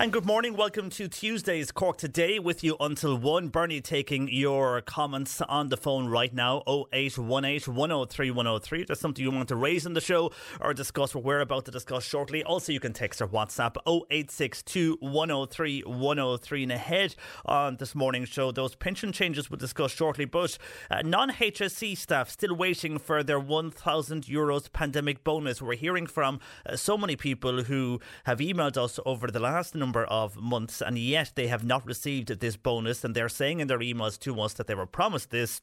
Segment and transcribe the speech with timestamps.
[0.00, 0.54] And good morning.
[0.54, 3.48] Welcome to Tuesday's Cork Today with you until 1.
[3.48, 8.80] Bernie taking your comments on the phone right now 0818 103 103.
[8.80, 11.64] If there's something you want to raise in the show or discuss what we're about
[11.64, 12.44] to discuss shortly.
[12.44, 16.62] Also, you can text or WhatsApp 0862 103 103.
[16.62, 20.26] And ahead on this morning's show, those pension changes we'll discuss shortly.
[20.26, 20.58] But
[20.92, 25.60] uh, non HSE staff still waiting for their 1,000 euros pandemic bonus.
[25.60, 29.87] We're hearing from uh, so many people who have emailed us over the last number
[29.96, 33.04] of months, and yet they have not received this bonus.
[33.04, 35.60] And they're saying in their emails to us that they were promised this.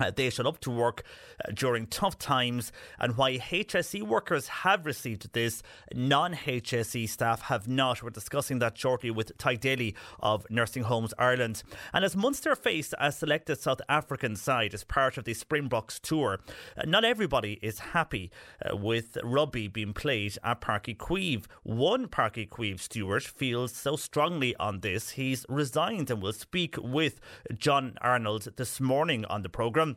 [0.00, 1.02] Uh, they shut up to work
[1.44, 5.62] uh, during tough times, and why HSE workers have received this,
[5.94, 8.02] non HSE staff have not.
[8.02, 11.62] We're discussing that shortly with Tadhg Daly of Nursing Homes Ireland.
[11.92, 16.40] And as Munster faced a selected South African side as part of the Springboks tour,
[16.76, 18.30] uh, not everybody is happy
[18.64, 21.44] uh, with rugby being played at Páirc Uí Chaoimh.
[21.64, 26.76] One Páirc Uí Chaoimh steward feels so strongly on this, he's resigned and will speak
[26.78, 27.20] with
[27.58, 29.71] John Arnold this morning on the programme.
[29.72, 29.96] Pilgrim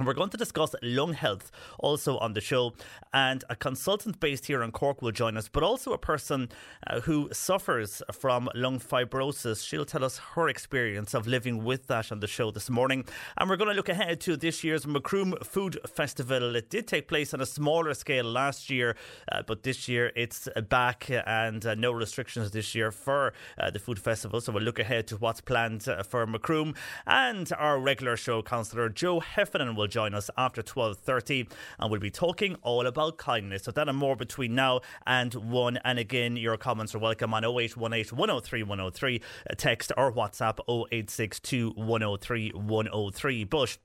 [0.00, 2.72] we're going to discuss lung health also on the show,
[3.12, 6.48] and a consultant based here in Cork will join us, but also a person
[6.86, 9.66] uh, who suffers from lung fibrosis.
[9.66, 13.04] She'll tell us her experience of living with that on the show this morning.
[13.36, 16.56] And we're going to look ahead to this year's Macroom Food Festival.
[16.56, 18.96] It did take place on a smaller scale last year,
[19.30, 23.78] uh, but this year it's back and uh, no restrictions this year for uh, the
[23.78, 24.40] food festival.
[24.40, 26.74] So we'll look ahead to what's planned uh, for Macroom.
[27.06, 32.10] And our regular show councillor Joe Heffernan will join us after 12.30 and we'll be
[32.10, 33.64] talking all about kindness.
[33.64, 35.78] So that and more between now and 1.
[35.84, 39.20] And again, your comments are welcome on 0818 103 103,
[39.50, 43.44] uh, text or WhatsApp 0862 103 103.
[43.44, 43.78] But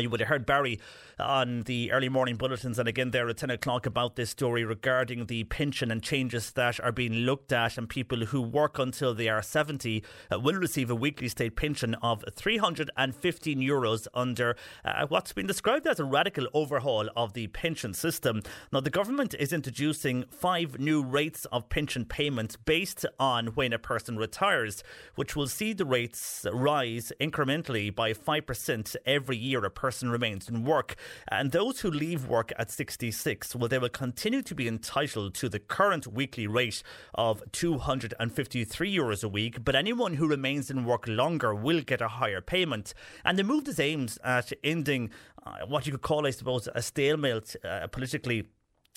[0.00, 0.80] you would have heard Barry
[1.18, 5.26] on the early morning bulletins and again there at 10 o'clock about this story regarding
[5.26, 9.28] the pension and changes that are being looked at and people who work until they
[9.28, 10.02] are 70
[10.32, 15.86] uh, will receive a weekly state pension of 315 euros under uh, what's been described
[15.86, 18.42] as a radical overhaul of the pension system.
[18.72, 23.78] Now the government is introducing five new rates of pension payments based on when a
[23.78, 24.82] person retires,
[25.14, 30.96] which will see the rates rise incrementally by 5% every year person remains in work.
[31.28, 35.48] And those who leave work at 66, well, they will continue to be entitled to
[35.48, 36.82] the current weekly rate
[37.14, 39.64] of 253 euros a week.
[39.64, 42.94] But anyone who remains in work longer will get a higher payment.
[43.24, 45.10] And the move is aimed at ending
[45.46, 48.44] uh, what you could call, I suppose, a stalemate uh, politically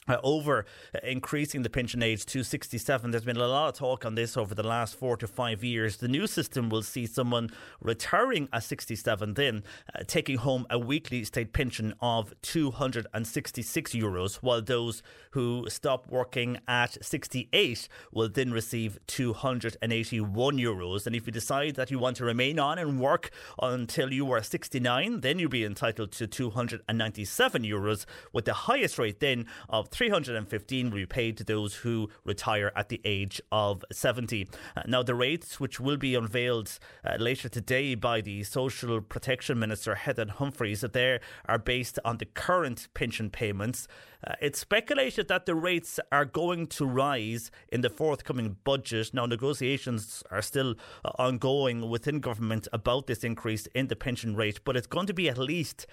[0.07, 0.65] uh, over
[1.03, 3.11] increasing the pension age to 67.
[3.11, 5.97] There's been a lot of talk on this over the last four to five years.
[5.97, 7.49] The new system will see someone
[7.81, 9.63] retiring at 67, then
[9.93, 16.57] uh, taking home a weekly state pension of 266 euros, while those who stop working
[16.67, 21.05] at 68 will then receive 281 euros.
[21.05, 23.29] And if you decide that you want to remain on and work
[23.61, 29.19] until you are 69, then you'll be entitled to 297 euros, with the highest rate
[29.19, 34.47] then of 315 will be paid to those who retire at the age of 70.
[34.75, 39.57] Uh, now, the rates, which will be unveiled uh, later today by the Social Protection
[39.57, 43.87] Minister Heather Humphreys, that they are based on the current pension payments.
[44.23, 49.15] Uh, it's speculated that the rates are going to rise in the forthcoming budget.
[49.15, 50.75] Now, negotiations are still
[51.17, 55.27] ongoing within government about this increase in the pension rate, but it's going to be
[55.27, 55.87] at least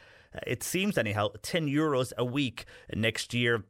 [0.46, 3.62] it seems anyhow, 10 euros a week next year.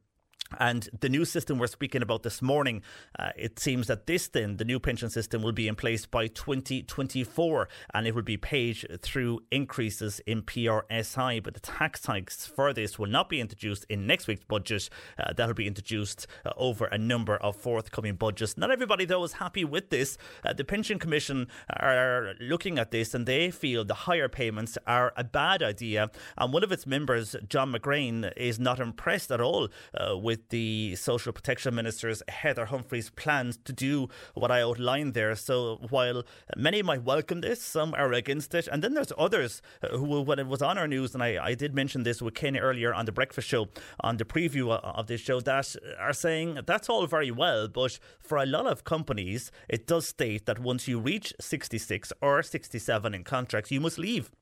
[0.59, 2.83] And the new system we're speaking about this morning,
[3.19, 6.27] uh, it seems that this then, the new pension system, will be in place by
[6.29, 11.43] 2024 and it will be paid through increases in PRSI.
[11.43, 14.89] But the tax hikes for this will not be introduced in next week's budget.
[15.19, 18.57] Uh, that will be introduced uh, over a number of forthcoming budgets.
[18.57, 20.19] Not everybody, though, is happy with this.
[20.45, 21.49] Uh, the Pension Commission
[21.81, 26.11] are looking at this and they feel the higher payments are a bad idea.
[26.37, 29.69] And one of its members, John McGrain, is not impressed at all
[29.99, 35.37] uh, with the Social Protection Minister's Heather Humphreys' plans to do what I outlined there.
[35.37, 36.25] So while
[36.57, 38.67] many might welcome this, some are against it.
[38.67, 41.55] And then there's others uh, who, when it was on our news, and I, I
[41.55, 43.69] did mention this with Ken earlier on the breakfast show,
[44.01, 48.39] on the preview of this show, that are saying that's all very well, but for
[48.39, 53.23] a lot of companies, it does state that once you reach 66 or 67 in
[53.23, 54.33] contracts, you must leave.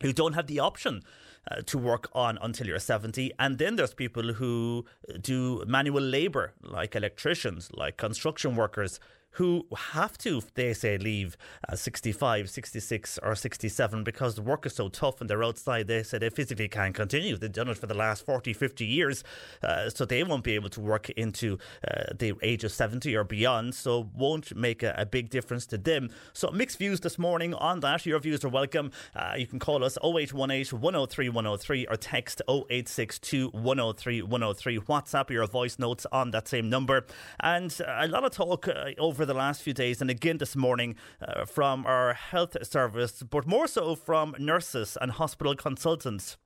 [0.00, 1.02] You don't have the option
[1.50, 3.32] uh, to work on until you're 70.
[3.38, 4.84] And then there's people who
[5.20, 9.00] do manual labour, like electricians, like construction workers,
[9.32, 11.36] who have to, they say, leave
[11.68, 15.86] at 65, 66, or 67 because the work is so tough and they're outside.
[15.86, 17.36] They say they physically can't continue.
[17.36, 19.24] They've done it for the last 40, 50 years,
[19.62, 23.24] uh, so they won't be able to work into uh, the age of 70 or
[23.24, 26.10] beyond, so won't make a, a, big difference to them.
[26.32, 28.06] So mixed views this morning on that.
[28.06, 28.92] Your views are welcome.
[29.14, 34.78] Uh, you can call us 0818 103 103 or text 0862 103 103.
[34.78, 37.06] WhatsApp your voice notes on that same number.
[37.40, 40.56] And a lot of talk uh, over over the last few days and again this
[40.56, 46.38] morning uh, from our health service, but more so from nurses and hospital consultants.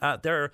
[0.00, 0.50] Uh, they're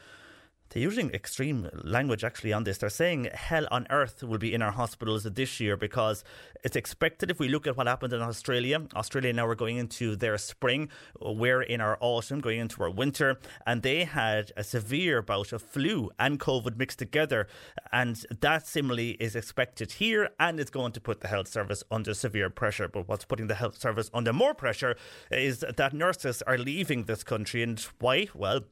[0.73, 2.79] they're using extreme language actually on this.
[2.79, 6.25] They're saying hell on earth will be in our hospitals this year because
[6.65, 8.81] it's expected if we look at what happened in Australia.
[8.97, 10.89] Australia now we're going into their spring,
[11.21, 15.61] we're in our autumn, going into our winter, and they had a severe bout of
[15.61, 17.49] flu and COVID mixed together.
[17.93, 22.15] And that similarly is expected here, and it's going to put the health service under
[22.15, 22.89] severe pressure.
[22.89, 24.97] But what's putting the health service under more pressure
[25.31, 27.63] is that nurses are leaving this country.
[27.63, 28.29] And why?
[28.35, 28.63] Well,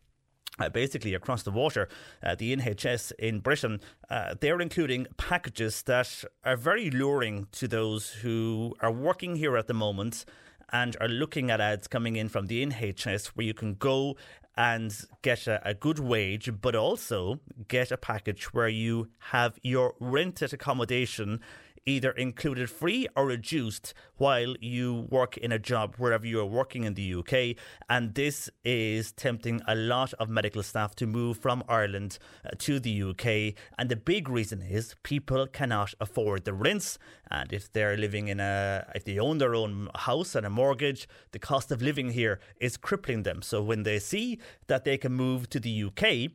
[0.60, 1.88] uh, basically across the water,
[2.22, 8.10] uh, the NHS in Britain, uh, they're including packages that are very luring to those
[8.10, 10.24] who are working here at the moment
[10.72, 14.16] and are looking at ads coming in from the NHS where you can go
[14.56, 19.94] and get a, a, good wage, but also get a package where you have your
[20.00, 21.40] rented accommodation
[21.86, 26.84] either included free or reduced while you work in a job wherever you are working
[26.84, 27.56] in the UK.
[27.88, 32.80] And this is tempting a lot of medical staff to move from Ireland uh, to
[32.80, 33.54] the UK.
[33.78, 36.98] And the big reason is people cannot afford the rents.
[37.30, 41.08] And if they're living in a, if they own their own house and a mortgage,
[41.32, 43.42] the cost of living here is crippling them.
[43.42, 46.32] So when they see that they can move to the UK,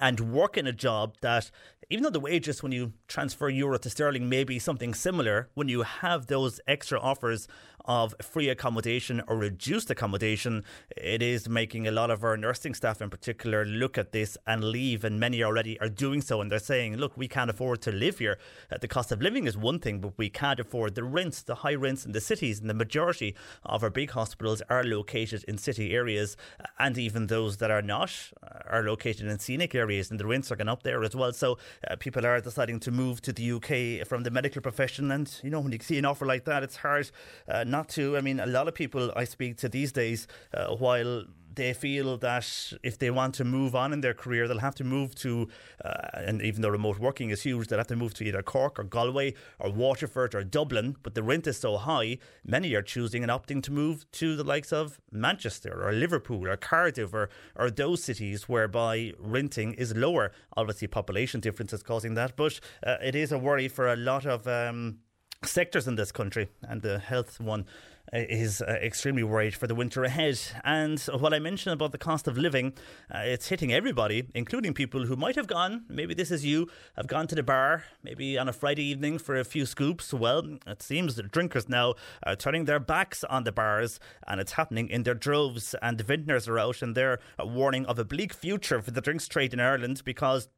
[0.00, 1.50] and work in a job that,
[1.90, 5.68] even though the wages when you transfer euro to sterling may be something similar, when
[5.68, 7.48] you have those extra offers
[7.84, 10.64] of free accommodation or reduced accommodation,
[10.96, 14.64] it is making a lot of our nursing staff in particular look at this and
[14.64, 15.04] leave.
[15.04, 16.40] And many already are doing so.
[16.40, 18.38] And they're saying, look, we can't afford to live here.
[18.70, 21.56] Uh, the cost of living is one thing, but we can't afford the rents, the
[21.56, 22.60] high rents in the cities.
[22.60, 23.34] And the majority
[23.64, 26.36] of our big hospitals are located in city areas.
[26.78, 28.12] And even those that are not
[28.42, 30.10] uh, are located in scenic areas.
[30.10, 31.32] And the rents are going up there as well.
[31.32, 31.58] So
[31.88, 35.10] uh, people are deciding to move to the UK from the medical profession.
[35.10, 37.10] And, you know, when you see an offer like that, it's hard
[37.48, 38.16] uh, not to.
[38.16, 41.24] I mean, a lot of people I speak to these days, uh, while
[41.54, 44.84] they feel that if they want to move on in their career, they'll have to
[44.84, 45.48] move to,
[45.84, 48.78] uh, and even though remote working is huge, they'll have to move to either Cork
[48.78, 50.96] or Galway or Waterford or Dublin.
[51.02, 54.44] But the rent is so high, many are choosing and opting to move to the
[54.44, 60.32] likes of Manchester or Liverpool or Cardiff or, or those cities whereby renting is lower.
[60.56, 64.24] Obviously, population difference is causing that, but uh, it is a worry for a lot
[64.26, 64.46] of.
[64.46, 65.00] Um,
[65.44, 67.64] sectors in this country, and the health one
[68.12, 70.38] uh, is uh, extremely worried for the winter ahead.
[70.64, 72.74] And what I mentioned about the cost of living,
[73.14, 77.06] uh, it's hitting everybody, including people who might have gone, maybe this is you, have
[77.06, 80.12] gone to the bar, maybe on a Friday evening for a few scoops.
[80.12, 84.52] Well, it seems that drinkers now are turning their backs on the bars, and it's
[84.52, 85.74] happening in their droves.
[85.80, 89.26] And the vintners are out, and they're warning of a bleak future for the drinks
[89.28, 90.48] trade in Ireland because.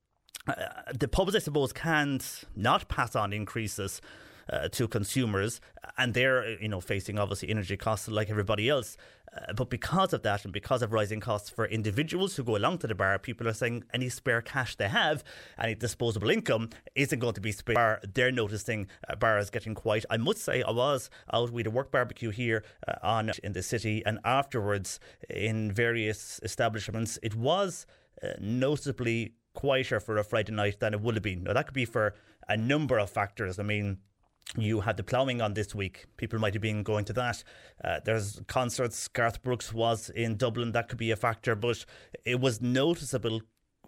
[0.49, 0.55] Uh,
[0.99, 4.01] the pubs, I suppose, can't not pass on increases
[4.51, 5.61] uh, to consumers,
[5.99, 8.97] and they're you know facing obviously energy costs like everybody else.
[9.35, 12.77] Uh, but because of that and because of rising costs for individuals who go along
[12.79, 15.25] to the bar, people are saying any spare cash they have,
[15.59, 18.01] any disposable income isn't going to be spare.
[18.13, 20.05] They're noticing uh, bars getting quiet.
[20.11, 23.63] I must say, I was out with a work barbecue here uh, on in the
[23.63, 27.87] city, and afterwards in various establishments, it was
[28.23, 31.45] uh, noticeably quieter for a Friday night than it would have been.
[31.45, 32.15] Now, that could be for
[32.49, 33.59] a number of factors.
[33.59, 33.99] I mean,
[34.57, 36.07] you had the ploughing on this week.
[36.17, 37.43] People might have been going to that.
[37.83, 39.09] Uh, there's concerts.
[39.09, 40.73] Garth Brooks was in Dublin.
[40.73, 41.85] That could be a factor, but
[42.25, 43.41] it was noticeable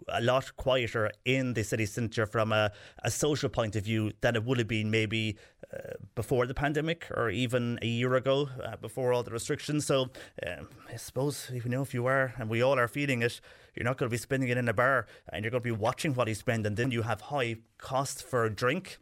[0.09, 2.71] a lot quieter in the city centre from a,
[3.03, 5.37] a social point of view than it would have been maybe
[5.73, 9.85] uh, before the pandemic or even a year ago uh, before all the restrictions.
[9.85, 10.09] So
[10.45, 13.39] um, I suppose you know if you are and we all are feeling it,
[13.73, 15.71] you're not going to be spending it in a bar and you're going to be
[15.71, 18.99] watching what you spend, and then you have high costs for a drink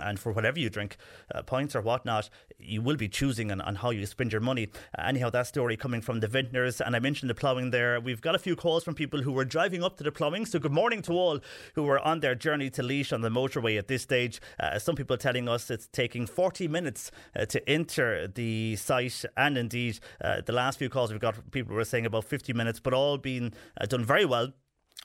[0.00, 0.96] and for whatever you drink,
[1.34, 4.68] uh, points or whatnot, you will be choosing on, on how you spend your money.
[4.96, 8.00] Uh, anyhow, that story coming from the vintners, and I mentioned the ploughing there.
[8.00, 10.46] We've got a few calls from people who were driving up to the ploughing.
[10.46, 11.40] So, good morning to all
[11.74, 14.40] who were on their journey to Laois on the motorway at this stage.
[14.60, 19.58] Uh, some people telling us it's taking 40 minutes uh, to enter the site, and
[19.58, 22.94] indeed, uh, the last few calls we've got, people were saying about 50 minutes, but
[22.94, 24.52] all being uh, done very well.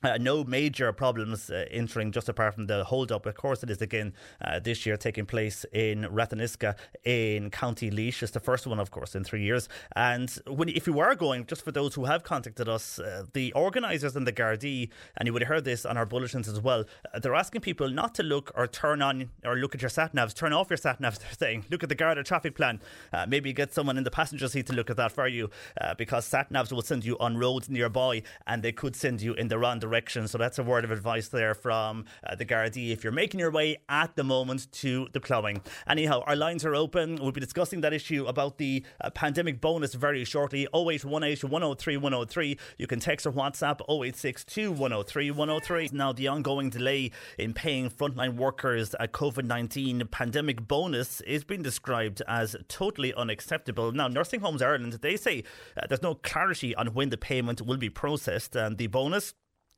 [0.03, 3.25] Uh, no major problems uh, entering just apart from the hold up.
[3.25, 4.13] Of course, it is again
[4.45, 8.21] uh, this year taking place in Ratheniska in County Laois.
[8.21, 9.67] It's the first one, of course, in three years.
[9.95, 13.51] And when, if you are going, just for those who have contacted us, uh, the
[13.53, 16.85] organisers in the Gardaí, and you would have heard this on our bulletins as well,
[17.11, 20.13] uh, they're asking people not to look or turn on or look at your sat
[20.13, 21.17] navs, turn off your sat navs.
[21.27, 22.81] They're saying, look at the Garda traffic plan.
[23.11, 25.49] Uh, maybe get someone in the passenger seat to look at that for you
[25.97, 29.47] because sat navs will send you on roads nearby and they could send you in
[29.47, 30.27] the wrong direction.
[30.27, 33.51] So that's a word of advice there from uh, the Gardaí if you're making your
[33.51, 35.61] way at the moment to the ploughing.
[35.87, 37.15] Anyhow, our lines are open.
[37.15, 40.67] We'll be discussing that issue about the uh, pandemic bonus very shortly.
[40.73, 42.57] 0818 103 103.
[42.77, 45.89] You can text or WhatsApp 0862 103 103.
[45.93, 51.61] Now, the ongoing delay in paying frontline workers a COVID 19 pandemic bonus is being
[51.61, 53.91] described as totally unacceptable.
[53.91, 55.43] Now, Nursing Homes Ireland, they say
[55.75, 59.33] uh, there's no clarity on when the payment will be processed and the bonus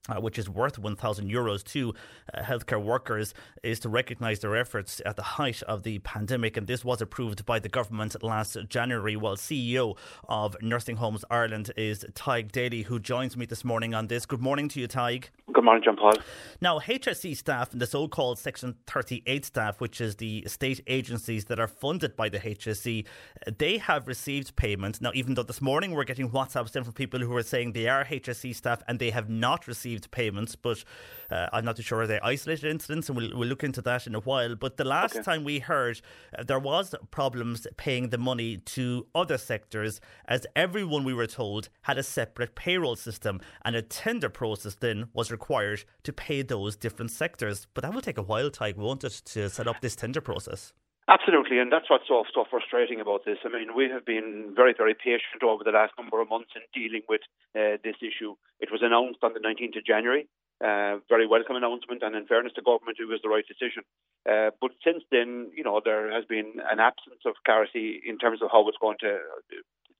[0.08, 1.94] uh, which is worth 1,000 euros to
[2.34, 6.58] uh, healthcare workers, is to recognise their efforts at the height of the pandemic.
[6.58, 9.16] And this was approved by the government last January.
[9.16, 14.08] While CEO of Nursing Homes Ireland is Tadhg Daly, who joins me this morning on
[14.08, 14.26] this.
[14.26, 15.26] Good morning to you, Tadhg.
[15.52, 16.14] Good morning, John Paul.
[16.62, 21.46] Now, HSE staff and the so called Section 38 staff, which is the state agencies
[21.46, 23.06] that are funded by the HSE,
[23.58, 25.02] they have received payment.
[25.02, 27.88] Now, even though this morning we're getting WhatsApps in from people who are saying they
[27.88, 30.84] are HSE staff and they have not received payments, but
[31.32, 34.08] uh, I'm not too sure are they isolated incidents, and we'll, we'll look into that
[34.08, 34.56] in a while.
[34.56, 35.24] But the last Okay.
[35.24, 36.02] time we heard,
[36.38, 41.70] uh, there was problems paying the money to other sectors, as everyone we were told
[41.84, 46.76] had a separate payroll system, and a tender process then was required to pay those
[46.76, 47.68] different sectors.
[47.74, 50.74] But that will take a while, Tadhg, won't it, to set up this tender process?
[51.10, 53.40] Absolutely, and that's what's so, so frustrating about this.
[53.44, 56.62] I mean, we have been very, very patient over the last number of months in
[56.70, 57.22] dealing with
[57.58, 58.36] uh, this issue.
[58.60, 60.30] It was announced on the 19th of January,
[60.62, 63.82] uh, very welcome announcement, and in fairness to government, it was the right decision.
[64.30, 68.44] Uh, but since then, you know, there has been an absence of clarity in terms
[68.44, 69.18] of how it's going to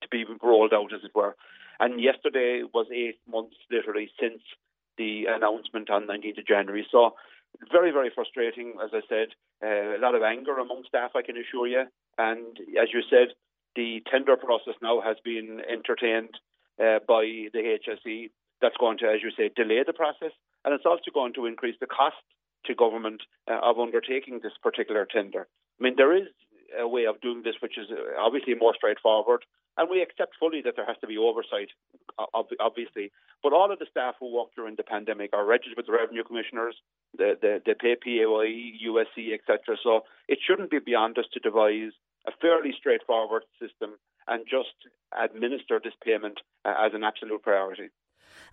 [0.02, 1.36] to be rolled out, as it were.
[1.80, 4.46] And yesterday was eight months, literally, since
[5.00, 6.86] the announcement on 19th of January.
[6.92, 7.16] So
[7.72, 9.28] very, very frustrating, as I said.
[9.64, 11.84] Uh, a lot of anger among staff, I can assure you.
[12.18, 13.36] And as you said,
[13.76, 16.36] the tender process now has been entertained
[16.80, 18.30] uh, by the HSE.
[18.62, 20.32] That's going to, as you say, delay the process.
[20.66, 22.18] And it's also going to increase the cost
[22.66, 25.48] to government uh, of undertaking this particular tender.
[25.80, 26.28] I mean, there is
[26.78, 29.44] a way of doing this which is uh, obviously more straightforward.
[29.78, 31.70] And we accept fully that there has to be oversight,
[32.60, 33.12] obviously.
[33.42, 36.24] But all of the staff who worked during the pandemic are registered with the revenue
[36.24, 36.76] commissioners.
[37.18, 39.78] the they pay PAYE, USC, etc.
[39.82, 41.94] So it shouldn't be beyond us to devise
[42.28, 43.96] a fairly straightforward system
[44.28, 44.76] and just
[45.18, 47.90] administer this payment uh, as an absolute priority.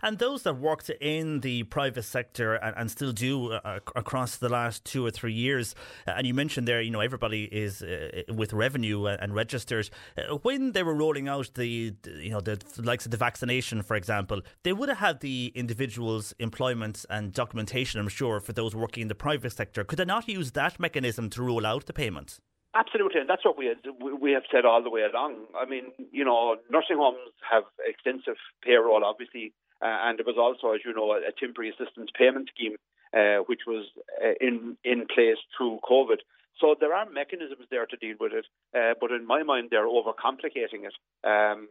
[0.01, 4.49] And those that worked in the private sector and, and still do uh, across the
[4.49, 5.75] last two or three years,
[6.07, 9.37] uh, and you mentioned there, you know, everybody is uh, with revenue and, and.
[9.37, 13.95] Uh, when they were rolling out the, you know, the likes of the vaccination, for
[13.95, 19.03] example, they would have had the individual's employment and documentation, I'm sure, for those working
[19.03, 19.83] in the private sector.
[19.83, 22.39] Could they not use that mechanism to roll out the payment?
[22.75, 23.75] Absolutely, and that's what we-
[24.13, 25.47] we have said all the way along.
[25.59, 30.73] I mean, you know, nursing homes have extensive payroll, obviously, uh, and there was also,
[30.73, 32.77] as you know, a, a temporary assistance payment scheme
[33.13, 33.85] uh, which was
[34.23, 36.17] uh, in in place through COVID.
[36.59, 39.87] So there are mechanisms there to deal with it, uh, but in my mind, they're
[39.87, 41.67] overcomplicating it, um,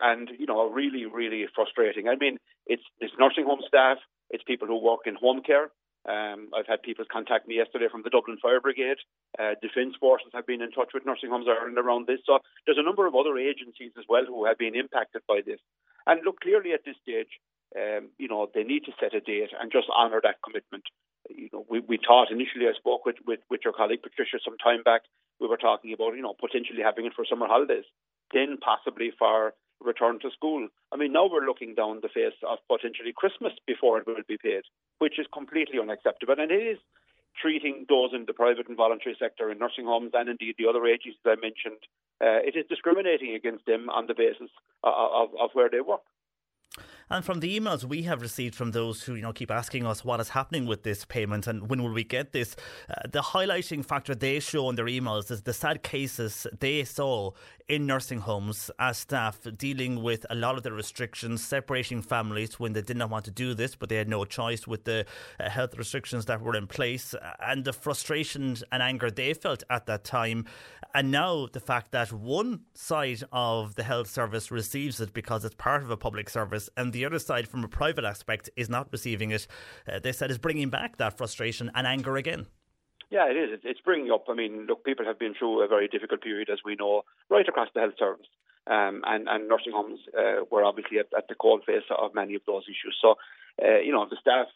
[0.00, 2.08] and you know, really, really frustrating.
[2.08, 3.98] I mean, it's it's nursing home staff,
[4.30, 5.70] it's people who work in home care.
[6.04, 9.00] Um, I've had people contact me yesterday from the Dublin Fire Brigade.
[9.38, 12.20] Uh, Defence Forces have been in touch with Nursing Homes Ireland around this.
[12.26, 15.60] So there's a number of other agencies as well who have been impacted by this.
[16.06, 17.40] And look, clearly at this stage,
[17.74, 20.84] um, you know, they need to set a date and just honour that commitment.
[21.30, 24.58] You know, we, we thought initially, I spoke with, with, with your colleague Patricia some
[24.58, 25.02] time back,
[25.40, 27.84] we were talking about, you know, potentially having it for summer holidays,
[28.32, 30.68] then possibly for return to school.
[30.92, 34.38] I mean, now we're looking down the face of potentially Christmas before it will be
[34.38, 34.62] paid,
[34.98, 36.34] which is completely unacceptable.
[36.38, 36.78] And it is
[37.40, 40.86] treating those in the private and voluntary sector in nursing homes and indeed the other
[40.86, 41.82] agencies I mentioned,
[42.22, 44.50] uh, it is discriminating against them on the basis
[44.82, 46.02] of, of, of where they work.
[47.10, 50.04] And from the emails we have received from those who you know keep asking us
[50.04, 52.56] what is happening with this payment and when will we get this,
[52.88, 57.30] uh, the highlighting factor they show in their emails is the sad cases they saw
[57.66, 62.74] in nursing homes as staff dealing with a lot of the restrictions, separating families when
[62.74, 65.06] they did not want to do this, but they had no choice with the
[65.40, 69.86] uh, health restrictions that were in place, and the frustration and anger they felt at
[69.86, 70.44] that time.
[70.94, 75.54] And now the fact that one side of the health service receives it because it's
[75.54, 78.88] part of a public service, and the other side, from a private aspect, is not
[78.92, 79.46] receiving it,
[79.90, 82.46] uh, they said is bringing back that frustration and anger again.
[83.10, 83.60] Yeah, it is.
[83.64, 84.24] It's bringing up.
[84.28, 87.48] I mean, look, people have been through a very difficult period, as we know, right
[87.48, 88.26] across the health service.
[88.66, 92.34] Um, and, and nursing homes uh, were obviously at, at the cold face of many
[92.34, 92.96] of those issues.
[93.00, 93.16] So,
[93.62, 94.46] uh, you know, the staff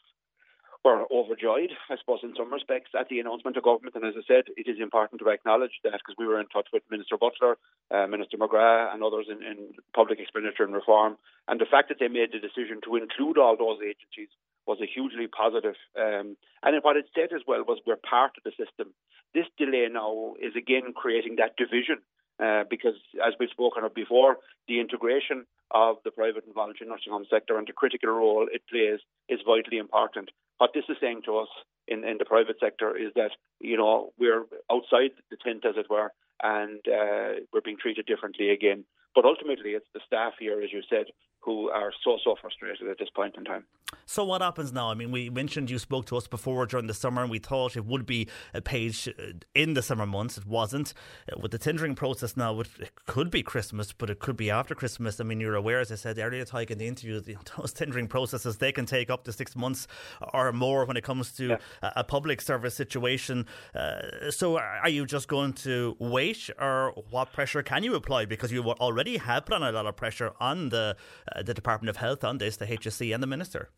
[0.84, 3.96] were overjoyed, I suppose, in some respects, at the announcement of government.
[3.96, 6.68] And as I said, it is important to acknowledge that because we were in touch
[6.72, 7.58] with Minister Butler,
[7.90, 11.18] uh, Minister McGrath, and others in, in public expenditure and reform.
[11.46, 14.32] And the fact that they made the decision to include all those agencies
[14.68, 15.74] was a hugely positive.
[15.98, 18.92] Um, and what it said as well was we're part of the system.
[19.34, 21.98] This delay now is again creating that division
[22.38, 22.94] uh, because,
[23.26, 24.36] as we've spoken of before,
[24.68, 28.62] the integration of the private and voluntary nursing home sector and the critical role it
[28.70, 30.30] plays is vitally important.
[30.58, 31.48] What this is saying to us
[31.86, 35.90] in, in the private sector is that, you know, we're outside the tent, as it
[35.90, 38.84] were, and uh, we're being treated differently again.
[39.14, 41.06] But ultimately, it's the staff here, as you said,
[41.40, 43.64] who are so, so frustrated at this point in time.
[44.04, 44.90] So, what happens now?
[44.90, 47.76] I mean, we mentioned you spoke to us before during the summer, and we thought
[47.76, 50.36] it would be a page uh, in the summer months.
[50.36, 50.92] It wasn't.
[51.30, 52.68] Uh, with the tendering process now, it
[53.06, 55.20] could be Christmas, but it could be after Christmas.
[55.20, 57.20] I mean, you're aware, as I said earlier, Tadhg, in the interview,
[57.56, 59.86] those tendering processes, they can take up to six months
[60.34, 61.58] or more when it comes to yeah.
[61.82, 63.46] a, public service situation.
[63.74, 68.24] Uh, so, are you just going to wait, or what pressure can you apply?
[68.26, 70.96] Because you already have put on a lot of pressure on the
[71.34, 73.70] uh, the Department of Health on this, the HSE and the Minister.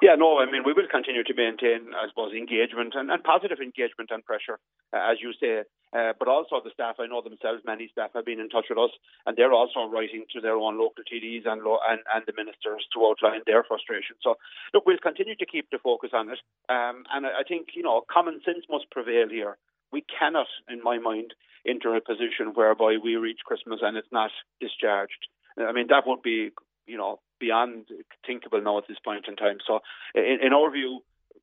[0.00, 3.60] Yeah, no, I mean, we will continue to maintain, I suppose, engagement and, and positive
[3.60, 4.58] engagement and pressure,
[4.96, 5.68] uh, as you say.
[5.92, 8.78] Uh, but also the staff, I know themselves, many staff have been in touch with
[8.78, 8.90] us,
[9.26, 12.86] and they're also writing to their own local TDs and, lo- and, and the ministers
[12.94, 14.16] to outline their frustration.
[14.22, 14.36] So,
[14.72, 16.40] look, we'll continue to keep the focus on it.
[16.72, 19.58] Um, and I think, you know, common sense must prevail here.
[19.92, 21.34] We cannot, in my mind,
[21.66, 25.28] enter a position whereby we reach Christmas and it's not discharged.
[25.58, 26.52] I mean, that would be
[26.90, 27.86] you know, beyond
[28.26, 29.58] thinkable now at this point in time.
[29.66, 29.80] So,
[30.14, 31.00] in, in our view,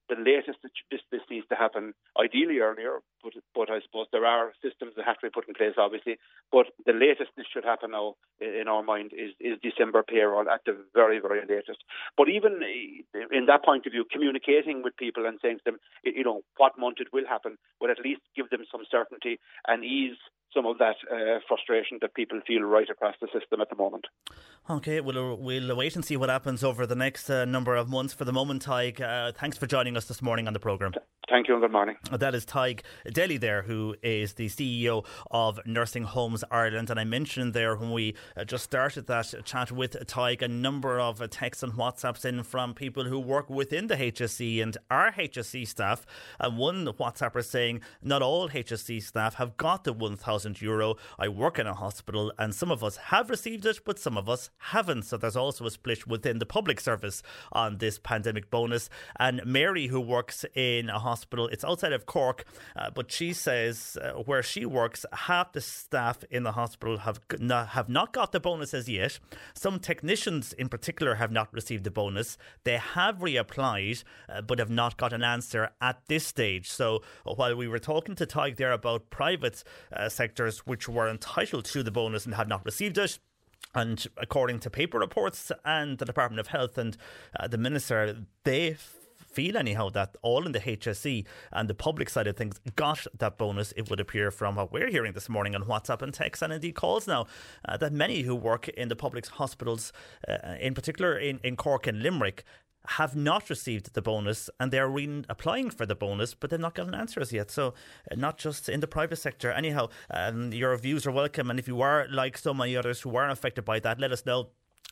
[0.10, 4.26] the latest that this this needs to happen, ideally earlier, but but I suppose there
[4.26, 6.18] are systems that have to be put in place, obviously.
[6.52, 10.62] But the latest this should happen now, in our mind, is is December payroll at
[10.66, 11.84] the very very latest.
[12.16, 15.80] But even eh, in that point of view, communicating with people and saying to them,
[16.04, 19.84] you know, what month it will happen, would at least give them some certainty and
[19.84, 20.18] ease
[20.54, 24.06] some of that uh, frustration that people feel right across the system at the moment.
[24.70, 28.14] Okay, we'll, we'll wait and see what happens over the next uh, number of months.
[28.14, 30.94] For the moment, Tadhg, uh, thanks for joining us this morning on the programme.
[31.30, 31.98] Thank you and good morning.
[32.10, 36.90] That is Tadhg Daly there, who is the CEO of Nursing Homes Ireland.
[36.90, 41.02] And I mentioned there when we uh, just started that chat with Tadhg a number
[41.02, 45.12] of uh, texts and WhatsApps in from people who work within the HSE and our
[45.12, 46.06] HSE staff.
[46.40, 50.96] And one WhatsApper saying, Not all HSE staff have got the 1,000 euro.
[51.20, 54.30] I work in a hospital and some of us have received it, but some of
[54.30, 55.04] us haven't.
[55.04, 58.90] So there's also a split within the public service on this pandemic bonus.
[59.20, 61.48] And Mary, who works in a hospital, hospital.
[61.48, 66.24] It's outside of Cork, uh, but she says uh, where she works, half the staff
[66.30, 69.20] in the hospital have not, have not got the bonuses yet.
[69.56, 72.38] Some technicians, in particular, have not received the bonus.
[72.66, 76.70] They have reapplied, uh, but have not got an answer at this stage.
[76.70, 81.66] So while we were talking to Tadhg there about private uh, sectors which were entitled
[81.66, 83.18] to the bonus and had not received it,
[83.74, 86.98] and according to paper reports and the Department of Health and
[87.40, 88.78] uh, the Minister, they
[89.38, 93.38] feel anyhow that all in the HSE and the public side of things got that
[93.38, 96.52] bonus, it would appear from what we're hearing this morning on WhatsApp and text and
[96.52, 97.28] indeed calls now,
[97.70, 99.94] uh, that many who work in the public hospitals,
[100.28, 102.44] uh, in particular in, in Cork and Limerick,
[102.88, 106.74] have not received the bonus and they're re- applying for the bonus, but they've not
[106.74, 107.52] gotten answers yet.
[107.52, 107.76] So,
[108.12, 109.52] uh, not just in the private sector.
[109.52, 111.52] Anyhow, um, your views are welcome.
[111.52, 114.26] And if you are like so many others who are affected by that, let us
[114.26, 114.50] know.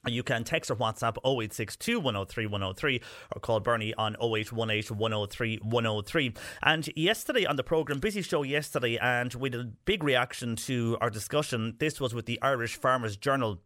[0.07, 3.01] You can text or WhatsApp 0862 103 103
[3.35, 6.33] or call Bernie on 0818 103 103.
[6.61, 10.97] And yesterday on the programme, busy show yesterday, and we had a big reaction to
[11.01, 11.75] our discussion.
[11.79, 13.61] This was with the Irish Farmers Journal.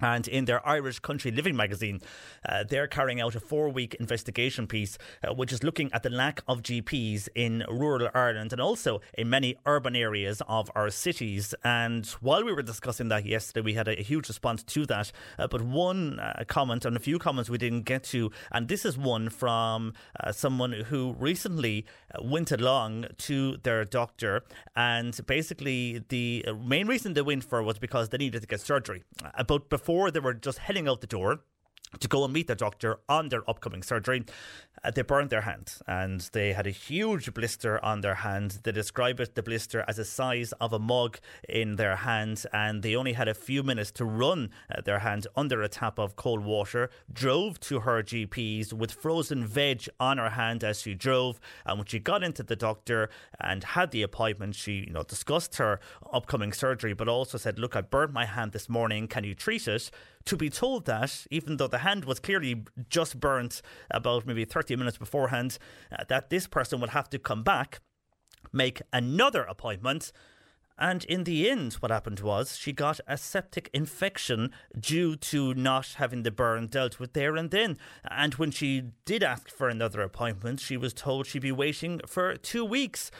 [0.00, 2.00] And in their Irish Country Living magazine,
[2.48, 6.10] uh, they're carrying out a four week investigation piece, uh, which is looking at the
[6.10, 11.54] lack of GPs in rural Ireland and also in many urban areas of our cities.
[11.62, 15.12] And while we were discussing that yesterday, we had a, a huge response to that.
[15.38, 18.84] Uh, but one uh, comment and a few comments we didn't get to, and this
[18.84, 24.42] is one from uh, someone who recently uh, went along to their doctor.
[24.74, 29.04] And basically, the main reason they went for was because they needed to get surgery.
[29.34, 31.40] About before they were just heading out the door
[32.00, 34.24] to go and meet their doctor on their upcoming surgery.
[34.84, 38.58] Uh, they burned their hand and they had a huge blister on their hand.
[38.62, 41.18] They describe it, the blister, as the size of a mug
[41.48, 45.26] in their hand, and they only had a few minutes to run uh, their hand
[45.36, 46.90] under a tap of cold water.
[47.12, 51.86] Drove to her GP's with frozen veg on her hand as she drove, and when
[51.86, 53.08] she got into the doctor
[53.40, 55.80] and had the appointment, she you know discussed her
[56.12, 59.06] upcoming surgery, but also said, "Look, I burnt my hand this morning.
[59.06, 59.90] Can you treat it?"
[60.24, 64.76] To be told that, even though the hand was clearly just burnt about maybe 30
[64.76, 65.58] minutes beforehand,
[65.90, 67.80] uh, that this person would have to come back,
[68.52, 70.12] make another appointment.
[70.78, 75.94] And in the end, what happened was she got a septic infection due to not
[75.96, 77.78] having the burn dealt with there and then.
[78.10, 82.36] And when she did ask for another appointment, she was told she'd be waiting for
[82.36, 83.10] two weeks.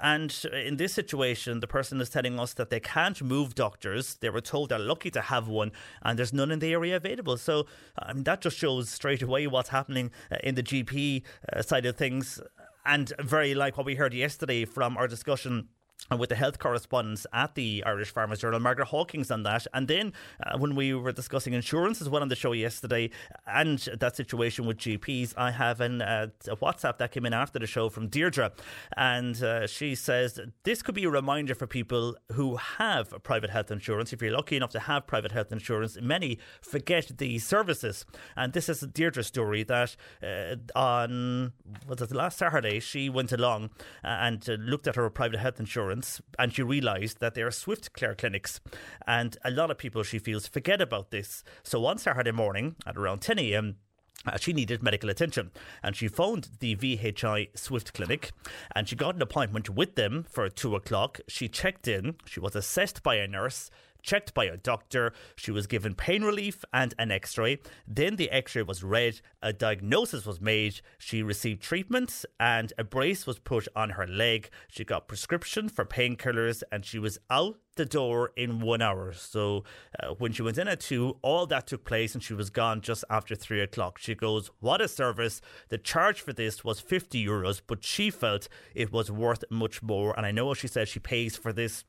[0.00, 4.16] And in this situation, the person is telling us that they can't move doctors.
[4.16, 5.72] They were told they're lucky to have one,
[6.02, 7.36] and there's none in the area available.
[7.36, 7.66] So
[7.98, 11.22] I mean, that just shows straight away what's happening uh, in the GP
[11.52, 12.40] uh, side of things.
[12.84, 15.68] And very like what we heard yesterday from our discussion
[16.10, 19.66] with the health correspondents at the Irish Farmers Journal, Margaret Hawkins, on that.
[19.72, 20.12] And then
[20.44, 23.10] uh, when we were discussing insurance as well on the show yesterday
[23.46, 27.58] and that situation with GPs, I have an, uh, a WhatsApp that came in after
[27.58, 28.52] the show from Deirdre.
[28.96, 33.70] And uh, she says this could be a reminder for people who have private health
[33.70, 34.12] insurance.
[34.12, 38.04] If you're lucky enough to have private health insurance, many forget these services.
[38.36, 41.52] And this is Deirdre's story that uh, on,
[41.86, 43.70] was it last Saturday, she went along
[44.04, 45.91] uh, and looked at her private health insurance
[46.38, 48.60] and she realised that there are Swift Care clinics.
[49.06, 51.44] And a lot of people, she feels, forget about this.
[51.62, 53.76] So on Saturday morning at around 10 a.m.,
[54.24, 55.50] uh, she needed medical attention
[55.82, 58.30] and she phoned the VHI Swift Clinic
[58.74, 61.20] and she got an appointment with them for two o'clock.
[61.28, 63.70] She checked in, she was assessed by a nurse,
[64.02, 67.58] checked by a doctor, she was given pain relief and an x ray.
[67.86, 72.84] Then the x ray was read, a diagnosis was made, she received treatment, and a
[72.84, 74.50] brace was put on her leg.
[74.68, 79.12] She got prescription for painkillers and she was out the door in one hour.
[79.12, 79.64] So
[79.98, 82.80] uh, when she went in at two, all that took place and she was gone
[82.80, 83.98] just after three o'clock.
[83.98, 85.40] She goes, What a service.
[85.68, 90.14] The charge for this was 50 euros, but she felt it was worth much more.
[90.16, 91.84] And I know what she said she pays for this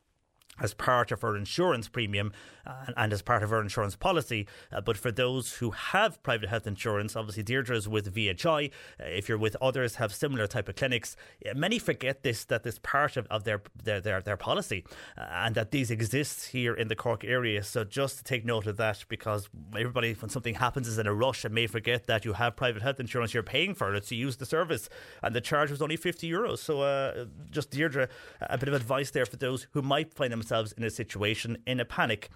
[0.59, 2.31] as part of her insurance premium
[2.65, 4.47] uh, and as part of her insurance policy.
[4.71, 8.71] Uh, but for those who have private health insurance, obviously Deirdre is with VHI.
[8.99, 11.15] Uh, if you're with others, have similar type of clinics.
[11.55, 14.85] Many forget this that this part of, of their, their their their policy
[15.17, 17.63] and that these exist here in the Cork area.
[17.63, 21.13] So just to take note of that, because everybody when something happens is in a
[21.13, 23.33] rush and may forget that you have private health insurance.
[23.33, 24.89] You're paying for it to use the service,
[25.21, 26.59] and the charge was only fifty euros.
[26.59, 28.07] So uh, just Deirdre,
[28.41, 31.79] a bit of advice there for those who might find themselves in a situation in
[31.79, 32.29] a panic.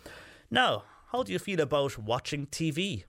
[0.49, 3.03] Now, how do you feel about watching TV?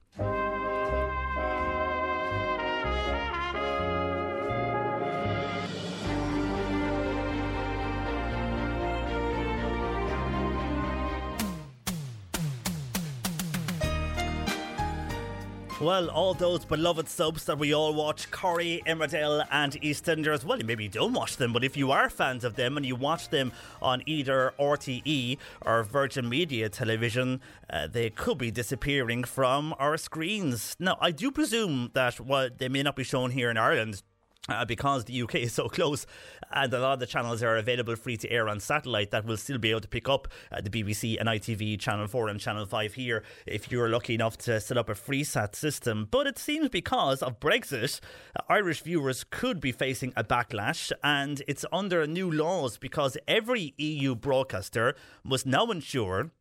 [15.81, 20.43] Well, all those beloved soaps that we all watch, Corrie, Emmerdale, and EastEnders.
[20.43, 22.97] Well, maybe you don't watch them, but if you are fans of them and you
[22.97, 27.39] watch them on either RTE or Virgin Media Television,
[27.69, 30.75] uh, they could be disappearing from our screens.
[30.79, 34.03] Now, I do presume that while they may not be shown here in Ireland,
[34.49, 36.05] uh, because the UK is so close
[36.51, 39.37] and a lot of the channels are available free to air on satellite that will
[39.37, 42.65] still be able to pick up uh, the BBC and ITV Channel 4 and Channel
[42.65, 46.07] 5 here if you're lucky enough to set up a free sat system.
[46.09, 47.99] But it seems because of Brexit,
[48.35, 53.73] uh, Irish viewers could be facing a backlash and it's under new laws because every
[53.77, 56.31] EU broadcaster must now ensure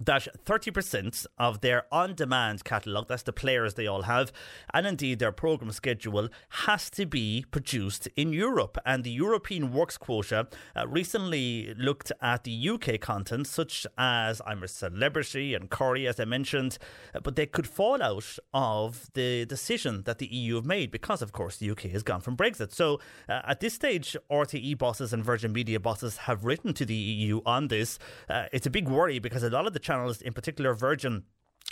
[0.00, 4.32] that 30% of their on demand catalogue, that's the players they all have,
[4.72, 8.78] and indeed their programme schedule, has to be produced in Europe.
[8.86, 14.62] And the European Works Quota uh, recently looked at the UK content, such as I'm
[14.62, 16.78] a Celebrity and Corrie, as I mentioned,
[17.14, 21.22] uh, but they could fall out of the decision that the EU have made because,
[21.22, 22.72] of course, the UK has gone from Brexit.
[22.72, 26.94] So uh, at this stage, RTE bosses and Virgin Media bosses have written to the
[26.94, 27.98] EU on this.
[28.28, 31.24] Uh, it's a big worry because a lot of the channels, in particular Virgin,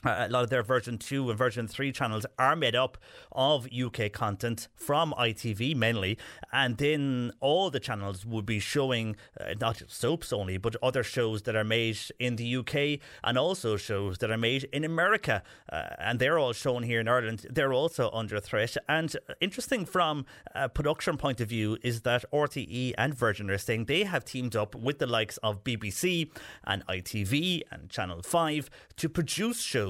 [0.05, 2.99] uh, a lot of their Virgin 2 and Virgin 3 channels are made up
[3.33, 6.19] of UK content from ITV mainly,
[6.53, 11.43] and then all the channels would be showing uh, not soaps only, but other shows
[11.43, 15.43] that are made in the UK and also shows that are made in America.
[15.73, 17.47] Uh, and they're all shown here in Ireland.
[17.49, 18.77] They're also under threat.
[18.89, 23.87] And interesting from a production point of view is that RTE and Virgin are saying
[23.87, 26.31] they have teamed up with the likes of BBC
[26.65, 29.86] and ITV and Channel 5 to produce shows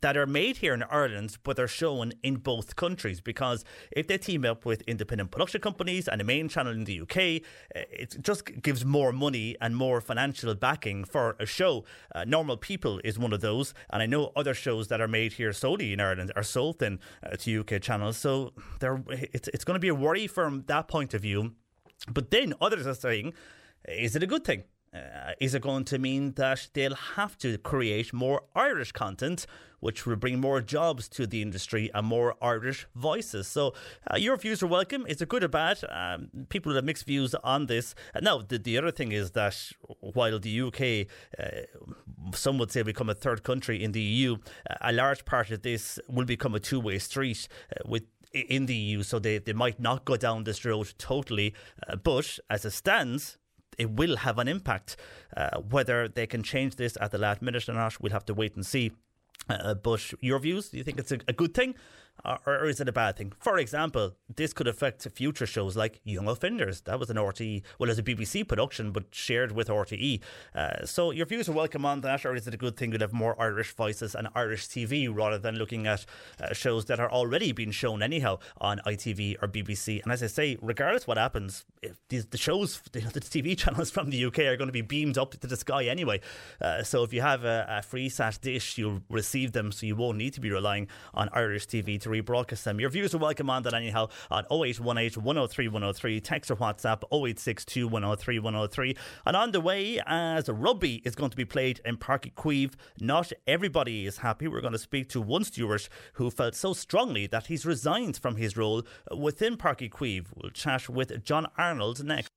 [0.00, 3.20] that are made here in Ireland, but they're shown in both countries.
[3.20, 7.00] Because if they team up with independent production companies and a main channel in the
[7.00, 7.40] UK, eh,
[7.74, 11.84] it just gives more money and more financial backing for a show.
[12.14, 15.34] Uh, Normal People is one of those, and I know other shows that are made
[15.34, 18.16] here solely in Ireland are sold then uh, to UK channels.
[18.16, 21.52] So there, it's it's going to be a worry from that point of view.
[22.08, 23.32] But then others are saying,
[23.86, 24.64] is it a good thing?
[24.94, 29.46] Uh, is it going to mean that they'll have to create more Irish content,
[29.80, 33.46] which will bring more jobs to the industry and more Irish voices?
[33.46, 33.72] So,
[34.12, 35.06] uh, your views are welcome.
[35.06, 35.82] Is it good or bad?
[35.88, 37.94] Um, people have mixed views on this.
[38.14, 39.56] Uh, now, the, the other thing is that
[40.00, 41.06] while the UK,
[41.38, 41.62] uh,
[42.34, 44.36] some would say, become a third country in the EU,
[44.68, 48.64] uh, a large part of this will become a two way street uh, with in
[48.64, 51.54] the EU, so they, they might not go down this road totally.
[51.86, 53.36] Uh, but as it stands,
[53.78, 54.96] it will have an impact.
[55.36, 58.34] Uh, whether they can change this at the last minute or not, we'll have to
[58.34, 58.92] wait and see.
[59.48, 60.68] Uh, but your views?
[60.68, 61.74] Do you think it's a, a good thing,
[62.24, 63.32] or, or, is it a bad thing?
[63.40, 66.82] For example, this could affect future shows like Young Offenders.
[66.82, 70.20] That was an RTE, well, as a BBC production, but shared with RTE.
[70.54, 72.98] Uh, so your views are welcome on that, or is it a good thing to
[72.98, 76.06] have more Irish voices and Irish TV rather than looking at
[76.40, 80.02] uh, shows that are already being shown anyhow on ITV or BBC?
[80.02, 81.64] And as I say, regardless what happens,
[82.08, 85.32] the shows, the, the TV channels from the UK are going to be beamed up
[85.32, 86.20] to the sky anyway.
[86.60, 89.96] Uh, so if you have a, a free sat dish, you'll receive them, so you
[89.96, 92.80] won't need to be relying on Irish TV to rebroadcast them.
[92.80, 97.88] Your views are welcome on that anyhow on 0818 103 103, text or WhatsApp 0862
[97.88, 98.96] 103 103.
[99.26, 102.74] And on the way, as rugby is going to be played in Páirc Uí Chaoimh,
[103.00, 104.48] not everybody is happy.
[104.48, 108.36] We're going to speak to one steward who felt so strongly that he's resigned from
[108.36, 108.82] his role
[109.16, 110.26] within Páirc Uí Chaoimh.
[110.34, 112.28] We'll chat with John Arnold next.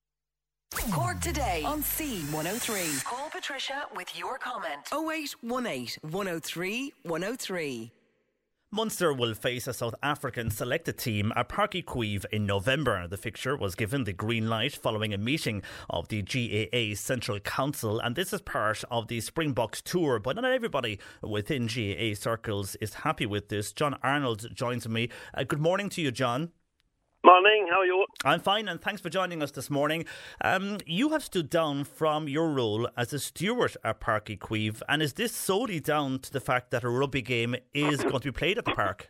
[0.92, 3.04] Cork today on C103.
[3.06, 4.88] Call Patricia with your comment.
[4.94, 7.92] 0818 103 103.
[8.72, 13.08] Munster will face a South African selected team at Páirc Uí Chaoimh in November.
[13.08, 18.00] The fixture was given the green light following a meeting of the GAA Central Council,
[18.00, 20.20] and this is part of the Springboks tour.
[20.20, 23.72] But not everybody within GAA circles is happy with this.
[23.72, 25.10] John Arnold joins me.
[25.34, 26.52] Uh, good morning to you, John.
[27.26, 28.06] Morning, how are you?
[28.24, 30.06] I'm fine, and thanks for joining us this morning.
[30.42, 34.84] Um, you have stood down from your role as a steward at Páirc Uí Chaoimh,
[34.88, 38.32] and is this solely down to the fact that a rugby game is going to
[38.32, 39.10] be played at the park?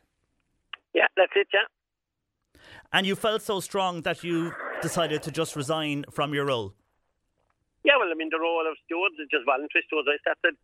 [0.94, 1.68] Yeah, that's it, yeah.
[2.94, 6.74] And you felt so strong that you decided to just resign from your role?
[7.84, 10.06] Yeah, well, I mean, the role of steward is just voluntary steward.
[10.08, 10.56] I started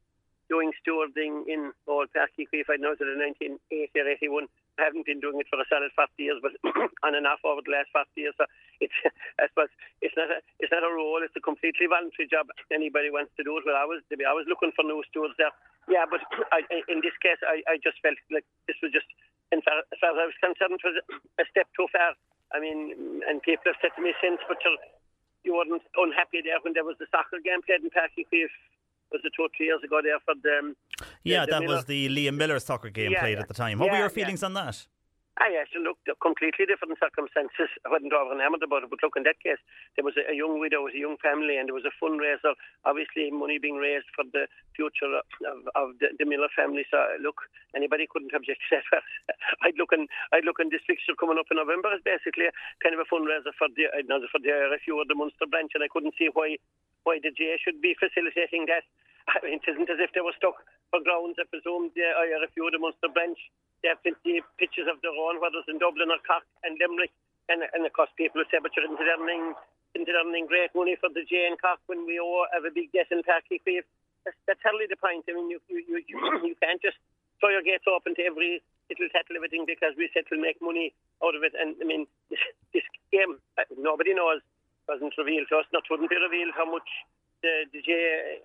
[0.47, 4.47] doing stewarding in Old Páirc Uí Chaoimh, I know, in 1980 or 81.
[4.79, 6.55] Haven't been doing it for a solid 50 years, but
[7.05, 8.35] on and off over the last 50 years.
[8.39, 8.45] So
[8.79, 8.95] it's,
[9.41, 11.19] I suppose, it's not a, it's not a role.
[11.21, 12.47] It's a completely voluntary job.
[12.71, 13.67] Anybody wants to do it.
[13.67, 15.53] Well, I was, I was looking for new stewards there.
[15.91, 16.23] Yeah, but
[16.55, 19.07] I, in this case, I, I just felt like this was just,
[19.51, 20.97] as far, as I was concerned, it was
[21.41, 22.15] a step too far.
[22.51, 24.59] I mean, and people have said to me since, but
[25.43, 28.27] you weren't unhappy there when there was the soccer game played in Parky
[29.11, 30.49] was it two or three years ago there for the.
[30.59, 30.75] Um,
[31.23, 31.75] yeah, the, that Miller.
[31.75, 33.41] was the Liam Miller soccer game Yeah, played yeah.
[33.41, 33.79] at the time.
[33.79, 34.13] What were Yeah, your yeah.
[34.13, 34.85] feelings on that?
[35.41, 37.65] Ah, yes, look, completely different circumstances.
[37.81, 39.57] I wasn't over enamoured about it, but look, in that case,
[39.97, 42.53] there was a, young widow, was a young family, and there was a fundraiser,
[42.85, 44.45] obviously money being raised for the
[44.77, 46.85] future of, of the, the Miller family.
[46.93, 47.41] So, look,
[47.73, 49.01] anybody couldn't object to that.
[49.65, 52.45] I'd look in, I'd look in this fixture coming up in November as basically
[52.77, 55.81] kind of a fundraiser for the, not for the RFU or the Munster branch, and
[55.81, 56.61] I couldn't see why
[57.01, 58.85] why the GA should be facilitating that.
[59.33, 60.61] I mean, it isn't as if they were stuck
[60.93, 61.41] for grounds.
[61.41, 63.41] I presume the IRFU, the Munster branch,
[63.83, 67.11] 50 pitches of their own, whether it's in Dublin or Cork and Limerick.
[67.49, 69.57] And, and of course, people say, but you're into earning,
[69.97, 72.93] into earning great money for the GA and Cork when we all have a big
[72.93, 73.87] debt in Páirc Uí Chaoimh.
[74.23, 75.25] That's, that's hardly the point.
[75.25, 76.17] I mean, you, you, you,
[76.53, 77.01] you can't just
[77.41, 80.93] throw your gates open to every little settle everything because we said we'll make money
[81.25, 81.57] out of it.
[81.57, 84.45] And I mean, this, this game, uh, nobody knows
[84.89, 86.87] wasn't revealed to us, not wouldn't be revealed how much
[87.41, 87.91] the, the J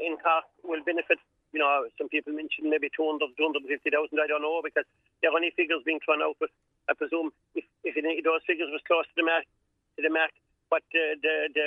[0.00, 1.18] in Cork will benefit.
[1.56, 4.84] You know, some people mentioned maybe 200, 250,000, I don't know, because
[5.24, 6.52] there are only figures being thrown out, but
[6.84, 9.48] I presume if, if any of those figures was close to the mark,
[9.96, 10.36] to the mark,
[10.68, 11.66] what uh, the, the,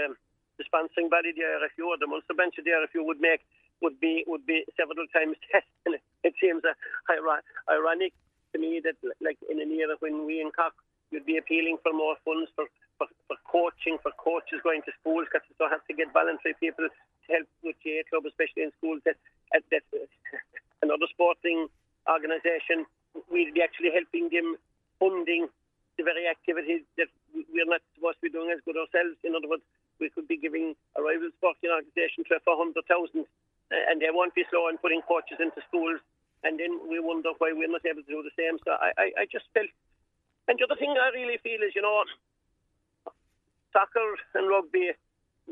[0.62, 3.42] the sponsoring body, the RFU, or the Munster bench of the RFU would make
[3.82, 5.64] would be would be several times less.
[5.88, 6.76] And it seems uh,
[7.72, 8.14] ironic
[8.54, 10.76] to me that, like in an era when we in Cork
[11.12, 12.66] you'd be appealing for more funds for,
[13.00, 16.86] for, for coaching, for coaches going to schools, because they have to get voluntary people
[16.86, 19.00] to help with GA Club, especially in schools.
[19.08, 19.16] That,
[19.56, 19.88] that
[20.84, 21.72] another sporting
[22.06, 22.84] organisation,
[23.32, 24.60] we'd be actually helping them
[25.00, 25.48] funding
[25.96, 29.16] the very activities that we're not supposed to be doing as good ourselves.
[29.24, 29.64] In other words,
[30.00, 33.26] we could be giving a rival sporting organisation to 400,000 eh,
[33.92, 36.00] and they won't be slow in putting coaches into schools.
[36.44, 38.56] And then we wonder why we're not able to do the same.
[38.64, 39.68] So I, I, I just felt
[40.50, 42.02] and the other thing I really feel is, you know,
[43.74, 44.92] soccer and rugby,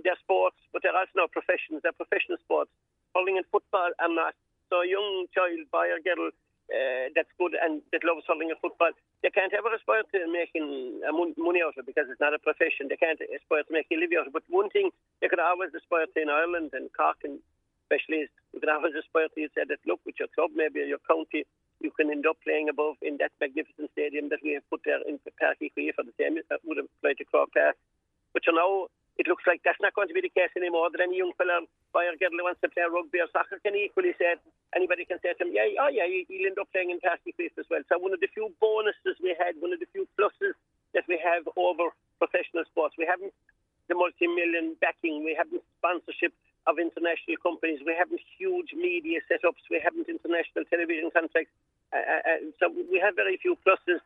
[0.04, 1.82] they're sports, but they're also not professions.
[1.82, 2.70] They're professional sports.
[3.16, 4.36] Hurling and football are not.
[4.70, 6.30] So a young child, boy or girl,
[6.68, 8.92] uh, that's good and that loves hurling and football,
[9.24, 12.42] they can't ever aspire to making uh, money out of it because it's not a
[12.44, 12.92] profession.
[12.92, 14.38] They can't aspire to make a living out of it.
[14.38, 14.92] But one thing
[15.24, 17.40] they could always aspire to in Ireland and Cork and
[17.88, 20.84] especially is you could always aspire to, you said that, look, with your club, maybe
[20.84, 21.48] your county,
[21.80, 25.00] you can end up playing above in that magnificent stadium that we have put there
[25.08, 27.80] in Páirc Uí Chaoimh for the same that would have played to Croke Park.
[28.38, 28.86] But you know,
[29.18, 30.94] it looks like that's not going to be the case anymore.
[30.94, 34.14] That any young fella, boy or girl wants to play rugby or soccer can equally
[34.22, 34.38] say,
[34.78, 37.34] anybody can say to him, yeah, oh yeah, he'll end up playing in Páirc Uí
[37.34, 37.82] Chaoimh as well.
[37.90, 40.54] So one of the few bonuses we had, one of the few pluses
[40.94, 41.90] that we have over
[42.22, 43.34] professional sports, we haven't
[43.90, 46.30] the multi-million backing, we haven't sponsorship
[46.70, 51.50] of international companies, we haven't huge media setups, we haven't international television contracts.
[51.90, 53.98] Uh, uh, so we have very few pluses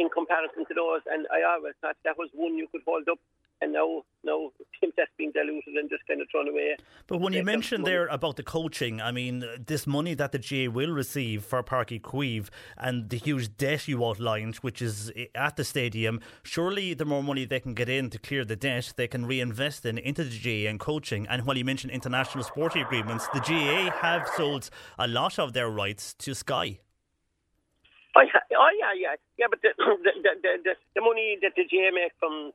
[0.00, 3.20] in comparison to those, and I always thought that was one you could hold up.
[3.60, 4.50] And now, now,
[4.96, 6.76] that's being diluted and just kind of thrown away.
[7.06, 10.68] But when you mentioned there about the coaching, I mean, this money that the GA
[10.68, 15.56] will receive for Páirc Uí Chaoimh and the huge debt you outlined, which is at
[15.56, 19.08] the stadium, surely the more money they can get in to clear the debt, they
[19.08, 21.26] can reinvest in into the GA and coaching.
[21.28, 25.70] And while you mentioned international sporting agreements, the GA have sold a lot of their
[25.70, 26.80] rights to Sky.
[28.16, 29.46] Oh yeah, oh, yeah, yeah, yeah.
[29.50, 32.52] But the the, the, the, the money that the GA make from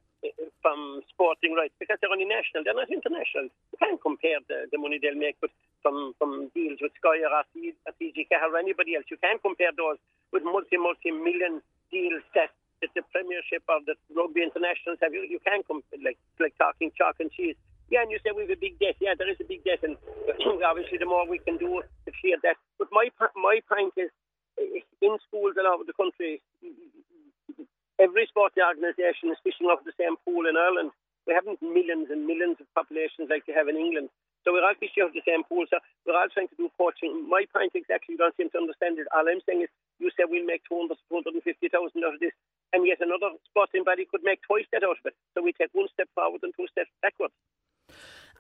[0.62, 3.48] from sporting rights because they're only national, they're not international.
[3.48, 5.52] You can't compare the, the money they'll make with
[5.82, 9.08] from from deals with Sky or RTGK or anybody else.
[9.08, 9.98] You can't compare those
[10.36, 12.52] with multi multi million deals that
[12.84, 15.16] that the Premiership or the Rugby Internationals have.
[15.16, 17.56] You, you can't compare like like talking chalk and cheese.
[17.90, 19.00] Yeah, and you say we have a big debt.
[19.02, 19.98] Yeah, there is a big debt, and
[20.68, 22.60] obviously the more we can do to clear that.
[22.78, 24.12] But my my point is
[25.02, 26.44] in schools all over the country,
[28.00, 30.96] every sporting organisation is fishing off the same pool in Ireland.
[31.28, 34.10] We haven't millions and millions of populations like they have in England.
[34.48, 35.68] So we're all fishing off the same pool.
[35.68, 37.28] So we're all trying to do coaching.
[37.28, 39.06] My point exactly, you don't seem to understand it.
[39.12, 41.44] All I'm saying is you say we'll make 200, 250,000
[42.02, 42.34] out of this,
[42.72, 45.16] and yet another sporting body could make twice that out of it.
[45.36, 47.36] So we take one step forward and two steps backwards.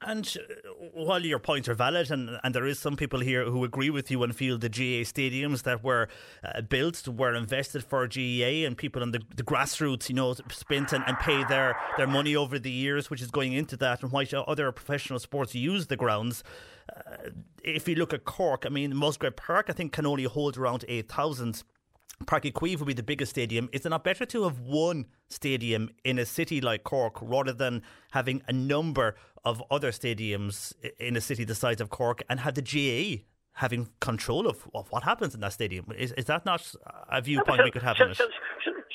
[0.02, 3.64] And uh, while your points are valid, and, and there is some people here who
[3.64, 6.08] agree with you and feel the GA stadiums that were
[6.44, 10.94] uh, built were invested for GA and people on the, the grassroots, you know, spent
[10.94, 14.12] and, and pay their, their money over the years, which is going into that, and
[14.12, 16.44] why other professional sports use the grounds.
[16.96, 17.30] Uh,
[17.64, 20.86] if you look at Cork, I mean, Musgrave Park, I think, can only hold around
[20.88, 21.64] 8,000
[22.26, 23.70] Páirc Uí Chaoimh would be the biggest stadium.
[23.72, 27.82] Is it not better to have one stadium in a city like Cork rather than
[28.12, 32.56] having a number of other stadiums in a city the size of Cork and have
[32.56, 35.86] the GA having control of, of what happens in that stadium?
[35.98, 36.74] Is, is that not
[37.10, 38.20] a viewpoint we could have on it?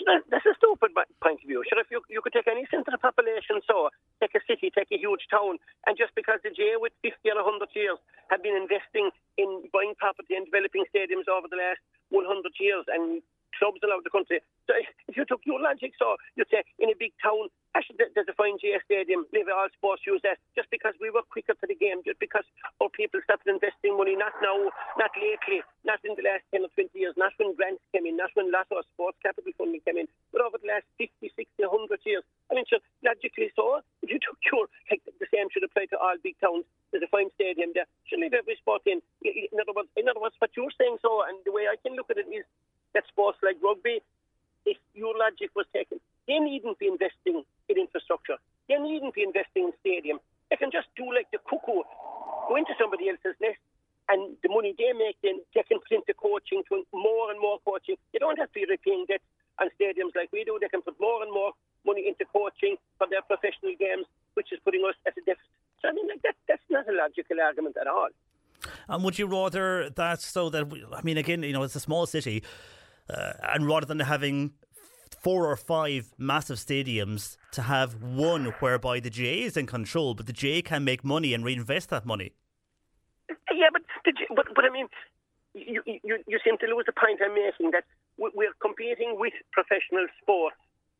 [0.06, 1.64] That's a stupid point of view.
[1.66, 3.90] Sure, if you, you could take any centre of population, so
[4.20, 7.42] take a city, take a huge town, and just because the GA with 50 or
[7.42, 7.98] 100 years
[8.30, 11.82] have been investing in buying property and developing stadiums over the last
[12.14, 12.22] 100
[12.60, 13.24] years and
[13.58, 14.38] clubs all over the country.
[14.70, 14.76] So
[15.08, 18.10] if you you took your logic, so you'd say in a big town, actually, there-
[18.14, 21.54] there's a fine GA stadium, live all sports use that, just because we were quicker
[21.54, 22.46] to the game, just because
[22.80, 26.68] our people started investing money, not now, not lately, not in the last 10 or
[26.68, 29.98] 20 years, not when grants came in, not when Lotto or sports capital funding came
[29.98, 32.24] in, but over the last 50, 60, 100 years.
[32.50, 35.98] I mean, so logically so, if you took your, like the same should apply to
[35.98, 39.02] all big towns, there's a fine stadium there, should leave every sport in.
[39.22, 41.96] In other words, in other words, what you're saying so, and the way I can
[41.96, 42.44] look at it is
[42.94, 44.00] that sports like rugby,
[44.64, 48.36] if your logic was taken, they needn't be investing in infrastructure.
[48.68, 50.18] They needn't be investing in stadium.
[50.50, 51.84] They can just do like the cuckoo,
[52.48, 53.60] go into somebody else's nest,
[54.08, 57.58] and the money they make, then they can put into coaching, to more and more
[57.64, 57.96] coaching.
[58.12, 59.24] They don't have to be repaying debt
[59.60, 60.58] on stadiums like we do.
[60.60, 61.52] They can put more and more
[61.86, 64.04] money into coaching for their professional games,
[64.34, 65.48] which is putting us at a deficit.
[65.80, 68.08] So I mean, like that, that's not a logical argument at all.
[68.88, 70.64] And would you rather that so that,
[70.94, 72.42] I mean, again, you know, it's a small city,
[73.08, 74.52] uh, and rather than having
[75.24, 80.26] four or five massive stadiums, to have one whereby the GA is in control, but
[80.26, 82.30] the GA can make money and reinvest that money?
[83.60, 83.82] Yeah, but
[84.36, 84.86] but, but I mean,
[85.54, 87.84] you, you you seem to lose the point I'm making that
[88.22, 90.56] we- we're competing with professional sports,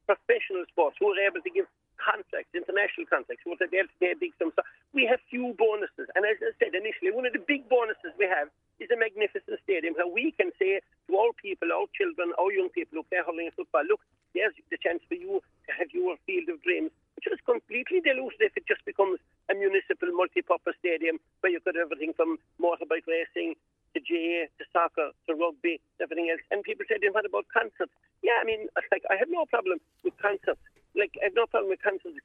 [0.07, 1.67] professional sports who are able to give
[1.97, 4.55] contracts, international are able to pay big sums.
[4.57, 8.15] So we have few bonuses, and as I said initially, one of the big bonuses
[8.19, 8.49] we have
[8.83, 12.71] is a magnificent stadium where we can say to our people, our children, our young
[12.75, 14.03] people who play hurling and football, look,
[14.35, 18.43] there's the chance for you to have your field of dreams, which is completely diluted
[18.43, 23.07] if it just becomes a municipal multi-purpose stadium where you could have everything from motorbike
[23.07, 23.55] racing
[23.95, 26.43] to GA to soccer to rugby, everything else.
[26.51, 27.95] And people then what about concerts?
[28.27, 30.59] Yeah, I mean, like I have no problem with concerts.
[30.95, 32.17] Like I have no problem with concerts.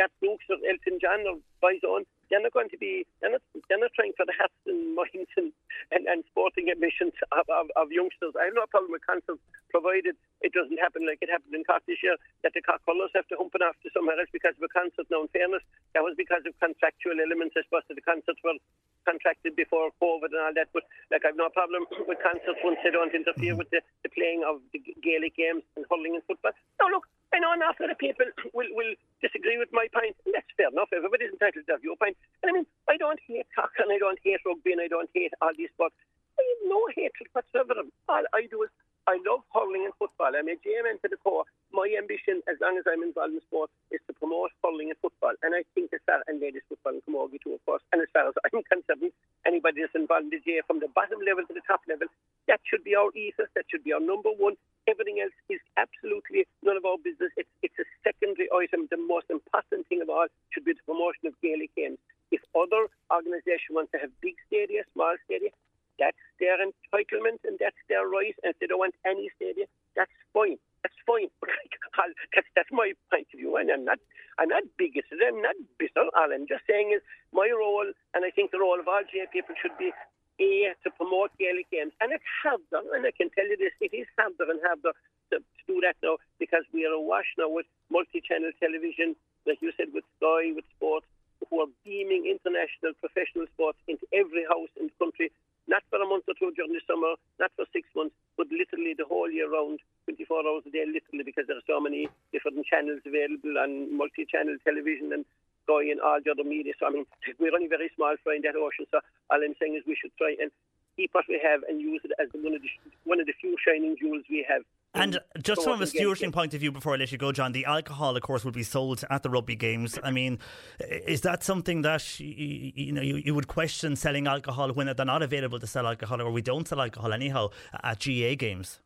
[0.00, 3.04] That Brooks or Elton John or Boyzone, they're not going to be.
[3.20, 3.44] They're not.
[3.68, 5.52] They're not trying for the hats and minds and,
[5.92, 8.32] and, and sporting admissions of, of, of youngsters.
[8.40, 11.84] I have no problem with concerts, provided it doesn't happen like it happened in Cork
[11.84, 12.16] this year.
[12.40, 14.72] That the Cork colours have to hump it off to somewhere else because of a
[14.72, 15.12] concert.
[15.12, 17.52] Now, in fairness, that was because of contractual elements.
[17.60, 18.56] I suppose that the concerts were
[19.04, 20.72] contracted before COVID and all that.
[20.72, 23.60] But like, I've no problem with concerts once they don't interfere mm-hmm.
[23.60, 26.56] with the, the playing of the Gaelic games and hurling and football.
[26.80, 27.04] Now, look,
[27.34, 30.14] I know enough of the people will, will disagree with my point.
[30.24, 30.88] And that's fair enough.
[30.94, 32.16] Everybody's entitled to have your point.
[32.42, 35.10] And I mean, I don't hate Cork and I don't hate rugby and I don't
[35.12, 35.94] hate all these sports.
[36.38, 37.74] I have no hatred whatsoever.
[38.08, 38.70] All I do is
[39.06, 40.34] I love hurling and football.
[40.34, 41.46] I'm a GMN to the core.
[41.70, 45.30] My ambition, as long as I'm involved in sport, is to promote hurling and football.
[45.46, 47.86] And I think as far and ladies football and camogie too, of course.
[47.94, 49.14] And as far as I'm concerned,
[49.46, 52.10] anybody that's involved in the GA from the bottom level to the top level,
[52.50, 53.46] that should be our ethos.
[53.54, 54.58] That should be our number one.
[54.90, 57.30] Everything else is absolutely none of our business.
[57.38, 58.90] It's, it's a secondary item.
[58.90, 62.02] The most important thing of all should be the promotion of Gaelic games.
[62.34, 65.54] If other organisations want to have big stadia, small stadia,
[66.02, 68.34] that's their entitlement and that's their right.
[68.42, 70.58] And if they don't want any stadia, that's fine.
[70.82, 71.30] That's fine.
[72.34, 73.56] that's, that's my point of view.
[73.56, 74.02] And I'm not,
[74.42, 75.22] I'm not bigoted.
[75.22, 76.10] I'm not bitter.
[76.18, 77.00] All I'm just saying is
[77.32, 79.94] my role, and I think the role of all GA people should be
[80.42, 81.94] A, to promote Gaelic games.
[82.02, 84.92] And it's harder, and I can tell you this, it is harder and harder
[85.32, 86.18] to, to do that now
[86.56, 89.12] because we are awash now with multi-channel television,
[89.44, 91.04] like you said, with Sky, with sports,
[91.50, 95.28] who are beaming international professional sports into every house in the country,
[95.68, 98.96] not for a month or two during the summer, not for six months, but literally
[98.96, 102.56] the whole year round, 24 hours a day, literally, because there are so many different
[102.64, 105.28] channels available on multi-channel television and
[105.68, 106.72] Sky and all the other media.
[106.80, 107.04] So, I mean,
[107.36, 110.14] we're only very small fry in that ocean, so all I'm saying is we should
[110.16, 110.48] try and
[110.96, 112.72] keep what we have and use it as one of the,
[113.04, 114.64] one of the few shining jewels we have.
[114.96, 117.64] And just from a stewardship point of view, before I let you go, John, the
[117.66, 119.98] alcohol, of course, will be sold at the rugby games.
[120.02, 120.38] I mean,
[120.80, 125.04] is that something that you, you know you, you would question selling alcohol when they're
[125.04, 127.50] not available to sell alcohol, or we don't sell alcohol anyhow
[127.82, 128.80] at GA games?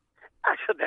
[0.46, 0.84] Actually,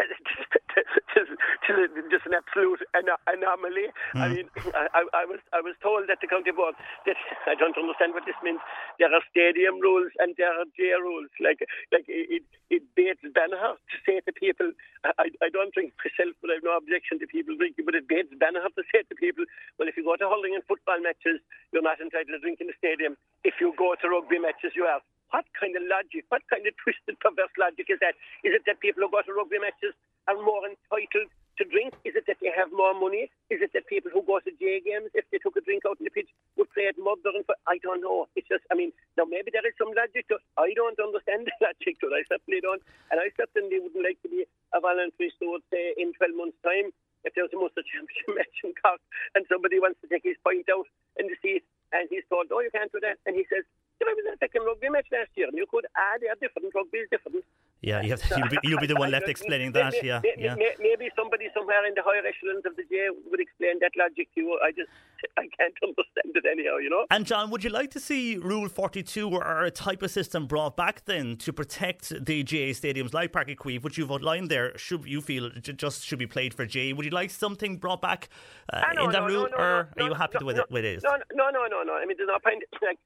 [1.67, 3.87] just, an absolute ano- anomaly.
[4.15, 4.33] I hmm.
[4.33, 6.75] mean, I, I- was I was told that the county board
[7.07, 8.59] that I don't understand what this means.
[8.99, 11.31] There are stadium rules and there are J rules.
[11.39, 14.71] Like like it it baits Banagher to say to people,
[15.05, 17.85] I, I don't drink myself, but I have no objection to people drinking.
[17.85, 19.45] But it baits Banagher to say to people,
[19.77, 21.39] well, if you go to hurling and football matches,
[21.71, 23.15] you're not entitled to drink in the stadium.
[23.43, 25.01] If you go to rugby matches, you are.
[25.33, 28.13] What kind of logic, what kind of twisted, perverse logic is that?
[28.45, 29.97] Is it that people who go to rugby matches
[30.29, 31.93] are more entitled to drink?
[32.03, 33.29] Is it that they have more money?
[33.49, 35.99] Is it that people who go to J games, if they took a drink out
[36.01, 38.27] in the pitch, would play at mother and I don't know.
[38.35, 40.41] It's just, I mean, now maybe there is some logic to.
[40.57, 42.17] I don't understand the logic to it.
[42.17, 42.81] I certainly don't.
[43.13, 46.89] And I certainly wouldn't like to be a voluntary steward, say, in 12 months' time.
[47.23, 48.99] If there was a Munster Championship match in Cork
[49.31, 50.83] and somebody wants to take his point out
[51.15, 51.63] in the seat
[51.95, 53.15] and he's told, oh, you can't do that.
[53.23, 53.63] And he says,
[54.03, 57.09] I was a rugby match last year, and you could add there different rugby is
[57.09, 57.45] different.
[57.83, 59.91] Yeah, you have to, you'll, be, you'll be the one left explaining that.
[59.91, 60.55] Maybe- Yeah, yeah.
[60.79, 64.39] Maybe somebody somewhere in the higher echelons of the J would explain that logic to
[64.41, 64.57] you.
[64.63, 64.89] I just,
[65.37, 67.05] I can't understand it anyhow, you know.
[67.11, 70.77] And John, would you like to see Rule 42 or a type of system brought
[70.77, 74.77] back then to protect the GA stadiums like Páirc Uí Chaoimh, which you've outlined there,
[74.77, 76.93] should you feel j- just should be played for GA?
[76.93, 78.29] Would you like something brought back
[78.71, 80.45] uh, Ah, no, in that no, rule, no, no, or no, are you happy no,
[80.47, 81.01] with it with it?
[81.03, 81.93] No, no, no, no, no.
[81.95, 82.63] I mean, there's no point.
[82.81, 82.97] Like,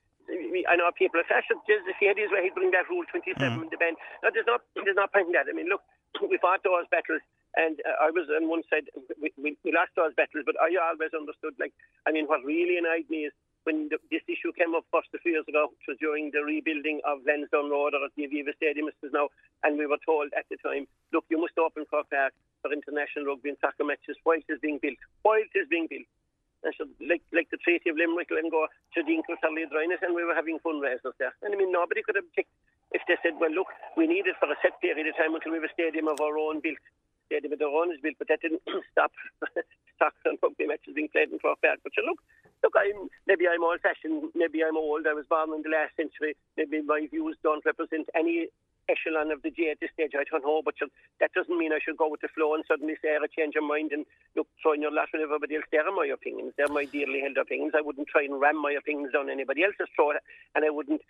[0.70, 1.58] I know people are fashion.
[1.66, 3.64] Just if he had his way, he'd bring that rule 27 Mm.
[3.64, 3.98] in the bend.
[4.24, 4.62] No, there's not.
[4.76, 5.48] There's no point in that.
[5.50, 5.82] I mean, look,
[6.22, 7.22] we fought those battles,
[7.56, 8.90] and uh, I was on one side.
[9.22, 11.56] We, we, we lost those battles, but I always understood.
[11.60, 11.74] Like,
[12.06, 13.34] I mean, what really annoyed me is
[13.68, 16.40] when the, this issue came up first a few years ago, which was during the
[16.40, 19.28] rebuilding of Lansdowne Road or at the Aviva Stadium, as it is now,
[19.64, 22.32] and we were told at the time, look, you must open Croke Park
[22.64, 24.96] for international rugby and soccer matches while it is being built.
[25.22, 26.08] While it is being built.
[26.64, 30.16] And so, like like the Treaty of Limerick and go to Dinkle, Surrey, Dryness, and
[30.16, 31.34] we were having fundraisers there.
[31.44, 32.50] And I mean, nobody could object
[32.92, 35.52] if they said, well, look, we need it for a set period of time until
[35.52, 36.82] we have a stadium of our own built.
[37.28, 39.12] Stadium of our own is built, but that didn't stop
[40.00, 41.80] soccer and rugby matches being played in Croke Park.
[41.84, 42.24] But so look,
[42.64, 45.06] look, I'm maybe I'm old-fashioned, maybe I'm old.
[45.06, 46.36] I was born in the last century.
[46.56, 48.48] Maybe my views don't represent any
[48.90, 50.12] echelon of the G at this stage.
[50.16, 50.76] I don't know, but
[51.20, 53.68] that doesn't mean I should go with the flow and suddenly say I change your
[53.68, 55.66] mind and look throw in your lot with everybody else.
[55.72, 56.54] They're my opinions.
[56.58, 57.74] They're my dearly held opinions.
[57.76, 60.16] I wouldn't try and ram my opinions down anybody else's throat,
[60.56, 61.02] and I wouldn't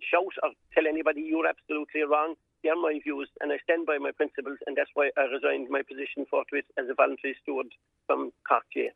[0.00, 2.34] shout or tell anybody you're absolutely wrong.
[2.64, 5.82] They're my views, and I stand by my principles, and that's why I resigned my
[5.82, 7.66] position forthwith as a voluntary steward
[8.06, 8.90] from Cork GA.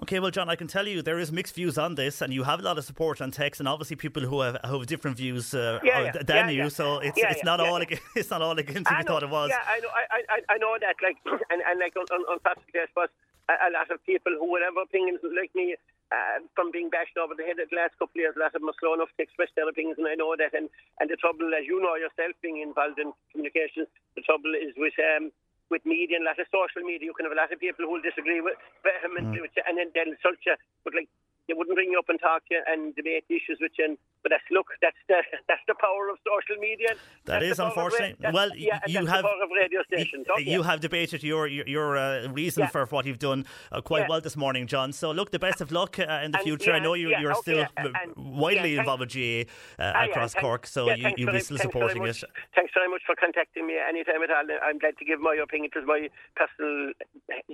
[0.00, 2.44] Okay, well, John, I can tell you there is mixed views on this, and you
[2.44, 5.18] have a lot of support on text, and obviously people who have, who have different
[5.18, 6.70] views uh, Yeah, yeah, than yeah, you.
[6.70, 7.98] So it's it's not all yeah.
[8.16, 9.50] it's not all against you thought it was.
[9.50, 9.88] Yeah, I know.
[9.92, 10.96] I, I, I know that.
[11.04, 11.18] Like,
[11.50, 13.12] and, and like on, on, on Patrick's Day, I suppose
[13.52, 15.76] a, a lot of people who would have opinions like me,
[16.12, 18.60] uh, from being bashed over the head the last couple of years, a lot of
[18.60, 20.52] them are slow enough to express their opinions, and I know that.
[20.52, 20.68] And
[21.00, 24.94] and the trouble, as you know yourself, being involved in communications, the trouble is with
[25.00, 25.32] um
[25.72, 27.08] with media and a lot of social media.
[27.08, 29.44] You can have a lot of people who will disagree with vehemently Mm.
[29.48, 31.08] with you, and then they'll insult you, but like.
[31.48, 33.84] They wouldn't bring you up and talk to you and debate issues with you.
[33.84, 35.16] And, but that's look, that's the
[35.48, 36.88] that's the power of social media.
[37.24, 38.16] That That's is of ra- unfortunate.
[38.32, 40.26] Well, yeah, you have of radio stations.
[40.28, 40.50] y- okay?
[40.50, 42.68] you have debated your your, your uh, reason Yeah.
[42.68, 44.06] for what you've done uh, quite Yeah.
[44.10, 44.92] well this morning, John.
[44.92, 46.72] So look, the best of luck uh, in the And, future.
[46.72, 49.42] I know you, you're okay, still and- uh, widely involved with GA
[49.78, 52.22] uh, Ah, across Cork, so you, you'll be still supporting it.
[52.54, 54.46] Thanks very much for contacting me anytime at all.
[54.62, 55.70] I'm glad to give my opinion.
[55.74, 56.92] It was my personal,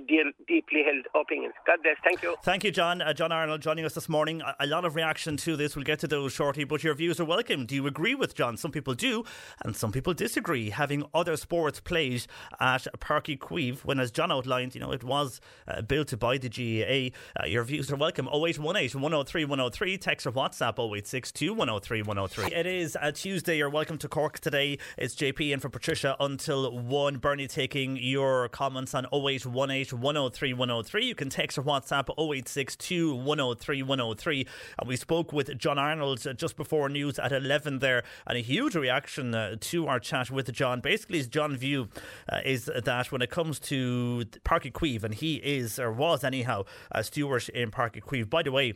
[0.07, 1.51] dear, deeply held opinion.
[1.65, 1.95] God bless.
[2.03, 2.35] Thank you.
[2.43, 3.01] Thank you, John.
[3.01, 4.41] Uh, John Arnold joining us this morning.
[4.59, 5.73] A, lot of reaction to this.
[5.73, 7.65] We'll get to those shortly, but your views are welcome.
[7.65, 8.57] Do you agree with John?
[8.57, 9.23] Some people do,
[9.63, 10.69] and some people disagree.
[10.71, 12.25] Having other sports played
[12.59, 16.37] at Páirc Uí Chaoimh, when, as John outlined, you know, it was uh, built by
[16.37, 17.15] the GAA.
[17.41, 18.27] Uh, your views are welcome.
[18.27, 19.97] 0818 103 103.
[19.97, 22.53] Text or WhatsApp 0862 103 103.
[22.53, 23.55] It is a Tuesday.
[23.59, 24.77] You're welcome to Cork today.
[24.97, 27.17] It's JP in for Patricia until 1.
[27.19, 31.05] Bernie taking your comments on 0818 103 103.
[31.05, 34.45] You can text or WhatsApp 0862 103 103.
[34.79, 38.41] And we spoke with John Arnold uh, just before news at 11 there, and a
[38.41, 40.81] huge reaction uh, to our chat with John.
[40.81, 41.89] Basically, his John view
[42.31, 46.23] uh, is that when it comes to Páirc Uí Chaoimh, and he is, or was
[46.23, 48.29] anyhow, a steward in Páirc Uí Chaoimh.
[48.29, 48.73] By the way,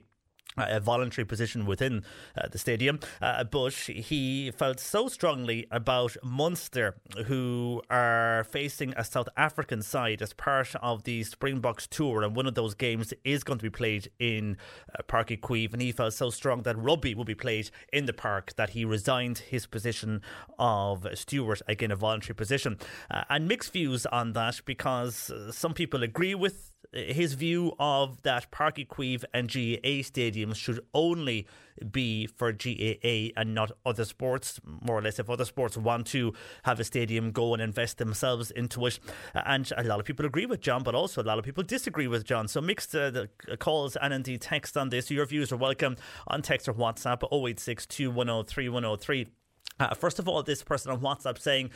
[0.58, 2.04] a voluntary position within
[2.38, 3.00] uh, the stadium.
[3.22, 6.96] Uh, but he felt so strongly about Munster,
[7.26, 12.48] who are facing a South African side as part of the Springboks tour, and one
[12.48, 14.58] of those games is going to be played in
[14.98, 15.74] uh, Páirc Uí Chaoimh.
[15.74, 18.86] And he felt so strong that rugby will be played in the park that he
[18.86, 20.22] resigned his position
[20.60, 22.78] of steward, again, a voluntary position.
[23.10, 28.22] Uh, and mixed views on that because uh, some people agree with his view of
[28.24, 31.48] that Páirc Uí Chaoimh and GAA stadiums should only
[31.92, 35.20] be for GAA and not other sports, more or less.
[35.20, 36.34] If other sports want to
[36.64, 39.00] have a stadium, go and invest themselves into it.
[39.34, 42.08] And a lot of people agree with John, but also a lot of people disagree
[42.08, 42.48] with John.
[42.48, 43.30] So mixed uh, the
[43.60, 45.10] calls and indeed text on this.
[45.10, 49.28] Your views are welcome on text or WhatsApp 0862 103 103.
[49.80, 51.72] Uh, first of all, this person on WhatsApp saying,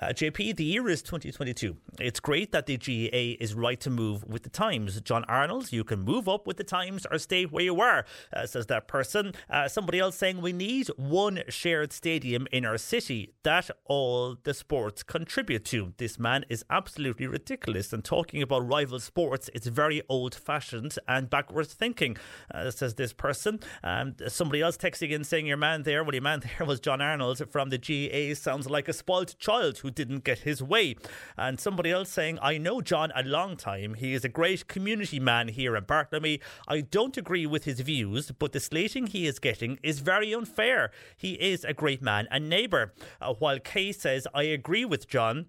[0.00, 1.76] uh, JP, the year is 2022.
[2.00, 5.00] It's great that the GAA is right to move with the times.
[5.00, 8.46] John Arnold, you can move up with the times or stay where you are, uh,
[8.46, 9.34] says that person.
[9.50, 14.54] Uh, somebody else saying we need one shared stadium in our city that all the
[14.54, 15.92] sports contribute to.
[15.98, 17.92] This man is absolutely ridiculous.
[17.92, 22.16] And talking about rival sports, it's very old fashioned and backwards thinking,
[22.54, 23.60] uh, says this person.
[23.82, 27.00] Um, somebody else texting in saying your man there, well, your man there was John
[27.00, 28.34] Arnold from the GAA.
[28.34, 30.96] Sounds like a spoiled child who didn't get his way.
[31.36, 33.94] And somebody else saying, I know John a long time.
[33.94, 36.40] He is a great community man here in Bartlemy.
[36.68, 40.90] I don't agree with his views, but the slating he is getting is very unfair.
[41.16, 42.94] He is a great man and neighbour.
[43.20, 45.46] Uh, while Kay says, I agree with John.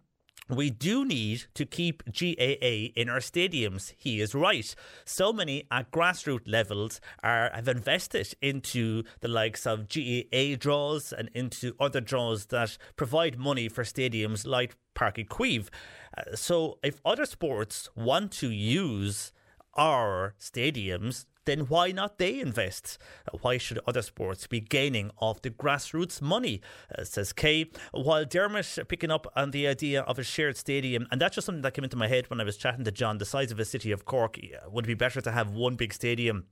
[0.52, 3.94] We do need to keep GAA in our stadiums.
[3.96, 4.76] He is right.
[5.06, 11.30] So many at grassroots levels are have invested into the likes of GAA draws and
[11.34, 15.70] into other draws that provide money for stadiums like Páirc Uí Chaoimh.
[16.18, 19.32] Uh, so if other sports want to use
[19.76, 22.98] our stadiums, then why not they invest?
[23.32, 26.62] Uh, Why should other sports be gaining off the grassroots money?
[26.96, 27.72] Uh, says Kay.
[27.92, 31.62] While Dermot picking up on the idea of a shared stadium, and that's just something
[31.64, 33.18] that came into my head when I was chatting to John.
[33.18, 35.76] The size of a city of Cork uh, would it be better to have one
[35.76, 36.46] big stadium,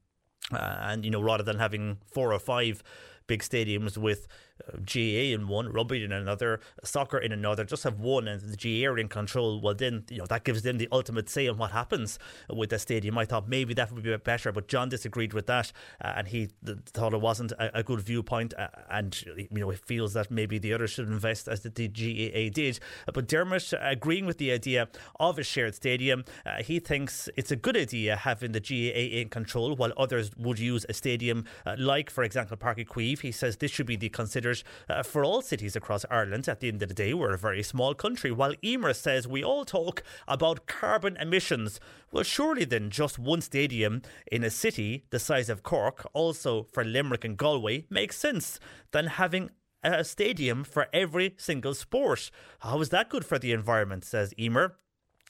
[0.51, 2.83] uh, and you know rather than having four or five
[3.27, 4.27] big stadiums with
[4.83, 8.87] GA in one, rugby in another, soccer in another, just have one and the GA
[8.87, 9.59] are in control.
[9.61, 12.79] Well, then, you know, that gives them the ultimate say on what happens with the
[12.79, 13.17] stadium.
[13.17, 15.71] I thought maybe that would be better, but John disagreed with that
[16.03, 19.69] uh, and he th- thought it wasn't a, a good viewpoint uh, and, you know,
[19.69, 22.79] he feels that maybe the others should invest as the, GAA did.
[23.07, 24.87] Uh, but Dermot agreeing with the idea
[25.19, 29.29] of a shared stadium, uh, he thinks it's a good idea having the GAA in
[29.29, 33.19] control while others would use a stadium uh, like, for example, Páirc Uí Chaoimh.
[33.21, 34.48] He says this should be the considered
[34.89, 36.47] uh, for all cities across Ireland.
[36.47, 38.31] At the end of the day, we're a very small country.
[38.31, 41.79] While Emer says we all talk about carbon emissions.
[42.11, 46.83] Well, surely then just one stadium in a city the size of Cork, also for
[46.83, 48.59] Limerick and Galway, makes sense
[48.91, 49.49] than having
[49.83, 52.31] a stadium for every single sport.
[52.59, 54.75] How is that good for the environment, says Emer.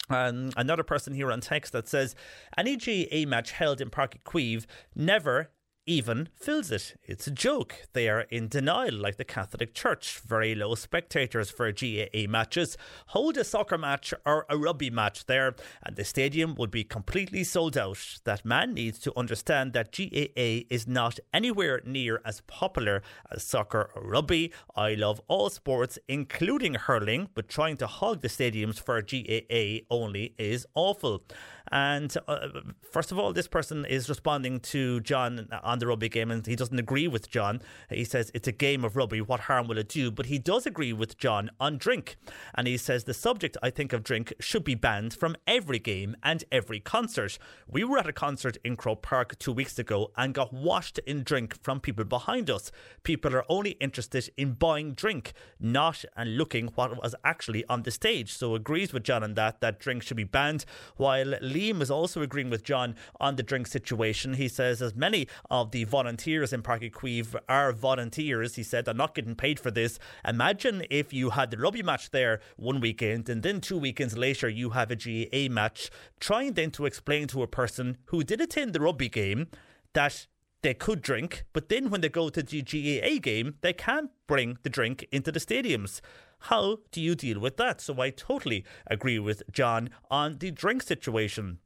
[0.10, 2.16] Um, another person here on text that says
[2.58, 4.66] any GA match held in Páirc Uí Chaoimh
[4.96, 5.52] never
[5.90, 6.96] even fills it.
[7.04, 7.88] It's a joke.
[7.94, 10.20] They are in denial, like the Catholic Church.
[10.20, 12.78] Very low spectators for GAA matches.
[13.08, 17.44] Hold a soccer match or a rugby match there, and the stadium would be completely
[17.44, 18.20] sold out.
[18.24, 23.90] That man needs to understand that GAA is not anywhere near as popular as soccer
[23.96, 24.54] or rugby.
[24.76, 30.36] I love all sports, including hurling, but trying to hog the stadiums for GAA only
[30.38, 31.24] is awful.
[31.72, 32.48] And uh,
[32.92, 36.56] first of all, this person is responding to John on the rugby game, and he
[36.56, 37.62] doesn't agree with John.
[37.90, 39.22] He says it's a game of rugby.
[39.22, 40.12] What harm will it do?
[40.12, 42.18] But he does agree with John on drink,
[42.56, 46.16] and he says the subject I think of drink should be banned from every game
[46.24, 47.38] and every concert.
[47.68, 51.24] We were at a concert in Croke Park two weeks ago and got washed in
[51.24, 52.72] drink from people behind us.
[53.04, 57.92] People are only interested in buying drink, not and looking what was actually on the
[57.92, 58.34] stage.
[58.34, 60.66] So agrees with John on that that drink should be banned.
[60.98, 64.36] While Liam is also agreeing with John on the drink situation.
[64.36, 68.56] He says as many of the volunteers in Páirc Uí Chaoimh are volunteers.
[68.56, 70.00] He said they're not getting paid for this.
[70.26, 74.48] Imagine if you had the rugby match there one weekend and then two weekends later
[74.48, 75.90] you have a GAA match,
[76.20, 79.48] trying then to explain to a person who did attend the rugby game
[79.94, 80.28] that
[80.62, 84.58] they could drink, but then when they go to the GAA game, they can't bring
[84.64, 86.02] the drink into the stadiums.
[86.40, 87.82] How do you deal with that?
[87.82, 91.60] So I totally agree with John on the drink situation.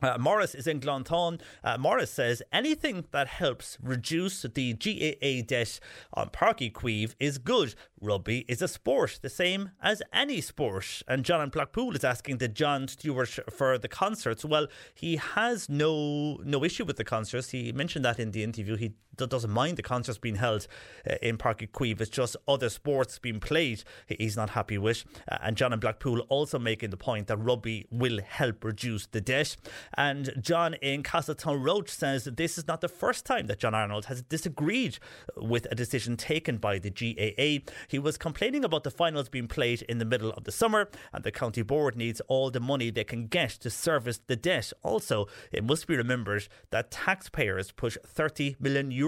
[0.00, 1.40] Uh, Morris is in Glanton.
[1.64, 5.80] Uh, Morris says anything that helps reduce the GAA debt
[6.14, 7.74] on Páirc Uí Chaoimh is good.
[8.00, 11.02] Rugby is a sport, the same as any sport.
[11.08, 14.44] And John in Blackpool is asking the John Stewart for the concerts.
[14.44, 17.50] Well, he has no no issue with the concerts.
[17.50, 18.76] He mentioned that in the interview.
[18.76, 18.92] He
[19.26, 20.66] doesn't mind the concerts being held
[21.08, 22.00] uh, in Páirc Uí Chaoimh.
[22.00, 25.04] It's just other sports being played he's not happy with.
[25.30, 29.20] Uh, and John in Blackpool also making the point that rugby will help reduce the
[29.20, 29.56] debt.
[29.96, 34.06] And John in Castletownroche says that this is not the first time that John Arnold
[34.06, 34.98] has disagreed
[35.36, 37.70] with a decision taken by the GAA.
[37.88, 41.24] He was complaining about the finals being played in the middle of the summer, and
[41.24, 44.72] the county board needs all the money they can get to service the debt.
[44.82, 49.07] Also, it must be remembered that taxpayers push 30 million euros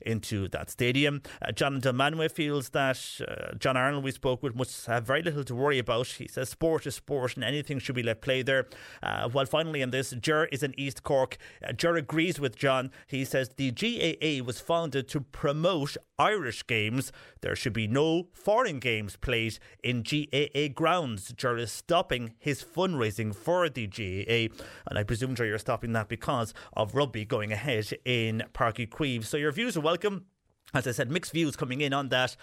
[0.00, 1.22] into that stadium.
[1.40, 5.44] Uh, John Delmanwe feels that uh, John Arnold, we spoke with, must have very little
[5.44, 6.06] to worry about.
[6.06, 8.66] He says sport is sport and anything should be let play there.
[9.02, 11.36] Uh, while finally, in this, Ger is in East Cork.
[11.66, 12.90] Uh, Ger agrees with John.
[13.06, 17.12] He says the GAA was founded to promote Irish games.
[17.40, 21.32] There should be no foreign games played in GAA grounds.
[21.36, 24.54] Ger is stopping his fundraising for the GAA,
[24.88, 28.88] and I presume, Ger, you're stopping that because of rugby going ahead in Páirc Uí
[28.88, 29.24] Chaoimh.
[29.24, 30.26] So your views are welcome.
[30.74, 32.36] As I said, mixed views coming in on that.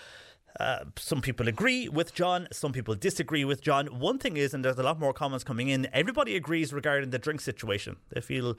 [0.60, 3.88] Uh, some people agree with John, some people disagree with John.
[3.88, 7.20] One thing is, and there's a lot more comments coming in, everybody agrees regarding the
[7.20, 7.98] drink situation.
[8.14, 8.58] They feel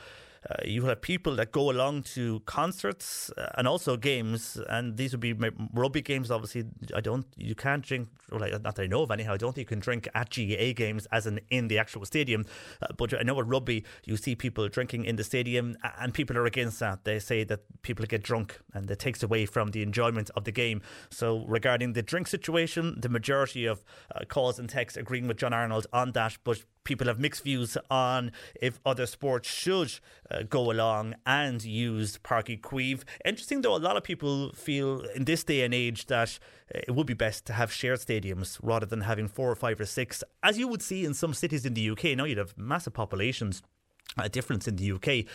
[0.49, 5.13] uh, you have people that go along to concerts uh, and also games, and these
[5.13, 5.35] would be
[5.73, 6.31] rugby games.
[6.31, 6.65] Obviously,
[6.95, 8.09] I don't, you can't drink.
[8.31, 9.35] Well, not that I know of anyhow.
[9.35, 12.45] I don't think you can drink at GAA games as in in the actual stadium.
[12.83, 16.37] Uh, but I know at rugby, you see people drinking in the stadium, and people
[16.37, 17.05] are against that.
[17.05, 20.53] They say that people get drunk and it takes away from the enjoyment of the
[20.53, 20.83] game.
[21.11, 23.85] So regarding the drink situation, the majority of
[24.15, 27.77] uh, calls and texts agreeing with John Arnold on that, but people have mixed views
[27.91, 28.33] on
[28.63, 29.93] if other sports should
[30.31, 33.03] uh, go along and use Páirc Uí Chaoimh.
[33.25, 36.39] Interesting though, a lot of people feel in this day and age that
[36.75, 39.79] uh, it would be best to have shared stadiums rather than having four or five
[39.81, 42.17] or six, as you would see in some cities in the UK.
[42.17, 43.63] Now you'd have massive populations
[44.19, 45.27] a difference in the UK.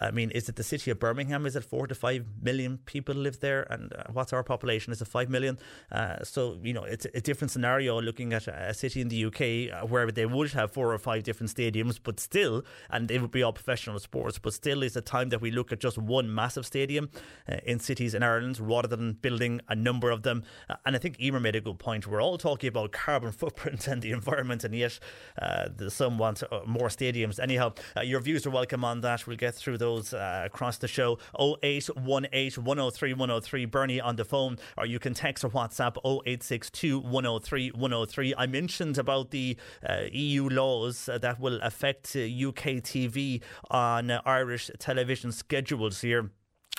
[0.00, 1.44] I mean, is it the city of Birmingham?
[1.44, 3.66] Is it four to five million people live there?
[3.70, 4.92] And uh, what's our population?
[4.92, 5.58] Is it five million?
[5.90, 9.82] Uh, so, you know, it's a different scenario looking at a city in the UK
[9.82, 13.30] uh, where they would have four or five different stadiums, but still, and it would
[13.30, 16.34] be all professional sports, but still is a time that we look at just one
[16.34, 17.10] massive stadium
[17.50, 20.42] uh, in cities in Ireland rather than building a number of them.
[20.70, 22.06] Uh, and I think Emer made a good point.
[22.06, 24.98] We're all talking about carbon footprint and the environment, and yet
[25.40, 27.38] uh, some want more stadiums.
[27.38, 27.74] Anyhow,
[28.12, 29.26] your views are welcome on that.
[29.26, 31.18] We'll get through those uh, across the show.
[31.40, 33.64] 0818 103 103.
[33.64, 38.34] Bernie on the phone, or you can text or WhatsApp 0862 103 103.
[38.36, 39.56] I mentioned about the
[39.88, 43.40] uh, EU laws uh, that will affect uh, UK TV
[43.70, 46.30] on uh, Irish television schedules here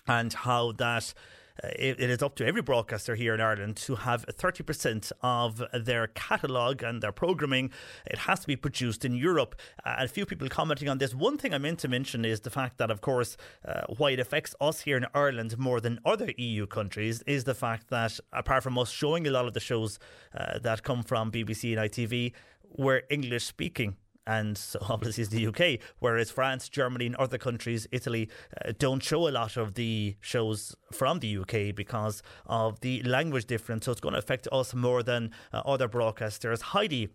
[0.08, 1.16] and how that.
[1.62, 5.62] Uh, it, it is up to every broadcaster here in Ireland to have 30% of
[5.74, 7.72] their catalogue and their programming.
[8.06, 9.56] It has to be produced in Europe.
[9.86, 11.14] Uh, a few people commenting on this.
[11.14, 14.20] One thing I meant to mention is the fact that, of course, uh, why it
[14.20, 18.64] affects us here in Ireland more than other EU countries is the fact that, apart
[18.64, 20.00] from us showing a lot of the shows
[20.36, 22.34] uh, that come from BBC and ITV,
[22.76, 27.88] we're English speaking and so obviously it's the UK, whereas France, Germany, and other countries,
[27.92, 28.30] Italy,
[28.66, 33.46] uh, don't show a lot of the shows from the UK because of the language
[33.46, 33.86] difference.
[33.86, 36.62] So it's going to affect us more than uh, other broadcasters.
[36.62, 37.10] Heidi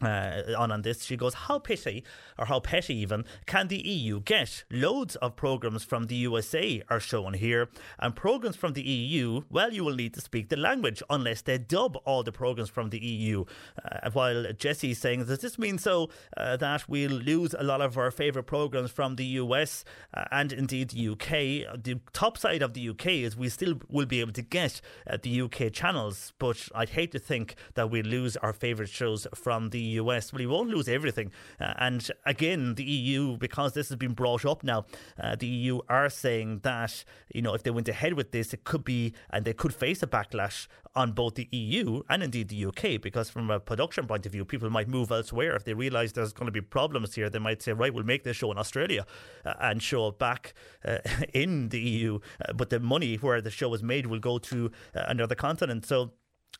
[0.00, 1.04] uh, on on this.
[1.04, 2.04] She goes, "How pity,
[2.38, 4.64] or how petty even, can the EU get?
[4.70, 7.68] Loads of programs from the USA are shown here,
[7.98, 9.42] and programs from the EU.
[9.50, 12.90] Well, you will need to speak the language unless they dub all the programs from
[12.90, 13.44] the EU."
[13.84, 17.98] Uh, while Jesse's saying, "Does this mean so uh, that we'll lose a lot of
[17.98, 19.84] our favourite programs from the US
[20.14, 21.82] uh, and indeed the UK?
[21.82, 25.18] The top side of the UK is we still will be able to get uh,
[25.22, 29.70] the UK channels, but I'd hate to think that we lose our favourite shows from
[29.70, 30.32] the US.
[30.32, 31.30] Well, he won't lose everything.
[31.60, 34.86] Uh, and again, the EU, because this has been brought up now,
[35.20, 37.04] uh, the EU are saying that,
[37.34, 40.02] you know, if they went ahead with this, it could be, and they could face
[40.02, 44.26] a backlash on both the EU and indeed the UK, because from a production point
[44.26, 45.56] of view, people might move elsewhere.
[45.56, 48.24] If they realise there's going to be problems here, they might say, right, we'll make
[48.24, 49.06] this show in Australia
[49.44, 50.54] uh, and show it back
[50.84, 50.98] uh,
[51.34, 52.18] in the EU.
[52.46, 55.86] Uh, but the money where the show was made will go to uh, another continent.
[55.86, 56.12] So,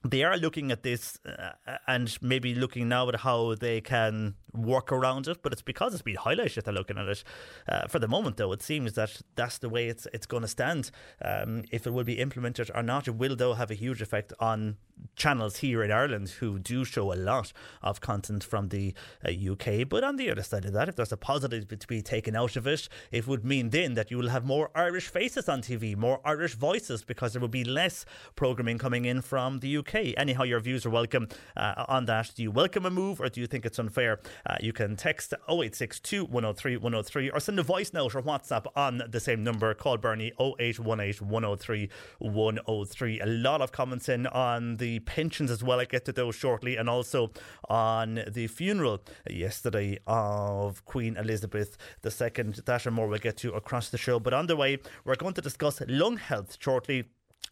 [0.04, 1.52] they are looking at this uh,
[1.86, 6.02] and maybe looking now at how they can work around it, but it's because it's
[6.02, 7.24] been highlighted that they're looking at it.
[7.68, 10.48] Uh, for the moment, though, it seems that that's the way it's it's going to
[10.48, 10.90] stand.
[11.24, 14.32] Um, if it will be implemented or not, it will, though, have a huge effect
[14.38, 14.76] on
[15.16, 18.94] channels here in Ireland who do show a lot of content from the
[19.26, 19.88] uh, UK.
[19.88, 22.56] But on the other side of that, if there's a positive to be taken out
[22.56, 25.96] of it, it would mean then that you will have more Irish faces on TV,
[25.96, 28.04] more Irish voices, because there will be less
[28.36, 30.14] programming coming in from the UK.
[30.16, 32.32] Anyhow, your views are welcome uh, on that.
[32.34, 34.20] Do you welcome a move or do you think it's unfair?
[34.46, 39.02] Uh, you can text 0862 103 103 or send a voice note or WhatsApp on
[39.08, 39.72] the same number.
[39.74, 41.88] Call Bernie 0818 103
[42.18, 43.20] 103.
[43.20, 45.80] A lot of comments in on the pensions as well.
[45.80, 47.30] I get to those shortly, and also
[47.68, 52.52] on the funeral yesterday of Queen Elizabeth II.
[52.64, 54.18] That and more we'll get to across the show.
[54.18, 57.04] But on the way, we're going to discuss lung health shortly.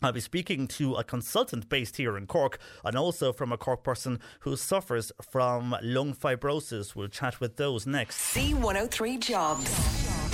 [0.03, 3.85] I'll be speaking to a consultant based here in Cork and also from a Cork
[3.85, 6.95] person who suffers from lung fibrosis.
[6.95, 8.35] We'll chat with those next.
[8.35, 10.30] C103 Jobs.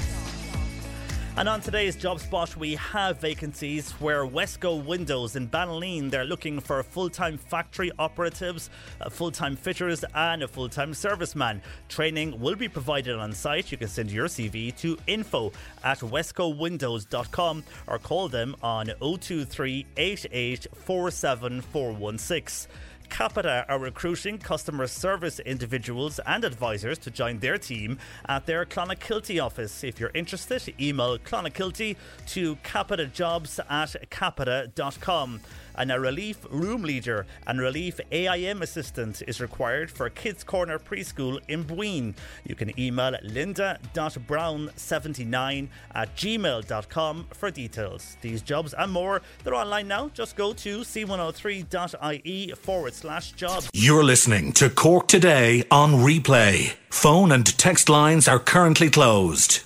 [1.39, 6.61] And on today's job spot, we have vacancies where Wesco Windows in Ballineen they're looking
[6.61, 8.71] for full-time factory operatives,
[9.03, 11.61] uh, full-time fitters, and a full-time serviceman.
[11.91, 13.71] Training will be provided on site.
[13.71, 15.53] You can send your CV to info
[15.85, 22.71] at wescowindows.com or call them on 023 88 47416.
[23.09, 27.99] Capita are recruiting customer service individuals and advisors to join their team
[28.29, 29.85] at their Clonakilty office.
[29.85, 31.97] If you're interested, email Clonakilty
[32.29, 35.41] to capitajobs at capita.com.
[35.77, 41.41] and a relief room leader and relief AIM assistant is required for Kids Corner Preschool
[41.49, 42.15] in Buin.
[42.45, 48.17] You can email linda.brown79 at gmail.com for details.
[48.21, 50.11] These jobs and more, they're online now.
[50.15, 53.71] Just go to c103.ie forward slash jobs.
[53.73, 56.75] You're listening to Cork Today on replay.
[56.91, 59.63] Phone and text lines are currently closed.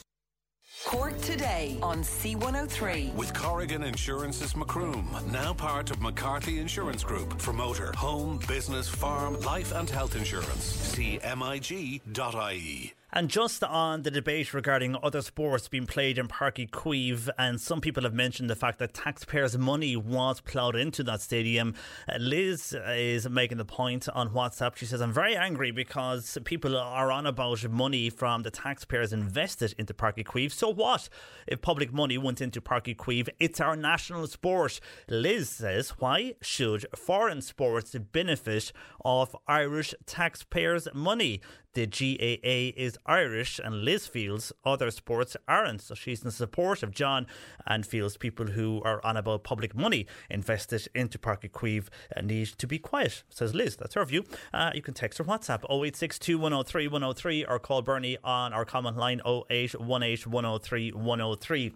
[0.85, 3.15] Cork today on C103.
[3.15, 9.39] With Corrigan Insurance's Macroom, now part of McCarthy Insurance Group for motor, home, business, farm,
[9.41, 10.65] life and health insurance.
[10.65, 12.95] See MIG.ie.
[13.13, 17.61] And just on the debate regarding other sports being played in Páirc Uí Chaoimh, and
[17.61, 21.75] some people have mentioned the fact that taxpayers' money was ploughed into that stadium.
[22.09, 24.77] Uh, Liz is making the point on WhatsApp.
[24.77, 29.75] She says, I'm very angry because people are on about money from the taxpayers invested
[29.77, 30.53] into Páirc Uí Chaoimh.
[30.53, 31.09] So what
[31.49, 33.29] if public money went into Páirc Uí Chaoimh?
[33.41, 34.79] It's our national sport.
[35.09, 38.73] Liz says, why should foreign sports benefit
[39.05, 41.41] off Irish taxpayers' money?
[41.75, 45.83] The GAA is Irish, and Liz feels other sports aren't.
[45.83, 47.29] So she's in support of John
[47.65, 52.49] and feels people who are on about public money invested into Páirc Uí Chaoimh need
[52.49, 53.77] to be quiet, says Liz.
[53.77, 54.25] That's her view.
[54.53, 58.97] Uh, you can text or WhatsApp 0862 103 103 or call Bernie on our comment
[58.97, 61.73] line 0818 103 103.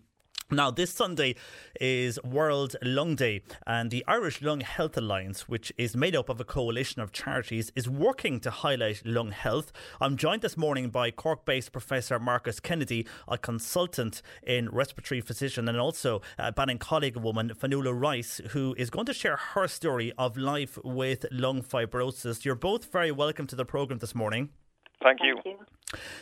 [0.50, 1.36] Now, this Sunday
[1.80, 6.38] is World Lung Day, and the Irish Lung Health Alliance, which is made up of
[6.38, 9.72] a coalition of charities, is working to highlight lung health.
[10.02, 15.66] I'm joined this morning by Cork based Professor Marcus Kennedy, a consultant in respiratory physician,
[15.66, 20.36] and also a Ballincollig woman, Fionnuala Rice, who is going to share her story of
[20.36, 22.44] life with lung fibrosis.
[22.44, 24.50] You're both very welcome to the programme this morning.
[25.04, 25.36] Thank you.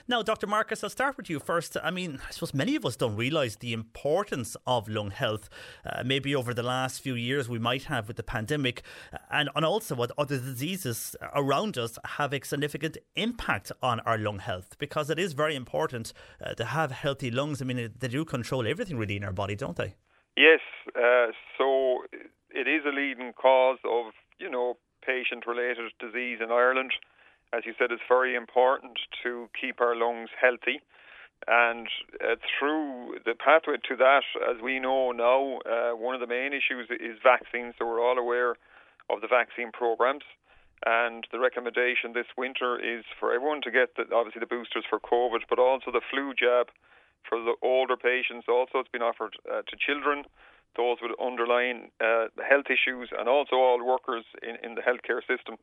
[0.09, 0.49] Now, Dr.
[0.49, 1.77] Marcus, I'll start with you first.
[1.83, 5.49] I mean, I suppose many of us don't realise the importance of lung health.
[5.87, 8.83] Uh, maybe over the last few years we might have with the pandemic,
[9.31, 14.41] and, and also what other diseases around us have a significant impact on our lung
[14.41, 16.13] health because it is very important
[16.45, 17.63] uh, to have healthy lungs.
[17.63, 19.95] I mean, they do control everything really in our body, don't they?
[20.37, 20.61] Yes.
[20.97, 22.01] Uh, so
[22.51, 24.77] it is a leading cause of, you know,
[25.07, 26.93] patient related disease in Ireland
[27.53, 30.81] as you said, it's very important to keep our lungs healthy.
[31.47, 31.89] And
[32.23, 36.53] uh, through the pathway to that, as we know now, uh, one of the main
[36.53, 37.75] issues is vaccines.
[37.79, 38.55] So we're all aware
[39.11, 40.23] of the vaccine programs.
[40.87, 44.99] And the recommendation this winter is for everyone to get the, obviously the boosters for
[44.99, 46.69] COVID, but also the flu jab
[47.29, 48.47] for the older patients.
[48.49, 50.25] Also, it's been offered uh, to children,
[50.77, 55.57] those with underlying uh, health issues, and also all workers in, in the healthcare system.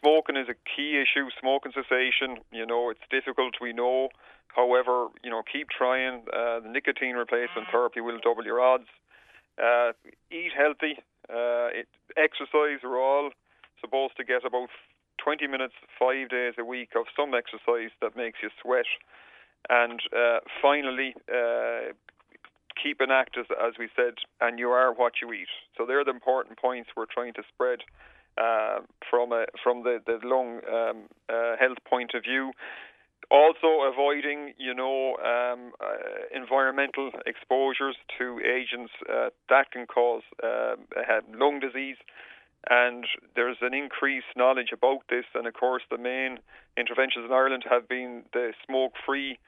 [0.00, 1.28] Smoking is a key issue.
[1.40, 3.54] Smoking cessation, you know, it's difficult.
[3.60, 4.08] We know.
[4.54, 6.22] However, you know, keep trying.
[6.32, 8.88] Uh, the nicotine replacement therapy will double your odds.
[9.58, 9.92] Uh,
[10.30, 10.98] eat healthy.
[11.28, 12.80] Uh, it, exercise.
[12.82, 13.30] We're all
[13.80, 14.68] supposed to get about
[15.22, 18.86] 20 minutes, five days a week of some exercise that makes you sweat.
[19.68, 21.92] And uh, finally, uh,
[22.80, 25.48] keep an active, as we said, and you are what you eat.
[25.76, 27.80] So they're the important points we're trying to spread
[28.38, 28.80] uh,
[29.10, 32.52] from a, from the, the lung um, uh, health point of view.
[33.30, 35.86] Also, avoiding, you know, um, uh,
[36.34, 40.86] environmental exposures to agents uh, that can cause um,
[41.34, 41.96] lung disease.
[42.70, 43.04] And
[43.36, 45.24] there's an increased knowledge about this.
[45.34, 46.38] And of course, the main
[46.76, 49.38] interventions in Ireland have been the smoke-free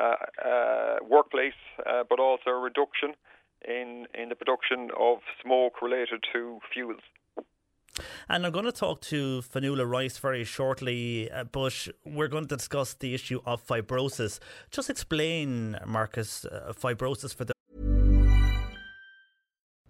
[0.00, 1.60] uh, workplace,
[2.08, 3.14] but also a reduction
[3.66, 7.02] in in the production of smoke related to fuels.
[8.28, 12.56] And I'm going to talk to Fionnuala Rice very shortly, uh, but we're going to
[12.56, 14.38] discuss the issue of fibrosis.
[14.70, 17.52] Just explain, Marcus, uh, fibrosis for the.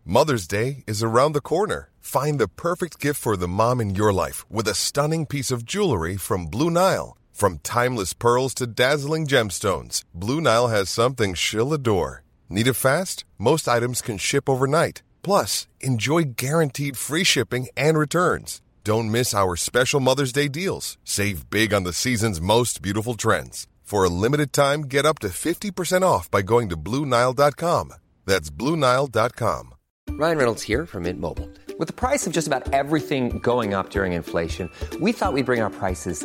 [0.04, 1.90] Mother's Day is around the corner.
[2.00, 5.64] Find the perfect gift for the mom in your life with a stunning piece of
[5.64, 7.16] jewelry from Blue Nile.
[7.32, 12.22] From timeless pearls to dazzling gemstones, Blue Nile has something she'll adore.
[12.48, 13.24] Need it fast?
[13.38, 15.02] Most items can ship overnight.
[15.22, 18.60] Plus, enjoy guaranteed free shipping and returns.
[18.84, 20.98] Don't miss our special Mother's Day deals.
[21.04, 23.66] Save big on the season's most beautiful trends.
[23.82, 27.94] For a limited time, get up to 50% off by going to Bluenile.com.
[28.24, 29.74] That's Bluenile.com.
[30.10, 31.48] Ryan Reynolds here from Mint Mobile.
[31.78, 35.60] With the price of just about everything going up during inflation, we thought we'd bring
[35.60, 36.24] our prices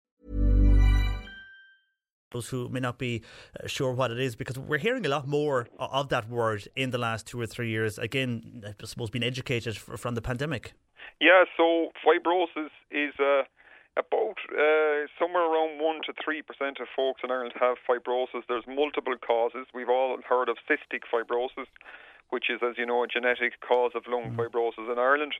[2.31, 3.23] Those who may not be
[3.61, 6.91] uh, sure what it is, because we're hearing a lot more of that word in
[6.91, 7.97] the last two or three years.
[7.97, 10.73] Again, I suppose being educated from the pandemic.
[11.19, 13.43] Yeah, so fibrosis is uh,
[13.97, 18.43] about uh, somewhere around 1 to 3% of folks in Ireland have fibrosis.
[18.47, 19.67] There's multiple causes.
[19.73, 21.67] We've all heard of cystic fibrosis,
[22.29, 25.33] which is, as you know, a genetic cause of lung fibrosis in Ireland.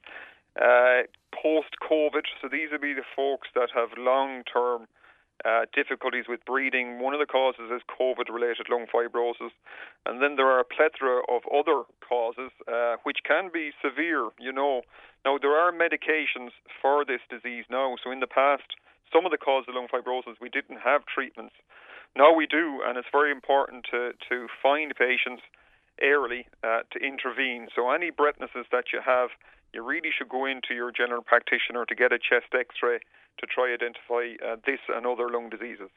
[0.59, 4.85] Uh, Post COVID, so these would be the folks that have long term
[5.45, 6.99] uh, difficulties with breathing.
[6.99, 9.51] One of the causes is COVID related lung fibrosis.
[10.05, 14.51] And then there are a plethora of other causes uh, which can be severe, you
[14.51, 14.81] know.
[15.25, 17.95] Now, there are medications for this disease now.
[18.03, 18.75] So, in the past,
[19.13, 21.55] some of the causes of lung fibrosis, we didn't have treatments.
[22.15, 25.43] Now we do, and it's very important to, to find patients
[26.03, 27.67] early uh, to intervene.
[27.75, 29.29] So, any breathlessness that you have,
[29.73, 32.99] you really should go into your general practitioner to get a chest x ray
[33.39, 35.89] to try identify uh, this and other lung diseases.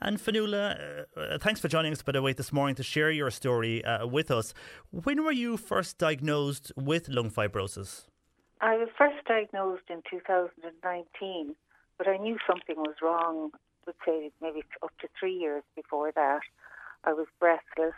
[0.00, 3.10] And Fionnuala, uh, uh, thanks for joining us, by the way, this morning to share
[3.10, 4.52] your story uh, with us.
[4.90, 8.04] When were you first diagnosed with lung fibrosis?
[8.60, 11.54] I was first diagnosed in 2019,
[11.98, 13.50] but I knew something was wrong,
[13.86, 16.40] would say maybe up to three years before that.
[17.04, 17.94] I was breathless,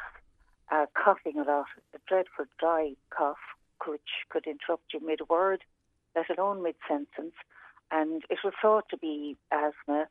[0.70, 3.36] uh, coughing a lot, a dreadful dry cough,
[3.86, 5.62] which could interrupt you mid word,
[6.16, 7.34] let alone mid sentence.
[7.90, 10.08] And it was thought to be asthma,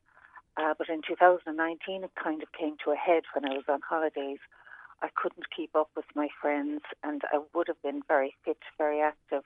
[0.57, 3.81] uh, but in 2019 it kind of came to a head when I was on
[3.87, 4.39] holidays.
[5.01, 9.01] I couldn't keep up with my friends, and I would have been very fit, very
[9.01, 9.43] active,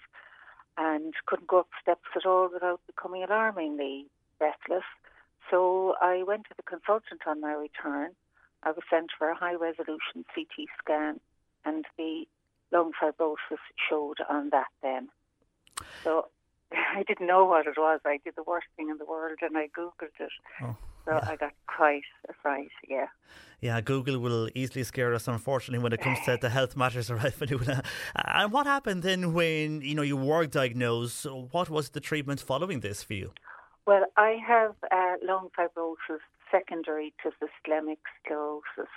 [0.78, 4.06] and couldn't go up steps at all without becoming alarmingly
[4.38, 4.86] breathless.
[5.50, 8.12] So I went to the consultant on my return.
[8.62, 11.20] I was sent for a high resolution CT scan,
[11.66, 12.26] and the
[12.72, 13.60] lung fibrosis
[13.90, 15.10] showed on that then.
[16.04, 16.28] So
[16.97, 17.99] I didn't know what it was.
[18.05, 20.32] I did the worst thing in the world, and I googled it.
[20.61, 22.70] Oh, so I got quite a fright.
[22.88, 23.07] Yeah.
[23.61, 27.34] Yeah, Google will easily scare us, unfortunately, when it comes to the health matters, right,
[27.34, 27.84] Fionnuala?
[28.15, 31.26] And what happened then when you know you were diagnosed?
[31.51, 33.34] What was the treatment following this for you?
[33.86, 38.91] Well, I have uh, lung fibrosis secondary to systemic sclerosis.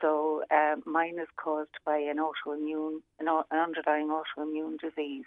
[0.00, 5.24] So um, mine is caused by an autoimmune, an underlying autoimmune disease,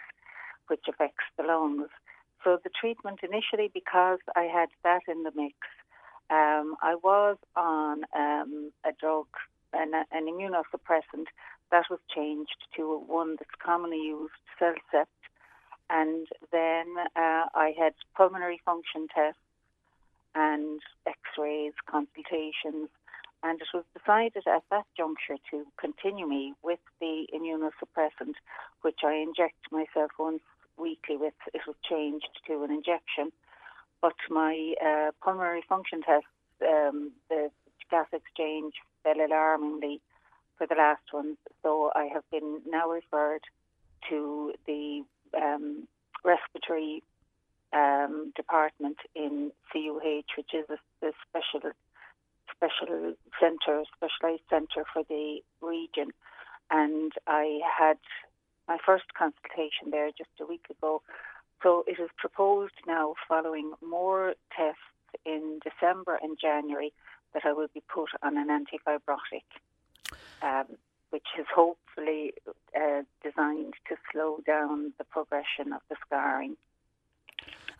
[0.68, 1.88] which affects the lungs.
[2.44, 5.56] So the treatment initially, because I had that in the mix,
[6.30, 9.26] um, I was on um, a drug,
[9.72, 11.26] an, an immunosuppressant
[11.70, 15.06] that was changed to one that's commonly used, CellCept,
[15.90, 19.40] and then uh, I had pulmonary function tests
[20.34, 22.88] and X-rays, consultations,
[23.42, 28.34] and it was decided at that juncture to continue me with the immunosuppressant,
[28.82, 30.42] which I inject myself once
[30.76, 31.34] weekly with.
[31.54, 33.32] It was changed to an injection,
[34.00, 36.26] but my uh, pulmonary function test,
[36.62, 37.50] um, the
[37.90, 40.00] gas exchange fell alarmingly
[40.56, 43.42] for the last one, so I have been now referred
[44.08, 45.02] to the
[45.40, 45.86] um,
[46.24, 47.02] respiratory
[47.72, 51.70] um, department in CUH, which is a, the special
[52.54, 56.10] special centre, specialised centre for the region.
[56.70, 57.98] And I had
[58.66, 61.02] my first consultation there just a week ago.
[61.62, 64.80] So it is proposed now, following more tests
[65.24, 66.92] in December and January,
[67.34, 69.48] that I will be put on an antifibrotic,
[70.42, 70.76] um,
[71.10, 72.34] which is hopefully
[72.76, 76.56] uh, designed to slow down the progression of the scarring.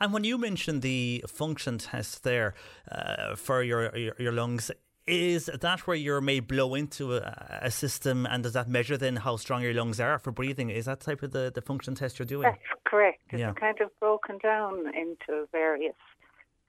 [0.00, 2.54] And when you mentioned the function test there
[2.90, 4.70] uh, for your, your, your lungs,
[5.06, 9.16] is that where you're may blow into a, a, system, and does that measure then
[9.16, 10.68] how strong your lungs are for breathing?
[10.68, 12.42] Is that type of the, the function test you're doing?
[12.42, 13.20] That's correct.
[13.30, 13.52] It's Yeah.
[13.54, 15.96] kind of broken down into various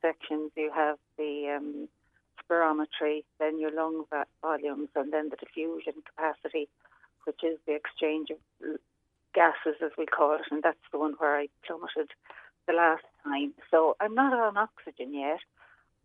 [0.02, 0.52] sections.
[0.56, 1.90] You have the um,
[2.42, 4.06] spirometry, then your lung
[4.42, 6.70] volumes, and then the diffusion capacity,
[7.26, 8.38] which is the exchange of
[9.36, 12.10] gases, as we call it, and that's the one where I plummeted
[12.68, 13.54] the last time.
[13.72, 15.40] So I'm not on oxygen yet.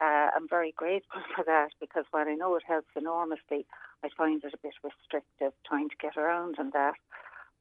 [0.01, 3.67] Uh, I'm very grateful for that because while I know it helps enormously,
[4.03, 6.95] I find it a bit restrictive trying to get around on that.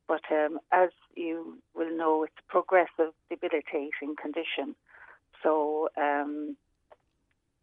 [0.07, 4.75] But um, as you will know, it's a progressive, debilitating condition.
[5.41, 6.57] So um,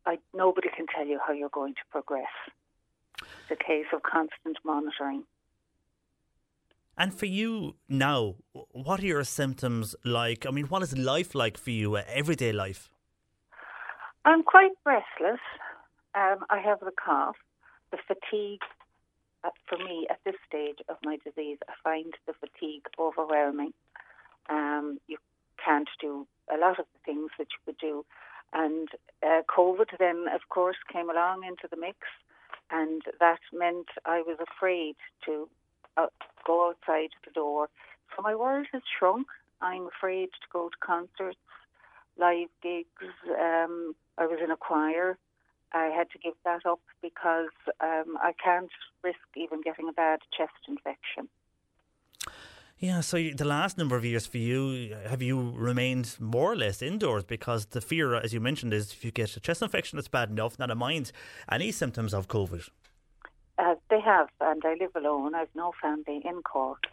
[0.07, 2.33] I, nobody can tell you how you're going to progress.
[3.21, 5.25] It's a case of constant monitoring.
[7.01, 8.35] And for you now,
[8.73, 10.45] what are your symptoms like?
[10.45, 12.91] I mean, what is life like for you, uh, everyday life?
[14.27, 15.41] I'm quite restless.
[16.15, 17.37] Um, I have the cough,
[17.91, 18.61] the fatigue.
[19.43, 23.73] Uh, for me, at this stage of my disease, I find the fatigue overwhelming.
[24.51, 25.17] Um, you
[25.65, 28.05] can't do a lot of the things that you could do.
[28.53, 28.89] And
[29.23, 31.97] uh, COVID then, of course, came along into the mix,
[32.71, 35.49] and that meant I was afraid to
[36.03, 36.07] uh,
[36.47, 37.69] go outside the door.
[38.15, 39.27] So my world has shrunk.
[39.61, 41.39] I'm afraid to go to concerts,
[42.19, 43.07] live gigs.
[43.29, 45.19] Um, I was in a choir.
[45.73, 48.71] I had to give that up because um, I can't
[49.05, 51.29] risk even getting a bad chest infection.
[52.79, 56.81] Yeah, so the last number of years for you, have you remained more or less
[56.81, 57.25] indoors?
[57.25, 60.31] Because the fear, as you mentioned, is if you get a chest infection, it's bad
[60.31, 60.59] enough.
[60.59, 61.13] Not a mind
[61.53, 62.71] any symptoms of COVID.
[63.61, 65.35] Uh, they have, and I live alone.
[65.35, 66.85] I've no family in Cork.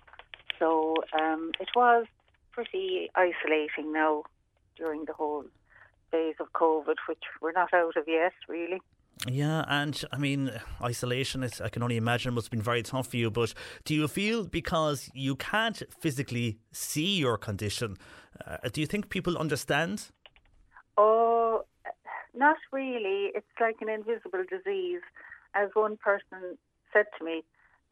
[0.59, 2.05] So um, it was
[2.51, 4.23] pretty isolating now
[4.75, 5.45] during the whole
[6.11, 8.81] phase of COVID, which we're not out of yet, really.
[9.27, 10.51] Yeah, and I mean,
[10.81, 13.31] isolation, is, I can only imagine, must have been very tough for you.
[13.31, 13.53] But
[13.85, 17.97] do you feel because you can't physically see your condition,
[18.45, 20.11] uh, do you think people understand?
[20.97, 21.63] Oh,
[22.35, 23.31] not really.
[23.33, 25.01] It's like an invisible disease.
[25.57, 26.57] As one person
[26.93, 27.43] said to me,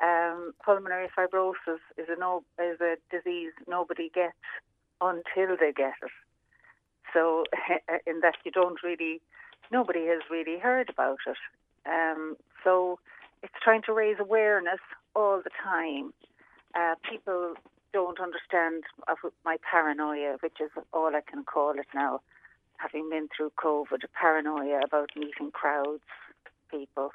[0.04, 4.36] um, pulmonary fibrosis is a no, is a disease nobody gets
[5.02, 6.12] until they get it.
[7.14, 7.46] So,
[8.06, 9.22] in that you don't really
[9.72, 11.38] nobody has really heard about it.
[11.88, 13.00] Um, so
[13.44, 14.80] it's trying to raise awareness
[15.16, 16.14] all the time.
[16.74, 17.54] Uh, people
[17.94, 18.84] don't understand
[19.46, 22.22] my paranoia, which is all I can call it now,
[22.78, 26.04] having been through COVID, paranoia about meeting crowds,
[26.70, 27.12] people.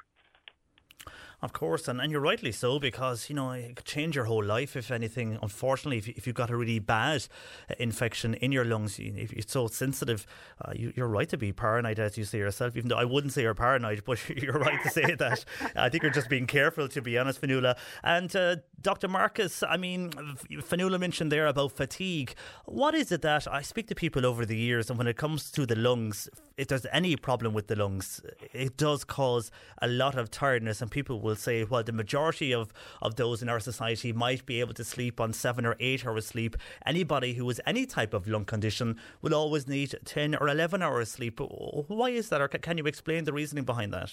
[1.43, 4.43] Of course, and, and you're rightly so because you know it could change your whole
[4.43, 5.39] life if anything.
[5.41, 7.25] Unfortunately, if, if you've got a really bad
[7.67, 10.27] uh, infection in your lungs, if it's so sensitive,
[10.63, 12.77] uh, you, are right to be paranoid, as you say yourself.
[12.77, 15.43] Even though I wouldn't say you're paranoid, but you're right to say that.
[15.75, 17.75] I think you're just being careful, to be honest, Fionnuala.
[18.03, 19.07] And uh, Dr.
[19.07, 22.35] Marcus, I mean, Fionnuala mentioned there about fatigue.
[22.65, 25.49] What is it that I speak to people over the years, and when it comes
[25.53, 28.21] to the lungs, if there's any problem with the lungs,
[28.53, 29.49] it does cause
[29.81, 33.49] a lot of tiredness, and people will say, well, the majority of, of those in
[33.49, 36.55] our society might be able to sleep on seven or eight hours sleep.
[36.85, 41.11] Anybody who has any type of lung condition will always need 10 or 11 hours
[41.11, 41.39] sleep.
[41.39, 44.11] Why is that, or can you explain the reasoning behind that?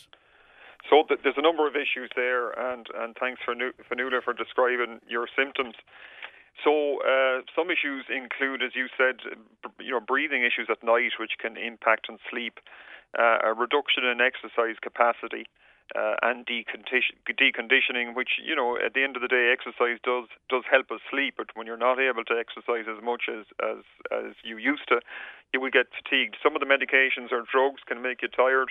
[0.88, 5.00] So th- there's a number of issues there, and, and thanks for Fionnuala for describing
[5.08, 5.74] your symptoms.
[6.64, 9.22] So uh, some issues include, as you said,
[9.78, 12.58] you know, breathing issues at night, which can impact on sleep,
[13.18, 15.46] uh, a reduction in exercise capacity,
[15.96, 20.64] uh, and deconditioning, which you know, at the end of the day, exercise does does
[20.70, 21.34] help us sleep.
[21.36, 25.00] But when you're not able to exercise as much as as as you used to,
[25.52, 26.36] you will get fatigued.
[26.42, 28.70] Some of the medications or drugs can make you tired.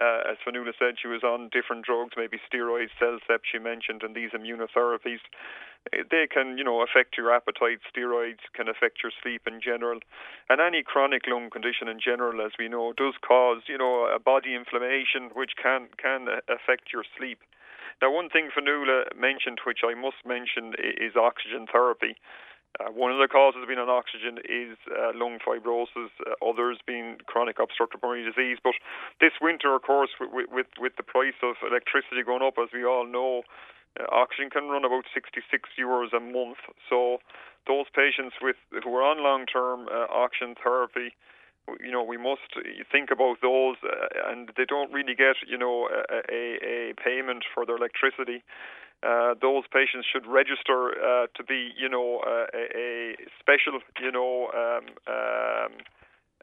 [0.00, 4.14] Uh, as Fionnuala said, she was on different drugs, maybe steroids, CellCept she mentioned, and
[4.14, 5.18] these immunotherapies.
[5.92, 7.80] Uh, they can, you know, affect your appetite.
[7.90, 10.00] Steroids can affect your sleep in general,
[10.48, 14.18] and any chronic lung condition in general, as we know, does cause, you know, a
[14.18, 17.40] body inflammation, which can can affect your sleep.
[18.00, 22.14] Now, one thing Fionnuala mentioned, which I must mention, is oxygen therapy.
[22.78, 27.16] Uh, one of the causes being on oxygen is uh, lung fibrosis, uh, others being
[27.26, 28.58] chronic obstructive pulmonary disease.
[28.62, 28.74] But
[29.20, 32.84] this winter, of course, with, with, with the price of electricity going up, as we
[32.84, 33.42] all know,
[33.98, 35.42] uh, oxygen can run about 66
[35.74, 36.62] euros a month.
[36.88, 37.18] So
[37.66, 41.16] those patients with who are on long-term uh, oxygen therapy,
[41.80, 42.56] you know, we must
[42.90, 47.44] think about those, uh, and they don't really get, you know, a, a, a payment
[47.52, 48.42] for their electricity
[49.02, 54.10] uh, those patients should register uh, to be, you know, uh, a, a, special, you
[54.10, 55.72] know, um, um,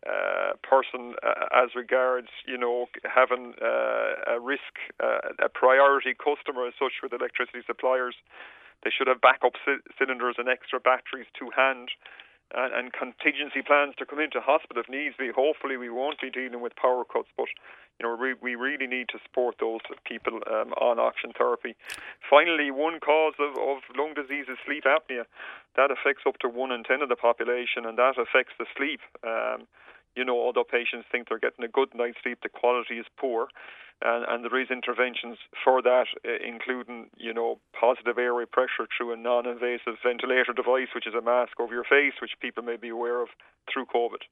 [0.06, 6.74] uh, person uh, as regards, you know, having uh, a risk, a priority customer as
[6.80, 8.16] such with electricity suppliers.
[8.84, 11.90] They should have backup c- cylinders and extra batteries to hand
[12.54, 15.32] and, and contingency plans to come into hospital if needs be.
[15.36, 17.48] Hopefully, we won't be dealing with power cuts, but
[18.00, 21.76] you know, we, we really need to support those people um, on oxygen therapy.
[22.30, 25.24] Finally, one cause of, of lung disease is sleep apnea.
[25.76, 29.00] That affects up to one in ten of the population, and that affects the sleep.
[29.24, 29.68] Um,
[30.16, 33.48] you know, although patients think they're getting a good night's sleep, the quality is poor.
[34.02, 39.14] And, and there is interventions for that, uh, including, you know, positive airway pressure through
[39.14, 42.90] a non-invasive ventilator device, which is a mask over your face, which people may be
[42.90, 43.30] aware of
[43.72, 44.24] through COVID.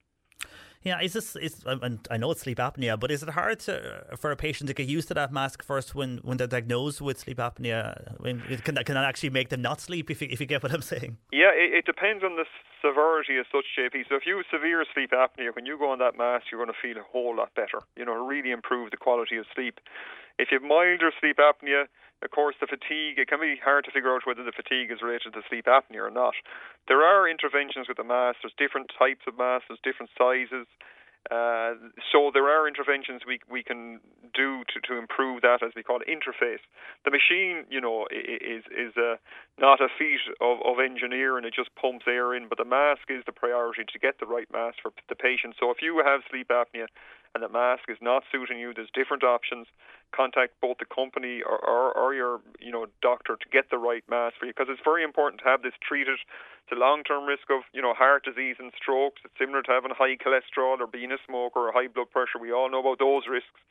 [0.84, 4.06] Yeah, is this is and I know it's sleep apnea, but is it hard to,
[4.18, 7.20] for a patient to get used to that mask first when, when they're diagnosed with
[7.20, 8.16] sleep apnea?
[8.20, 10.12] I mean, can that can that actually make them not sleep?
[10.12, 11.18] If you, if you get what I'm saying?
[11.32, 12.46] Yeah, it, it depends on the
[12.84, 14.10] severity as such, JP.
[14.10, 16.74] So if you have severe sleep apnea, when you go on that mask, you're going
[16.74, 17.80] to feel a whole lot better.
[17.96, 19.80] You know, really improve the quality of sleep.
[20.38, 21.86] If you have milder sleep apnea,
[22.24, 25.02] of course, the fatigue, it can be hard to figure out whether the fatigue is
[25.02, 26.34] related to sleep apnea or not.
[26.88, 28.40] There are interventions with the mask.
[28.42, 30.68] There's different types of masks, there's different sizes.
[31.32, 31.76] Uh,
[32.12, 34.00] so there are interventions we we can
[34.34, 36.60] do to, to improve that, as we call it, interface.
[37.06, 39.16] The machine, you know, is is a,
[39.58, 42.50] not a feat of, of engineering; it just pumps air in.
[42.50, 45.56] But the mask is the priority to get the right mask for the patient.
[45.60, 46.88] So if you have sleep apnea
[47.34, 49.68] and the mask is not suiting you, there's different options.
[50.14, 54.04] Contact both the company or, or, or your you know doctor to get the right
[54.10, 56.20] mask for you because it's very important to have this treated.
[56.74, 59.22] The long-term risk of you know heart disease and strokes.
[59.24, 62.42] It's similar to having high cholesterol or being a smoker or high blood pressure.
[62.42, 63.62] We all know about those risks.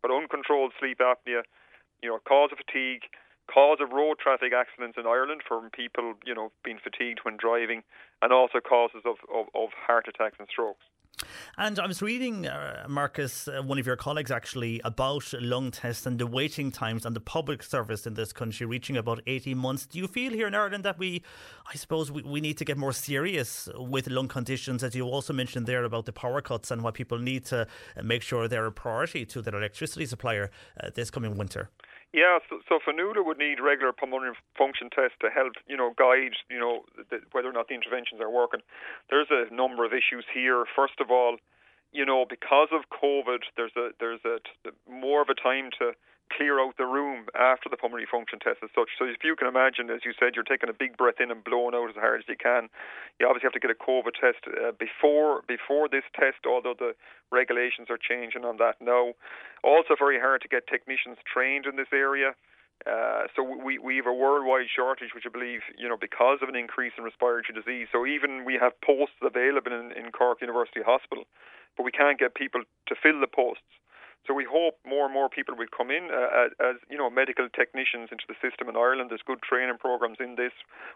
[0.00, 1.42] But uncontrolled sleep apnea,
[2.06, 3.10] you know, cause of fatigue,
[3.50, 7.82] cause of road traffic accidents in Ireland from people, you know, being fatigued when driving,
[8.22, 10.86] and also causes of, of, of heart attacks and strokes.
[11.58, 16.06] And I was reading, uh, Marcus, uh, one of your colleagues actually, about lung tests
[16.06, 19.86] and the waiting times and the public service in this country reaching about 18 months.
[19.86, 21.22] Do you feel here in Ireland that we,
[21.70, 25.32] I suppose, we, we need to get more serious with lung conditions, as you also
[25.32, 27.66] mentioned there about the power cuts and why people need to
[28.02, 31.70] make sure they're a priority to their electricity supplier uh, this coming winter?
[32.12, 36.36] Yeah, so, so Fionnuala would need regular pulmonary function tests to help, you know, guide,
[36.50, 38.60] you know, the, whether or not the interventions are working.
[39.08, 40.64] There's a number of issues here.
[40.76, 41.36] First of all,
[41.90, 44.40] you know, because of COVID, there's a there's a
[44.90, 45.92] more of a time to
[46.30, 48.88] clear out the room after the pulmonary function test as such.
[48.98, 51.44] So if you can imagine, as you said, you're taking a big breath in and
[51.44, 52.68] blowing out as hard as you can.
[53.20, 56.94] You obviously have to get a COVID test uh, before before this test, although the
[57.30, 59.12] regulations are changing on that now.
[59.62, 62.34] Also, very hard to get technicians trained in this area.
[62.82, 66.48] Uh, so we we have a worldwide shortage, which I believe you know because of
[66.48, 67.86] an increase in respiratory disease.
[67.92, 71.24] So even we have posts available in, in Cork University Hospital,
[71.76, 73.62] but we can't get people to fill the posts.
[74.26, 77.48] So we hope more and more people will come in uh, as you know medical
[77.50, 79.10] technicians into the system in Ireland.
[79.10, 80.52] There's good training programs in this.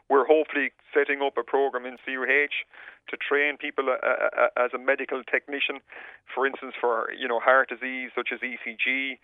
[0.09, 2.55] We're hopefully setting up a program in CUH
[3.11, 5.83] to train people uh, uh, as a medical technician,
[6.33, 9.19] for instance, for you know heart disease such as ECG,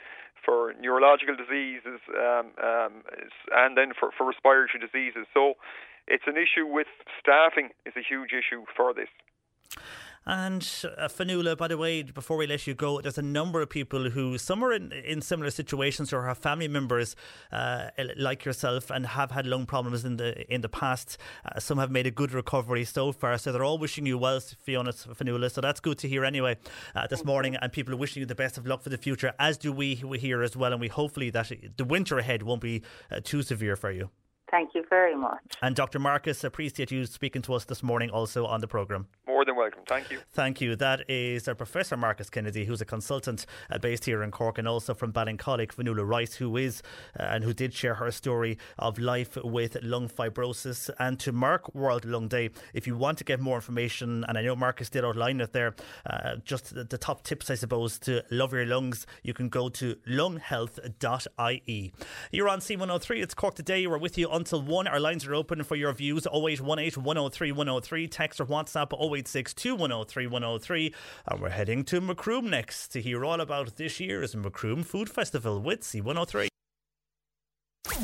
[0.44, 3.06] for neurological diseases, um, um,
[3.54, 5.26] and then for, for respiratory diseases.
[5.32, 5.54] So
[6.08, 6.88] it's an issue with
[7.20, 9.08] staffing is a huge issue for this.
[10.24, 10.62] And
[10.98, 14.10] uh, Fionnuala, by the way, before we let you go, there's a number of people
[14.10, 17.16] who some are in, in similar situations or have family members
[17.50, 21.18] uh, like yourself and have had lung problems in the in the past.
[21.44, 24.38] Uh, some have made a good recovery so far, so they're all wishing you well,
[24.38, 25.50] Fiona Fionnuala.
[25.50, 26.56] So that's good to hear anyway
[26.94, 29.32] uh, this morning, and people are wishing you the best of luck for the future,
[29.40, 30.72] as do we, we here as well.
[30.72, 34.10] And we hopefully that the winter ahead won't be uh, too severe for you.
[34.52, 35.40] Thank you very much.
[35.62, 35.98] And Dr.
[35.98, 39.06] Marcus, appreciate you speaking to us this morning also on the programme.
[39.26, 39.80] More than welcome.
[39.88, 40.18] Thank you.
[40.30, 40.76] Thank you.
[40.76, 44.68] That is our Professor Marcus Kennedy, who's a consultant uh, based here in Cork, and
[44.68, 46.82] also from Ballincollig, Fionnuala Rice, who is
[47.18, 50.90] uh, and who did share her story of life with lung fibrosis.
[50.98, 54.42] And to mark World Lung Day, if you want to get more information, and I
[54.42, 55.74] know Marcus did outline it there,
[56.04, 59.70] uh, just the, the top tips, I suppose, to love your lungs, you can go
[59.70, 61.92] to lunghealth.ie.
[62.30, 63.22] You're on C103.
[63.22, 63.86] It's Cork today.
[63.86, 64.88] We're with you until 1.
[64.88, 68.08] Our lines are open for your views 0818 103 103.
[68.08, 70.94] Text or WhatsApp 086 103 103.
[71.28, 75.60] And we're heading to Macroom next to hear all about this year's Macroom Food Festival
[75.60, 76.51] with C103.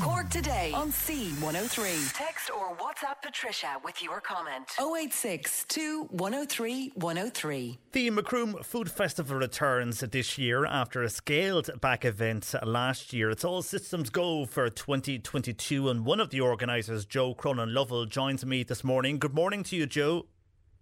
[0.00, 2.12] Cork today on C103.
[2.12, 4.66] Text or WhatsApp Patricia with your comment.
[4.80, 5.66] 086
[6.10, 7.78] 103 103.
[7.92, 13.30] The Macroom Food Festival returns this year after a scaled back event last year.
[13.30, 18.44] It's all systems go for 2022, and one of the organisers, Joe Cronin Lovell, joins
[18.44, 19.18] me this morning.
[19.18, 20.26] Good morning to you, Joe.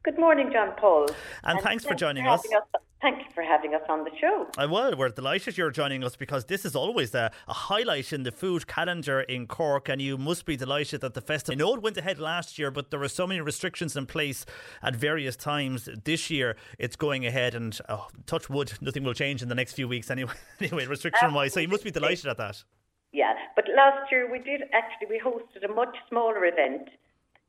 [0.04, 1.06] Good morning, John Paul.
[1.44, 2.44] And, and thanks for joining for us.
[2.44, 2.80] us.
[3.02, 4.46] Thank you for having us on the show.
[4.56, 4.96] I will.
[4.96, 8.66] We're delighted you're joining us because this is always a, a, highlight in the food
[8.66, 11.54] calendar in Cork, and you must be delighted that the festival.
[11.54, 14.46] I know it went ahead last year, but there were so many restrictions in place
[14.82, 15.90] at various times.
[16.04, 19.74] This year, it's going ahead, and oh, touch wood, nothing will change in the next
[19.74, 20.32] few weeks anyway.
[20.60, 22.64] anyway, restriction wise, so you must be delighted at that.
[23.12, 26.88] Yeah, but last year we did actually we hosted a much smaller event,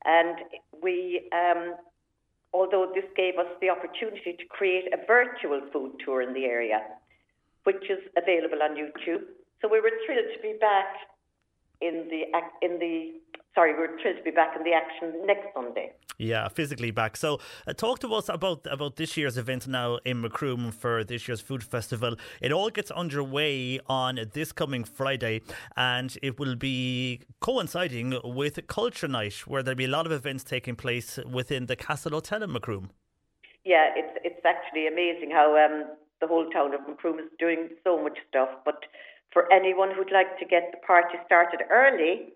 [0.03, 0.39] and
[0.83, 1.75] we um,
[2.53, 6.81] although this gave us the opportunity to create a virtual food tour in the area,
[7.63, 9.23] which is available on YouTube.
[9.61, 10.87] So we were thrilled to be back
[11.81, 12.23] in the
[12.65, 13.13] in the
[13.57, 15.91] sorry, we're thrilled to be back in the action next Sunday.
[16.19, 17.17] Yeah, physically back.
[17.17, 21.27] So, uh, talk to us about about this year's event now in Macroom for this
[21.27, 22.15] year's food festival.
[22.39, 25.41] It all gets underway on this coming Friday,
[25.75, 30.43] and it will be coinciding with Culture Night, where there'll be a lot of events
[30.43, 32.89] taking place within the Castle Hotel in Macroom.
[33.65, 35.85] Yeah, it's it's actually amazing how um,
[36.21, 38.49] the whole town of Macroom is doing so much stuff.
[38.65, 38.85] But
[39.33, 42.33] for anyone who'd like to get the party started early,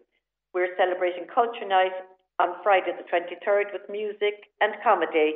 [0.54, 1.96] we're celebrating Culture Night
[2.40, 5.36] on Friday the 23rd with music and comedy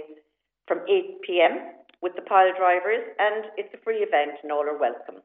[0.68, 1.72] from 8 pm
[2.02, 5.22] with the pile drivers, and it's a free event and all are welcome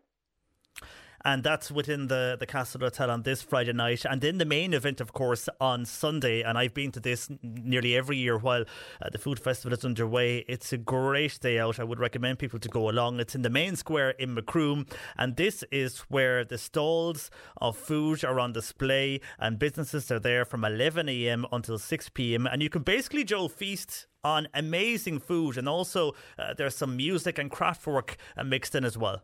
[1.24, 4.04] and that's within the, the Castle Hotel on this Friday night.
[4.04, 6.42] And then the main event, of course, on Sunday.
[6.42, 8.62] And I've been to this nearly every year while
[9.02, 10.44] uh, the food festival is underway.
[10.48, 11.78] It's a great day out.
[11.78, 13.20] I would recommend people to go along.
[13.20, 14.86] It's in the main square in Macroom,
[15.18, 17.30] and this is where the stalls
[17.60, 21.46] of food are on display, and businesses are there from 11 a.m.
[21.52, 22.46] until 6 p.m.
[22.46, 27.38] And you can basically, Joe, feast on amazing food, and also uh, there's some music
[27.38, 29.22] and craft work uh, mixed in as well.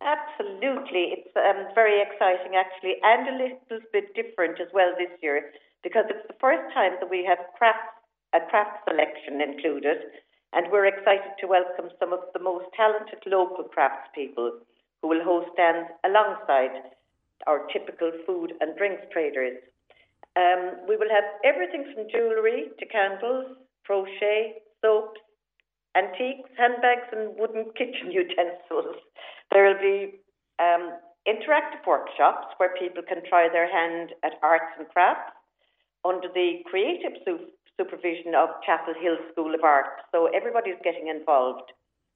[0.00, 1.12] Absolutely.
[1.20, 5.52] It's um, very exciting, actually, and a little bit different as well this year
[5.82, 8.00] because it's the first time that we have craft,
[8.32, 9.98] a craft selection included,
[10.52, 14.64] and we're excited to welcome some of the most talented local craftspeople
[15.02, 16.92] who will host stands alongside
[17.46, 19.58] our typical food and drinks traders.
[20.36, 25.20] Um, we will have everything from jewellery to candles, crochet, soaps,
[25.96, 28.96] antiques, handbags, and wooden kitchen utensils.
[29.52, 30.20] There will be
[30.58, 30.94] um,
[31.26, 35.32] interactive workshops where people can try their hand at arts and crafts
[36.04, 40.04] under the creative su- supervision of Chapel Hill School of Art.
[40.12, 41.72] So everybody's getting involved.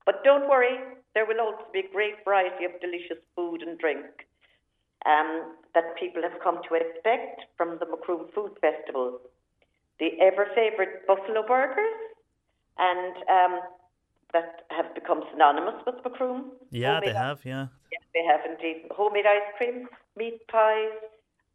[0.07, 0.79] But don't worry,
[1.15, 4.05] there will also be a great variety of delicious food and drink
[5.07, 9.21] um, that people have come to expect from the Macroom Food Festival.
[9.99, 12.01] The ever favourite buffalo burgers
[12.79, 13.61] and um,
[14.35, 16.53] that have become synonymous with Macroom.
[16.71, 17.69] Yeah, they have, yeah.
[17.91, 18.89] Yes, they have indeed.
[18.91, 20.93] Homemade ice cream, meat pies,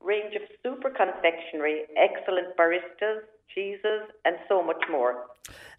[0.02, 3.22] range of super confectionery, excellent baristas,
[3.54, 5.26] cheeses, and so much more.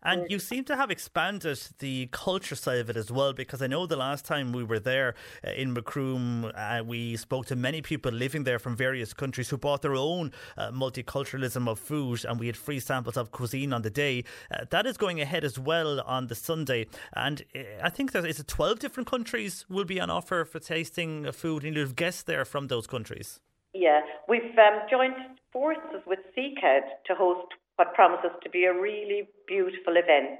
[0.02, 3.66] And you seem to have expanded the culture side of it as well, because I
[3.66, 5.14] know the last time we were there
[5.46, 9.58] uh, in Macroom, uh, we spoke to many people living there from various countries who
[9.58, 13.82] brought their own uh, multiculturalism of food, and we had free samples of cuisine on
[13.82, 14.24] the day.
[14.50, 18.26] Uh, that is going ahead as well on the Sunday, and uh, I think there
[18.26, 22.22] is it twelve different countries will be on offer for tasting food, and you've guests
[22.22, 23.40] there from those countries.
[23.74, 25.14] Yeah, we've um, joined
[25.52, 30.38] forces with CCAD to host what promises to be a really beautiful event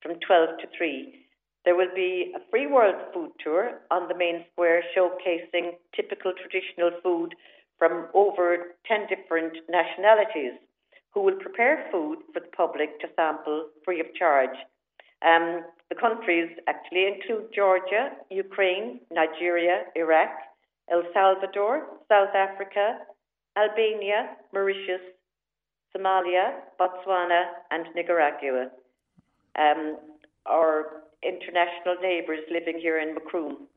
[0.00, 1.18] from 12 to 3.
[1.64, 6.92] There will be a free world food tour on the main square showcasing typical traditional
[7.02, 7.34] food
[7.76, 10.54] from over 10 different nationalities
[11.12, 14.56] who will prepare food for the public to sample free of charge.
[15.26, 20.30] Um, the countries actually include Georgia, Ukraine, Nigeria, Iraq,
[20.88, 22.98] El Salvador, South Africa,
[23.58, 25.02] Albania, Mauritius,
[25.96, 28.70] Somalia, Botswana, and Nicaragua.
[29.58, 29.98] Um,
[30.46, 33.68] our international neighbours living here in Macroom.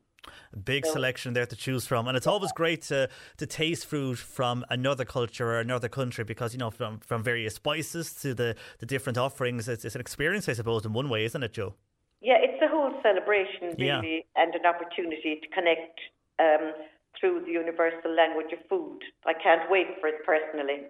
[0.64, 4.18] Big so, selection there to choose from, and it's always great to to taste food
[4.18, 8.54] from another culture or another country because you know from from various spices to the
[8.78, 9.68] the different offerings.
[9.68, 11.74] It's, it's an experience, I suppose, in one way, isn't it, Joe?
[12.20, 14.42] Yeah, it's a whole celebration really, yeah.
[14.42, 15.98] and an opportunity to connect
[16.38, 16.72] um,
[17.18, 19.00] through the universal language of food.
[19.26, 20.86] I can't wait for it personally.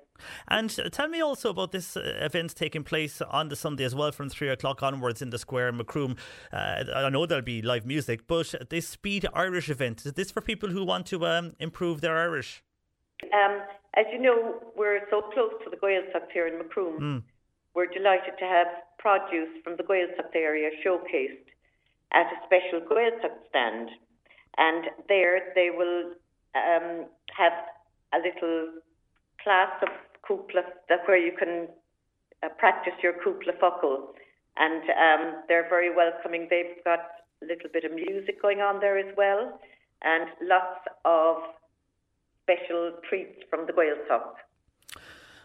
[0.48, 4.12] And tell me also about this uh, event taking place on the Sunday as well,
[4.12, 6.16] from three o'clock onwards in the square in Macroom.
[6.52, 10.40] Uh, I know there'll be live music, but this Speed Irish event is this for
[10.40, 12.62] people who want to um, improve their Irish?
[13.32, 13.62] Um,
[13.94, 17.00] as you know, we're so close to the Gaeltacht here in Macroom.
[17.00, 17.22] Mm.
[17.74, 18.66] We're delighted to have
[18.98, 21.48] produce from the Gaeltacht area showcased
[22.12, 23.90] at a special Gaeltacht stand
[24.58, 26.12] and there they will
[26.54, 27.06] um,
[27.36, 27.52] have
[28.12, 28.68] a little
[29.42, 29.88] class of
[30.28, 31.68] cúpla that where you can
[32.42, 34.14] uh, practice your cúpla focal,
[34.56, 36.46] and um, they're very welcoming.
[36.50, 37.00] They've got
[37.42, 39.58] a little bit of music going on there as well,
[40.02, 41.36] and lots of
[42.42, 44.34] special treats from the Gaeltacht.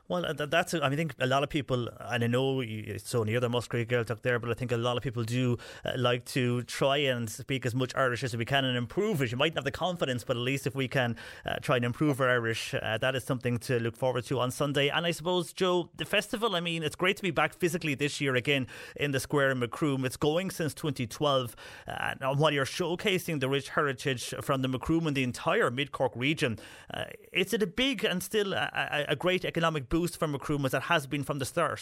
[0.08, 0.76] Well, uh, that's.
[0.76, 3.50] I mean, I think a lot of people, and I know it's so near the
[3.50, 6.98] Muskerry Gaeltacht there, but I think a lot of people do uh, like to try
[6.98, 9.32] and speak as much Irish as we can and improve it.
[9.32, 12.22] You mightn't have the confidence, but at least if we can uh, try and improve
[12.22, 14.90] our Irish, uh, that is something to look forward to on Sunday.
[14.90, 16.56] And I suppose, Joe, the festival.
[16.56, 19.60] I mean, it's great to be back physically this year again in the square in
[19.60, 20.06] Macroom.
[20.06, 21.56] It's going since 2012,
[21.88, 25.92] uh, and while you're showcasing the rich heritage from the Macroom and the entire Mid
[25.92, 26.60] Cork region,
[26.94, 30.74] uh, is it a big and still a, a great economic boost from Macroom as
[30.74, 31.82] it has been from the start?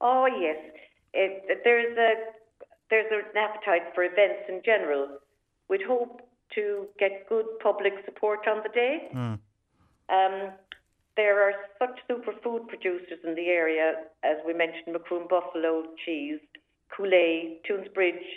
[0.00, 0.60] Oh yes,
[1.14, 1.32] it,
[1.64, 2.10] there's a
[2.90, 5.04] there's an appetite for events in general.
[5.70, 6.20] We'd hope
[6.56, 6.64] to
[6.98, 8.94] get good public support on the day.
[10.16, 10.36] Um,
[11.16, 13.86] there are such super food producers in the area,
[14.22, 16.40] as we mentioned, Macroom Buffalo cheese,
[16.92, 18.28] Coolea, Toonsbridge,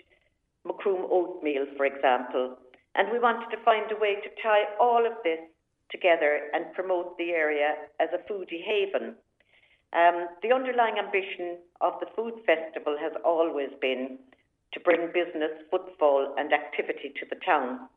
[0.65, 2.55] Macroom oatmeal, for example.
[2.95, 5.43] And we wanted to find a way to tie all of this
[5.91, 9.15] together and promote the area as a foodie haven.
[9.93, 14.19] Um, the underlying ambition of the food festival has always been
[14.73, 17.87] to bring business, footfall, and activity to the town.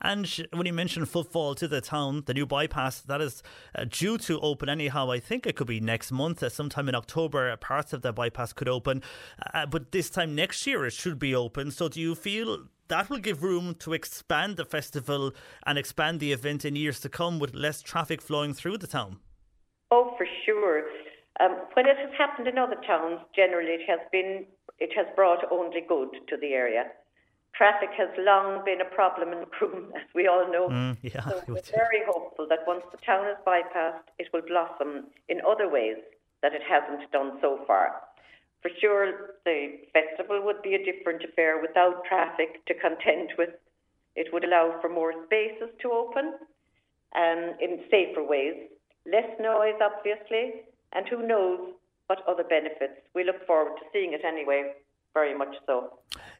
[0.00, 3.42] And when you mentioned footfall to the town, the new bypass that is
[3.74, 5.10] uh, due to open anyhow.
[5.10, 7.50] I think it could be next month, uh, sometime in October.
[7.50, 9.02] uh, Parts of the bypass could open,
[9.52, 11.70] uh, but this time next year it should be open.
[11.70, 15.32] So, do you feel that will give room to expand the festival
[15.66, 19.18] and expand the event in years to come with less traffic flowing through the town?
[19.90, 20.84] Oh, for sure.
[21.40, 24.46] Um, when it has happened in other towns, generally it has been
[24.78, 26.84] it has brought only good to the area.
[27.56, 30.68] Traffic has long been a problem in Macroom, as we all know.
[30.68, 35.06] Mm, yeah, So we're very hopeful that once the town is bypassed, it will blossom
[35.28, 35.96] in other ways
[36.42, 38.02] that it hasn't done so far.
[38.60, 43.50] For sure, the festival would be a different affair without traffic to contend with.
[44.16, 46.34] It would allow for more spaces to open
[47.14, 48.68] um, in safer ways,
[49.06, 51.72] less noise, obviously, and who knows
[52.08, 53.00] what other benefits.
[53.14, 54.72] We look forward to seeing it anyway,
[55.16, 55.76] very much so.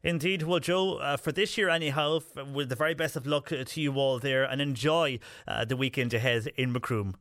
[0.02, 0.42] Indeed.
[0.42, 2.20] Well, Joe, uh, for this year, anyhow,
[2.52, 6.12] with the very best of luck to you all there and enjoy uh, the weekend
[6.12, 7.16] ahead in Macroom.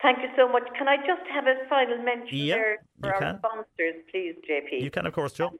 [0.00, 0.62] Thank you so much.
[0.78, 3.38] Can I just have a final mention Yeah, there for our can.
[3.38, 4.70] sponsors, please, JP?
[4.86, 5.50] You can, of course, Joe.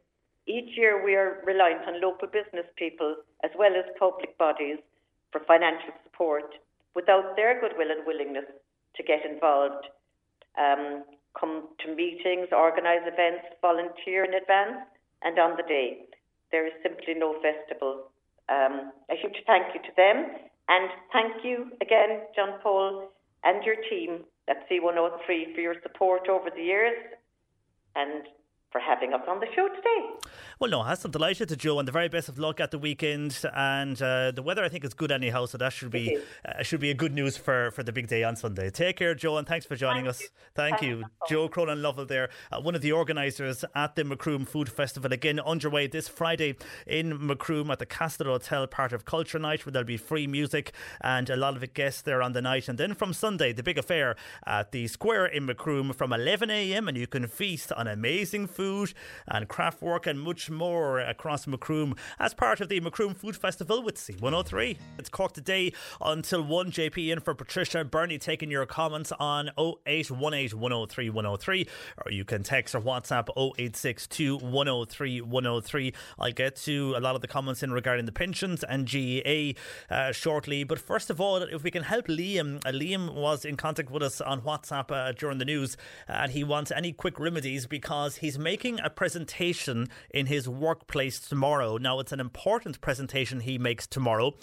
[0.47, 4.79] Each year we are reliant on local business people as well as public bodies
[5.33, 6.49] for financial support.
[6.95, 8.49] Without their goodwill and willingness
[8.97, 9.85] to get involved,
[10.65, 11.03] um,
[11.39, 14.87] come to meetings, organise events, volunteer in advance,
[15.23, 16.07] and on the day,
[16.51, 18.11] there is simply no festival.
[18.49, 20.37] Um, a huge thank you to them,
[20.69, 23.11] and thank you again, John Paul,
[23.43, 26.97] and your team at C103 for your support over the years.
[27.97, 28.25] And
[28.75, 30.29] for having us on the show today.
[30.59, 33.39] Well, no, I'm delighted to Joe, and the very best of luck at the weekend.
[33.55, 36.81] And uh, the weather, I think, is good anyhow, so that should be uh, should
[36.81, 38.71] be a good news for, for the big day on Sunday.
[38.71, 40.25] Take care, Joe, and thanks for joining us.
[40.57, 44.69] Thank you, Joe Cronin Lovell, there, uh, one of the organisers at the Macroom Food
[44.69, 45.13] Festival.
[45.13, 49.73] Again, underway this Friday in Macroom at the Castle Hotel, part of Culture Night, where
[49.73, 52.69] there'll be free music and a lot of guests there on the night.
[52.69, 56.89] And then from Sunday, the big affair at the Square in Macroom from 11 a.m.
[56.89, 58.64] and you can feast on amazing food
[59.29, 63.83] and craft work and much more across Macroom as part of the Macroom Food Festival
[63.83, 64.79] with C103.
[64.99, 70.59] It's Cork today until 1 JP in for Patricia Bernie taking your comments on 0818
[70.59, 71.67] 103 103
[72.05, 75.93] or you can text or WhatsApp 0862 103 103.
[76.19, 79.61] I'll get to a lot of the comments in regarding the pensions and GAA
[79.95, 80.65] uh, shortly.
[80.65, 84.03] But first of all, if we can help Liam, uh, Liam was in contact with
[84.03, 85.77] us on WhatsApp uh, during the news
[86.09, 91.77] and he wants any quick remedies because he's making a presentation in his workplace tomorrow.
[91.77, 94.35] Now, it's an important presentation he makes tomorrow,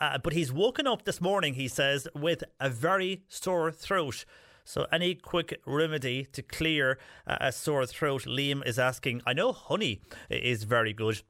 [0.00, 4.24] uh, but he's woken up this morning, he says, with a very sore throat.
[4.64, 8.24] So, any quick remedy to clear uh, a sore throat?
[8.24, 9.20] Liam is asking.
[9.26, 10.00] I know honey
[10.30, 11.22] is very good.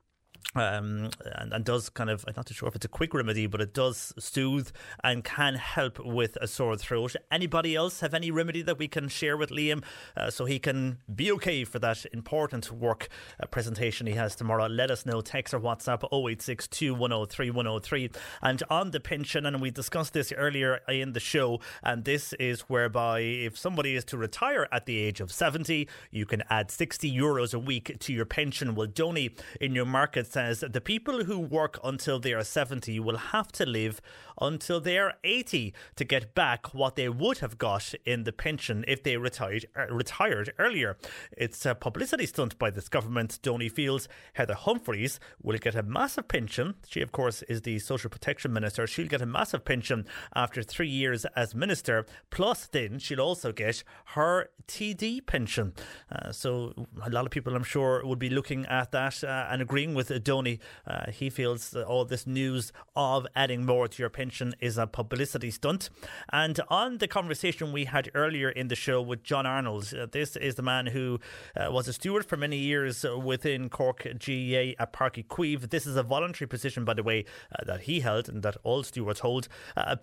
[0.55, 3.47] Um, and, and does kind of, I'm not too sure if it's a quick remedy,
[3.47, 4.71] but it does soothe
[5.05, 7.15] and can help with a sore throat.
[7.31, 9.85] Anybody else have any remedy that we can share with Liam
[10.17, 13.09] uh, so he can be okay for that important work
[13.41, 14.67] uh, presentation he has tomorrow?
[14.67, 15.21] Let us know.
[15.21, 18.11] Text or WhatsApp 0862 103 103.
[18.43, 22.63] And on the pension, and we discussed this earlier in the show, and this is
[22.63, 27.15] whereby if somebody is to retire at the age of 70, you can add 60
[27.15, 28.75] euros a week to your pension.
[28.75, 33.51] Well, Donny in Newmarket says the people who work until they are 70 will have
[33.53, 34.01] to live
[34.41, 38.85] until they are 80 to get back what they would have got in the pension
[38.87, 40.97] if they retired uh, retired earlier.
[41.37, 43.39] It's a publicity stunt by this government.
[43.43, 46.75] Donny feels Heather Humphreys will get a massive pension.
[46.89, 48.87] She, of course, is the social protection minister.
[48.87, 52.07] She'll get a massive pension after three years as minister.
[52.31, 53.83] Plus, then she'll also get
[54.15, 55.73] her TD pension.
[56.11, 59.63] Uh, so a lot of people, I'm sure, would be looking at that uh, and
[59.63, 60.61] agreeing with Donny.
[60.87, 64.28] Uh, he feels all this news of adding more to your pension
[64.61, 65.91] is a publicity stunt.
[66.33, 70.37] And on the conversation we had earlier in the show with John Arnold, uh, this
[70.37, 71.19] is the man who
[71.57, 75.71] uh, was a steward for many years within Cork GAA at Páirc Uí Chaoimh.
[75.71, 78.83] This is a voluntary position, by the way, uh, that he held and that all
[78.83, 79.49] stewards hold.
[79.77, 79.97] Uh,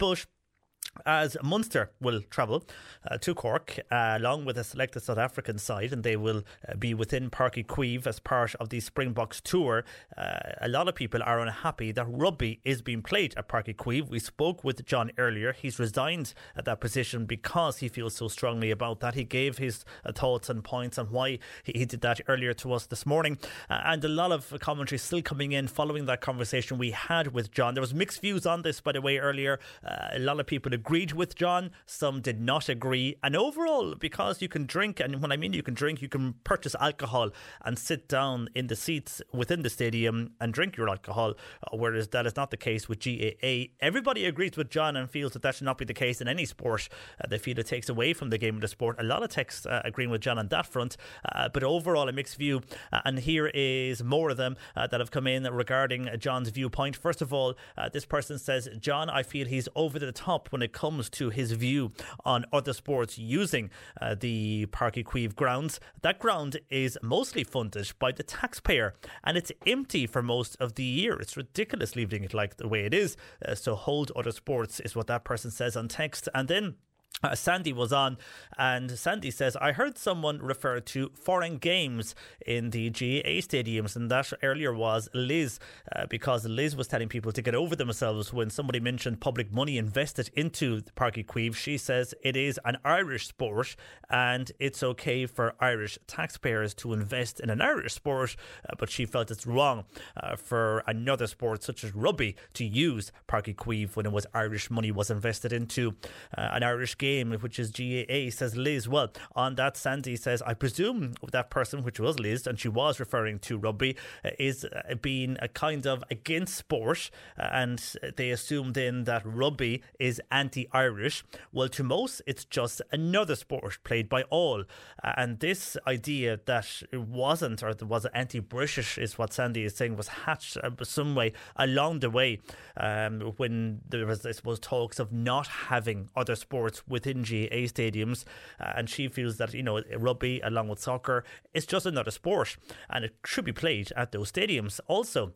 [1.06, 2.64] as Munster will travel
[3.10, 6.76] uh, to Cork uh, along with a selected South African side, and they will uh,
[6.76, 9.84] be within Páirc Uí Chaoimh as part of the Springboks tour.
[10.18, 13.76] Uh, a lot of people are unhappy that rugby is being played at Páirc Uí
[13.76, 14.10] Chaoimh.
[14.10, 15.54] We spoke with John earlier.
[15.54, 19.16] He's resigned at that position because he feels so strongly about that.
[19.16, 22.74] He gave his uh, thoughts and points on why he, he, did that earlier to
[22.74, 23.38] us this morning,
[23.70, 27.52] uh, and a lot of commentary still coming in following that conversation we had with
[27.52, 27.74] John.
[27.74, 29.60] There was mixed views on this, by the way, earlier.
[29.84, 33.16] a lot of people agreed with John, some did not agree.
[33.24, 36.34] And overall, because you can drink, and when I mean you can drink, you can
[36.44, 37.32] purchase alcohol
[37.64, 42.10] and sit down in the seats within the stadium and drink your alcohol, uh, whereas
[42.10, 43.56] that is not the case with GAA.
[43.80, 46.46] Everybody agrees with John and feels that that should not be the case in any
[46.46, 46.90] sport.
[47.24, 48.98] Uh, they feel it takes away from the game of the sport.
[49.00, 50.98] A lot of texts uh, agreeing with John on that front,
[51.34, 52.62] uh, but overall, a mixed view.
[52.92, 56.96] Uh, and here is more of them uh, that have come in regarding John's viewpoint.
[56.96, 57.56] First of all,
[57.94, 61.30] this person says, John, I feel he's over the top when it comes comes to
[61.30, 61.92] his view
[62.24, 63.70] on other sports using
[64.02, 65.80] uh, the Uí Chaoimh grounds.
[66.02, 68.94] That ground is mostly funded by the taxpayer
[69.24, 71.16] and it's empty for most of the year.
[71.20, 73.18] It's ridiculous leaving it like the way it is.
[73.46, 76.30] Uh, so hold other sports is what that person says on text.
[76.34, 76.76] And then
[77.24, 78.18] uh, Sandy was on,
[78.58, 82.14] and Sandy says, I heard someone refer to foreign games
[82.46, 85.60] in the GAA stadiums, and that earlier was Liz,
[85.96, 89.78] uh, because Liz was telling people to get over themselves when somebody mentioned public money
[89.78, 93.76] invested into Páirc Uí She says it is an Irish sport,
[94.10, 98.36] and it's okay for Irish taxpayers to invest in an Irish sport,
[98.70, 99.86] uh, but she felt it's wrong
[100.22, 104.28] uh, for another sport such as rugby to use Páirc Uí Chaoimh when it was
[104.34, 105.96] Irish money was invested into
[106.38, 108.90] uh, an Irish game game, which is GAA, says Liz.
[108.90, 113.00] Well, on that, Sandy says, I presume that person, which was Liz, and she was
[113.00, 117.78] referring to rugby, uh, is uh, being a kind of against sport, uh, and
[118.18, 121.24] they assume then that rugby is anti Irish.
[121.54, 124.64] Well, to most, it's just another sport played by all.
[125.04, 129.96] And this idea that it wasn't, or was anti British, is what Sandy is saying,
[129.96, 132.40] was hatched some way along the way
[132.78, 138.24] um, when there was, I suppose, talks of not having other sports within GAA stadiums.
[138.60, 141.24] Uh, and she feels that, you know, rugby along with soccer
[141.54, 142.58] is just another sport
[142.90, 144.80] and it should be played at those stadiums.
[144.88, 145.34] Also,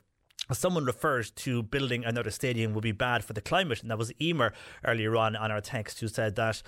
[0.51, 4.11] Someone refers to building another stadium would be bad for the climate, and that was
[4.19, 4.51] Emer
[4.83, 6.63] earlier on on our text who said that.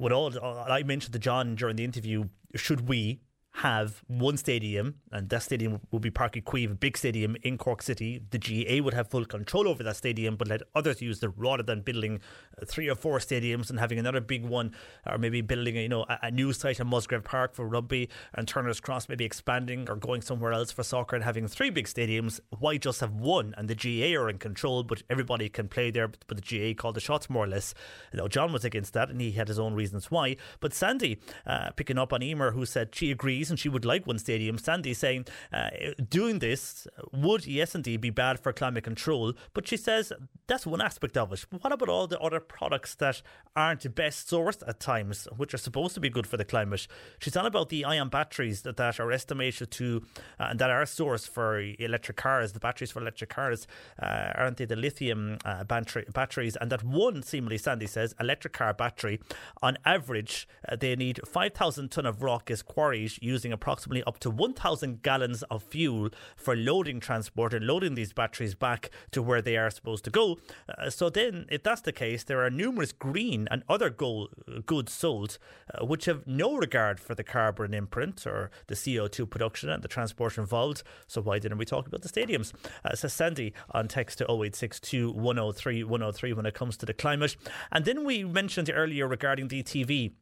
[0.00, 0.32] With all,
[0.78, 2.24] I mentioned to John during the interview,
[2.56, 3.20] should we
[3.58, 7.82] have one stadium, and that stadium will be Uí Chaoimh, a big stadium in Cork
[7.82, 8.20] City.
[8.30, 11.62] The GAA would have full control over that stadium, but let others use it rather
[11.62, 12.20] than building
[12.60, 14.72] uh, three or four stadiums and having another big one,
[15.08, 18.48] or maybe building you know a, a new site in Musgrave Park for rugby and
[18.48, 22.40] Turner's Cross, maybe expanding or going somewhere else for soccer and having three big stadiums.
[22.58, 23.54] Why just have one?
[23.56, 26.08] And the GAA are in control, but everybody can play there.
[26.08, 27.72] But the GAA called the shots more or less.
[28.12, 30.38] You know, John was against that, and he had his own reasons why.
[30.58, 34.06] But Sandy, uh, picking up on Emer, who said she agrees and she would like
[34.06, 34.58] one stadium.
[34.58, 35.70] Sandy saying uh,
[36.08, 39.32] doing this would, yes, indeed, be bad for climate control.
[39.52, 40.12] But she says
[40.46, 41.44] that's one aspect of it.
[41.62, 43.22] What about all the other products that
[43.56, 46.86] aren't best sourced at times, which are supposed to be good for the climate?
[47.18, 50.02] She's on about the ion batteries that, that are estimated to,
[50.38, 53.66] uh, and that are sourced for electric cars, the batteries for electric cars,
[54.02, 56.56] uh, aren't they the lithium uh, battery, batteries?
[56.60, 59.20] And that one, seemingly, Sandy says, electric car battery,
[59.62, 64.30] on average, uh, they need 5,000 tonne of rock is quarried using approximately up to
[64.30, 69.56] 1,000 gallons of fuel for loading transport and loading these batteries back to where they
[69.56, 70.38] are supposed to go.
[70.68, 74.28] Uh, so then, if that's the case, there are numerous green and other gold,
[74.66, 75.38] goods sold
[75.74, 79.88] uh, which have no regard for the carbon imprint or the CO2 production and the
[79.88, 80.82] transport involved.
[81.06, 82.52] So why didn't we talk about the stadiums?
[82.84, 87.36] Uh, says Sandy on text to 0862 103 103 when it comes to the climate.
[87.72, 90.12] And then we mentioned earlier regarding the TV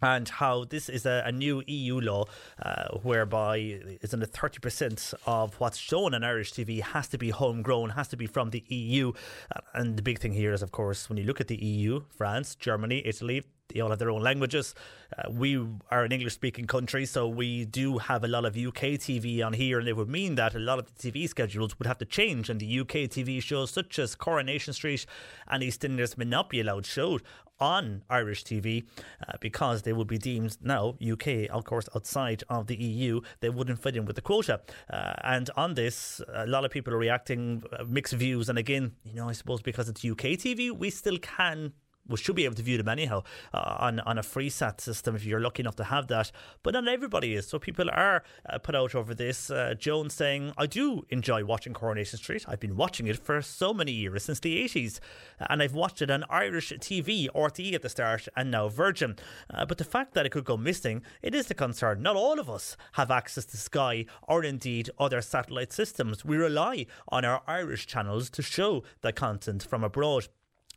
[0.00, 2.24] and how this is a, a new EU law
[2.62, 3.56] uh, whereby
[4.00, 8.16] isn't it 30% of what's shown on Irish TV has to be homegrown, has to
[8.16, 9.12] be from the EU.
[9.54, 12.02] Uh, and the big thing here is, of course, when you look at the EU,
[12.10, 14.74] France, Germany, Italy, they all have their own languages.
[15.16, 18.96] Uh, we are an English speaking country, so we do have a lot of UK
[18.96, 21.86] TV on here, and it would mean that a lot of the TV schedules would
[21.86, 25.04] have to change, and the UK TV shows such as Coronation Street
[25.48, 27.22] and EastEnders may not be allowed showed
[27.60, 28.84] on Irish TV
[29.26, 33.20] uh, because they would be deemed now UK, of course, outside of the EU.
[33.40, 34.60] They wouldn't fit in with the quota.
[34.90, 38.48] Uh, and on this, a lot of people are reacting, uh, mixed views.
[38.48, 41.72] And again, you know, I suppose because it's UK TV, we still can
[42.08, 43.22] we should be able to view them anyhow
[43.52, 46.32] uh, on on a free sat system if you're lucky enough to have that.
[46.62, 47.46] But not everybody is.
[47.46, 49.50] So people are uh, put out over this.
[49.50, 52.44] Uh, Jones saying, "I do enjoy watching Coronation Street.
[52.48, 55.00] I've been watching it for so many years since the 80s,
[55.48, 59.16] and I've watched it on Irish TV, RTE at the start, and now Virgin.
[59.52, 62.02] Uh, but the fact that it could go missing, it is the concern.
[62.02, 66.24] Not all of us have access to Sky or indeed other satellite systems.
[66.24, 70.28] We rely on our Irish channels to show the content from abroad."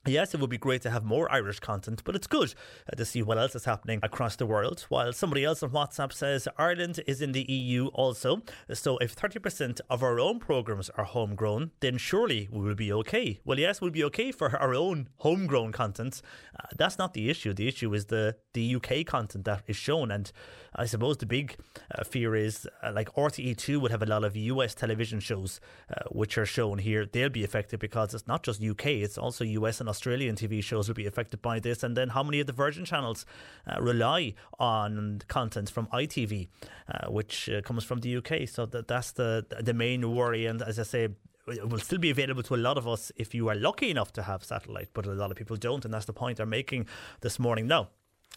[0.07, 2.55] Yes, it would be great to have more Irish content, but it's good
[2.91, 4.83] uh, to see what else is happening across the world.
[4.89, 8.41] While somebody else on WhatsApp says Ireland is in the EU also,
[8.73, 13.41] so if 30% of our own programmes are homegrown, then surely we will be okay.
[13.45, 16.23] Well, yes, we'll be okay for our own homegrown content.
[16.59, 17.53] Uh, that's not the issue.
[17.53, 20.09] The issue is the, the UK content that is shown.
[20.09, 20.31] And
[20.75, 21.57] I suppose the big
[21.93, 26.03] uh, fear is uh, like RTE2 would have a lot of US television shows uh,
[26.09, 27.05] which are shown here.
[27.05, 30.87] They'll be affected because it's not just UK, it's also US and Australian TV shows
[30.87, 31.83] will be affected by this.
[31.83, 33.25] And then how many of the Virgin channels
[33.67, 36.47] uh, rely on content from ITV,
[36.87, 38.47] uh, which uh, comes from the UK?
[38.47, 40.45] So that, that's the, the main worry.
[40.45, 41.09] And as I say,
[41.47, 44.13] it will still be available to a lot of us if you are lucky enough
[44.13, 46.85] to have satellite, but a lot of people don't, and that's the point they're making
[47.21, 47.67] this morning.
[47.67, 47.89] Now,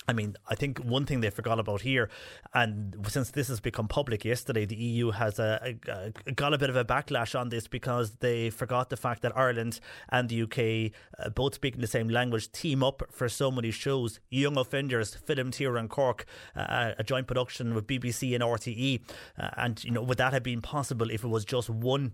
[0.07, 2.11] I mean, I think one thing they forgot about here,
[2.53, 6.59] and since this has become public yesterday, the EU has a, a, a got a
[6.59, 9.81] bit of a backlash on this because they forgot the fact that Ireland
[10.11, 14.21] and the UK, uh, both speaking the same language, team up for so many shows.
[14.29, 19.01] Young Offenders, Filmed here in Cork, uh, a joint production with BBC and RTE,
[19.39, 22.13] uh, and you know, would that have been possible if it was just one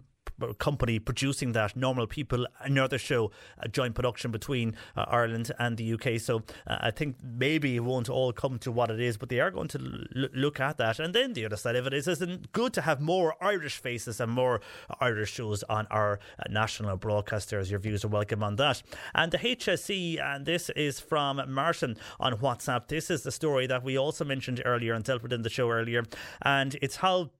[0.58, 5.92] company producing that, Normal People, another show, a joint production between uh, Ireland and the
[5.94, 6.20] UK.
[6.20, 9.40] So uh, I think maybe it won't all come to what it is, but they
[9.40, 9.78] are going to
[10.16, 10.98] l- look at that.
[10.98, 14.20] And then the other side of it is, isn't good to have more Irish faces
[14.20, 14.60] and more
[15.00, 17.70] Irish shows on our uh, national broadcasters.
[17.70, 18.82] Your views are welcome on that.
[19.14, 22.88] And the HSE, and this is from Martin on WhatsApp.
[22.88, 25.70] This is the story that we also mentioned earlier and dealt with in the show
[25.70, 26.04] earlier,
[26.42, 27.30] and it's how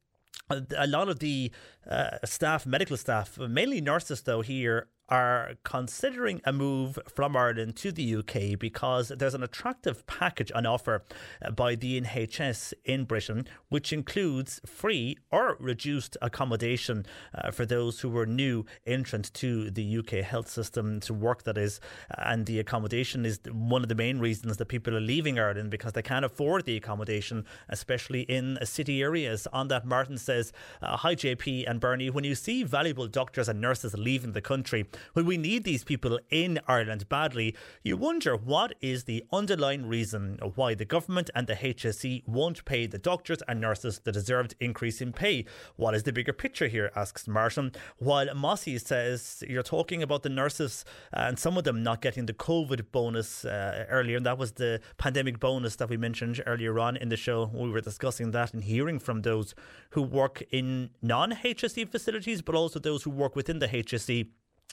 [0.50, 1.50] a lot of the
[1.88, 7.90] uh, staff, medical staff, mainly nurses though, here are considering a move from Ireland to
[7.90, 11.02] the UK because there's an attractive package on offer
[11.44, 17.04] uh, by the NHS in Britain, which includes free or reduced accommodation
[17.34, 21.42] uh, for those who were new entrants to the UK health system to work.
[21.42, 21.80] That is,
[22.16, 25.92] and the accommodation is one of the main reasons that people are leaving Ireland because
[25.92, 29.46] they can't afford the accommodation, especially in city areas.
[29.52, 33.60] On that, Martin says, uh, "Hi JP and Bernie, when you see valuable doctors and
[33.60, 38.74] nurses leaving the country." When we need these people in Ireland badly, you wonder what
[38.80, 43.60] is the underlying reason why the government and the HSE won't pay the doctors and
[43.60, 45.44] nurses the deserved increase in pay.
[45.76, 46.90] What is the bigger picture here?
[46.96, 47.72] asks Martin.
[47.98, 52.34] While Mossy says you're talking about the nurses and some of them not getting the
[52.34, 56.96] COVID bonus uh, earlier, and that was the pandemic bonus that we mentioned earlier on
[56.96, 57.50] in the show.
[57.52, 59.54] We were discussing that and hearing from those
[59.90, 64.28] who work in non HSE facilities, but also those who work within the HSE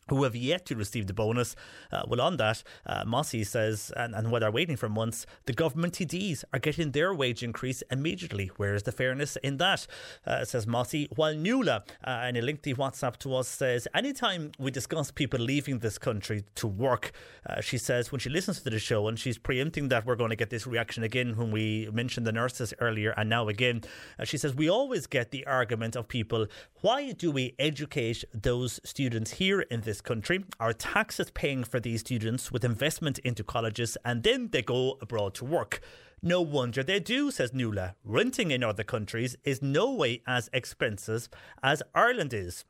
[0.09, 1.55] who have yet to receive the bonus.
[1.91, 5.53] Uh, well, on that, uh, Mossy says, and, and while they're waiting for months, the
[5.53, 8.51] government TDs are getting their wage increase immediately.
[8.57, 9.87] Where is the fairness in that?
[10.25, 11.07] Uh, says Mossy.
[11.15, 15.79] While Nuala, uh, in a lengthy WhatsApp to us, says, anytime we discuss people leaving
[15.79, 17.11] this country to work,
[17.49, 20.29] uh, she says, when she listens to the show, and she's preempting that we're going
[20.29, 23.81] to get this reaction again when we mentioned the nurses earlier and now again,
[24.19, 26.47] uh, she says, we always get the argument of people,
[26.81, 30.43] why do we educate those students here in this country?
[30.59, 35.33] Our taxes paying for these students with investment into colleges and then they go abroad
[35.35, 35.79] to work.
[36.21, 37.95] No wonder they do, says Nuala.
[38.03, 41.29] Renting in other countries is no way as expensive
[41.63, 42.65] as Ireland is.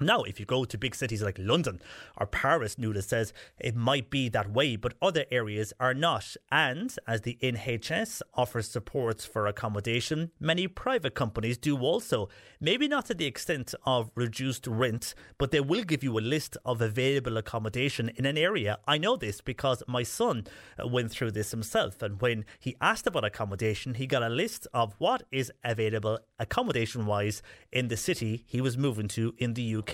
[0.00, 1.80] Now, if you go to big cities like London
[2.16, 6.36] or Paris, Nuala says it might be that way, but other areas are not.
[6.52, 12.28] And as the NHS offers supports for accommodation, many private companies do also.
[12.60, 16.56] Maybe not to the extent of reduced rent, but they will give you a list
[16.64, 18.78] of available accommodation in an area.
[18.86, 20.46] I know this because my son
[20.78, 24.68] uh, went through this himself, and when he asked about accommodation, he got a list
[24.72, 27.42] of what is available accommodation wise
[27.72, 29.87] in the city he was moving to in the UK.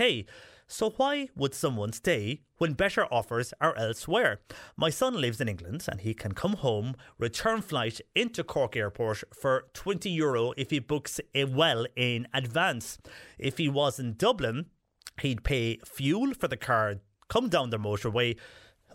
[0.66, 4.41] So why would someone stay when better offers are elsewhere?
[4.77, 9.23] My son lives in England and he can come home, return flight into Cork Airport
[9.39, 12.99] for 20 euro if he books it well in advance.
[13.39, 14.66] If he was in Dublin,
[15.21, 16.97] he'd pay fuel for the car,
[17.29, 18.39] come down the motorway.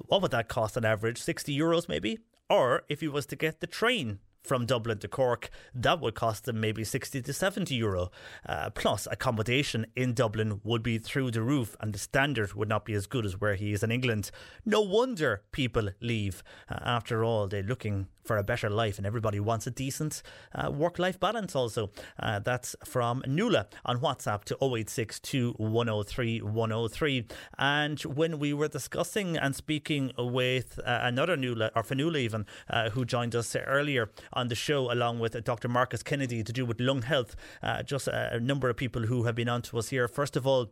[0.07, 1.21] What would that cost on average?
[1.21, 2.19] 60 euros maybe?
[2.49, 4.19] Or if he was to get the train
[4.49, 8.09] from Dublin to Cork, that would cost them maybe 60 to 70 euro.
[8.47, 12.83] Uh, plus, accommodation in Dublin would be through the roof and the standard would not
[12.83, 14.31] be as good as where he is in England.
[14.65, 16.41] No wonder people leave.
[16.67, 20.21] Uh, after all, they're looking for a better life and everybody wants a decent
[20.53, 21.89] uh, work life balance also.
[22.19, 27.25] Uh, that's from Nuala on WhatsApp to 0862 103 103.
[27.57, 32.91] And when we were discussing and speaking with uh, another Nuala, or Fionnuala even, uh,
[32.91, 35.67] who joined us earlier on the show along with Dr.
[35.67, 39.23] Marcus Kennedy to do with lung health, uh, just a, a number of people who
[39.23, 40.07] have been on to us here.
[40.07, 40.69] First of all,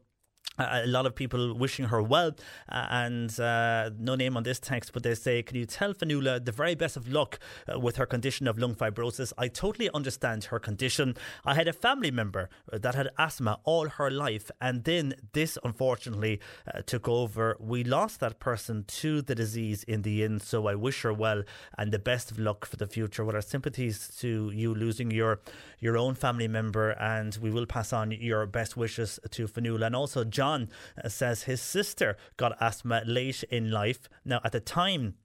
[0.59, 2.31] a lot of people wishing her well,
[2.69, 6.43] uh, and uh, no name on this text, but they say, Can you tell Fionnuala
[6.43, 7.39] the very best of luck
[7.71, 9.33] uh, with her condition of lung fibrosis?
[9.37, 11.15] I totally understand her condition.
[11.45, 16.39] I had a family member that had asthma all her life, and then this unfortunately
[16.73, 17.55] uh, took over.
[17.59, 21.43] We lost that person to the disease in the end, so I wish her well
[21.77, 23.23] and the best of luck for the future.
[23.23, 25.39] With our sympathies to you losing your,
[25.79, 29.95] your own family member, and we will pass on your best wishes to Fionnuala and
[29.95, 30.69] also John.
[31.03, 34.07] Uh, says his sister got asthma late in life.
[34.23, 35.15] Now, at the time,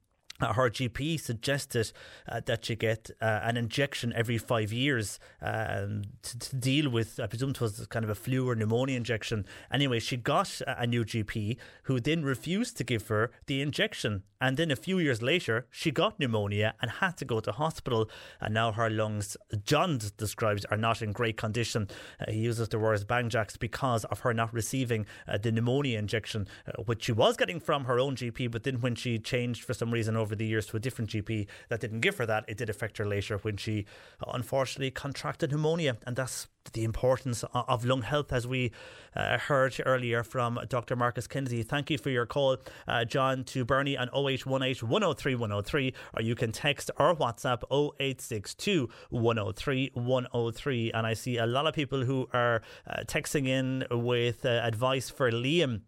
[0.41, 1.91] uh, her GP suggested
[2.27, 7.19] uh, that she get uh, an injection every five years um, to, to, deal with,
[7.19, 9.45] I presume it was kind of a flu or pneumonia injection.
[9.71, 14.23] Anyway, she got a new GP who then refused to give her the injection.
[14.43, 18.09] And then a few years later, she got pneumonia and had to go to hospital.
[18.41, 21.87] And now her lungs, John describes, are not in great condition.
[22.19, 25.97] Uh, he uses the words bang jacks because of her not receiving uh, the pneumonia
[25.97, 28.51] injection, uh, which she was getting from her own GP.
[28.51, 31.47] But then when she changed for some reason over the years to a different GP
[31.69, 33.85] that didn't give her that, it did affect her later when she
[34.27, 35.97] unfortunately contracted pneumonia.
[36.07, 38.71] And that's the importance of lung health, as we
[39.15, 40.95] uh, heard earlier from Dr.
[40.95, 41.61] Marcus Kennedy.
[41.61, 46.35] Thank you for your call, uh, John, to Bernie on 0818 103 103, or you
[46.35, 50.91] can text or WhatsApp 0862 103 103.
[50.93, 55.09] And I see a lot of people who are uh, texting in with uh, advice
[55.09, 55.81] for Liam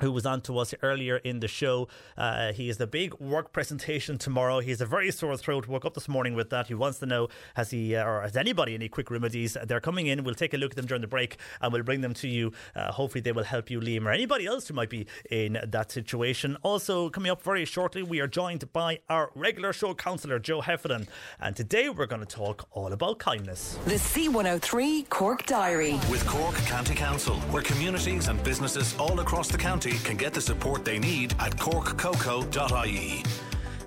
[0.00, 1.88] who was on to us earlier in the show.
[2.16, 4.60] Uh, he has the big work presentation tomorrow.
[4.60, 5.68] He has a very sore throat.
[5.68, 6.66] Woke up this morning with that.
[6.66, 9.56] He wants to know has he uh, or has anybody any quick remedies?
[9.64, 10.24] They're coming in.
[10.24, 12.52] We'll take a look at them during the break and we'll bring them to you.
[12.74, 15.92] Uh, hopefully, they will help you, Liam, or anybody else who might be in that
[15.92, 16.56] situation.
[16.62, 21.08] Also, coming up very shortly, we are joined by our regular show counsellor, Joe Heffernan.
[21.38, 23.78] And today we're going to talk all about kindness.
[23.84, 25.92] The C103 Cork Diary.
[26.10, 30.40] With Cork County Council, where communities and businesses all across the county can get the
[30.40, 33.22] support they need at corkcoco.ie.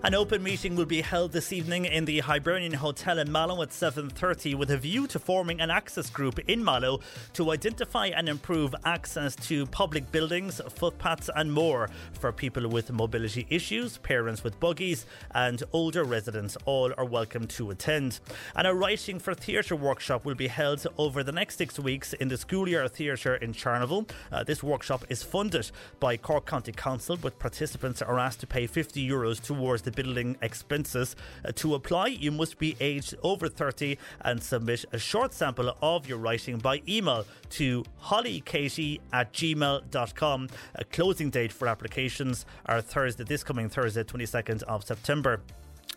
[0.05, 3.69] An open meeting will be held this evening in the Hibernian Hotel in Mallow at
[3.69, 6.99] 7.30 with a view to forming an access group in Mallow
[7.31, 13.47] to identify and improve access to public buildings, footpaths and more for people with mobility
[13.49, 15.05] issues, parents with buggies
[15.35, 16.57] and older residents.
[16.65, 18.19] All are welcome to attend.
[18.57, 22.27] And a Writing for Theatre workshop will be held over the next six weeks in
[22.27, 24.09] the Schoolyard Theatre in Charleville.
[24.34, 25.71] Uh, this workshop is funded
[26.01, 30.37] by Cork County Council with participants are asked to pay 50 euros towards the building
[30.41, 31.15] expenses.
[31.45, 36.07] Uh, to apply, you must be aged over 30 and submit a short sample of
[36.07, 40.47] your writing by email to hollykatie at gmail.com.
[40.75, 45.41] A closing date for applications are Thursday, this coming Thursday, 22nd of September.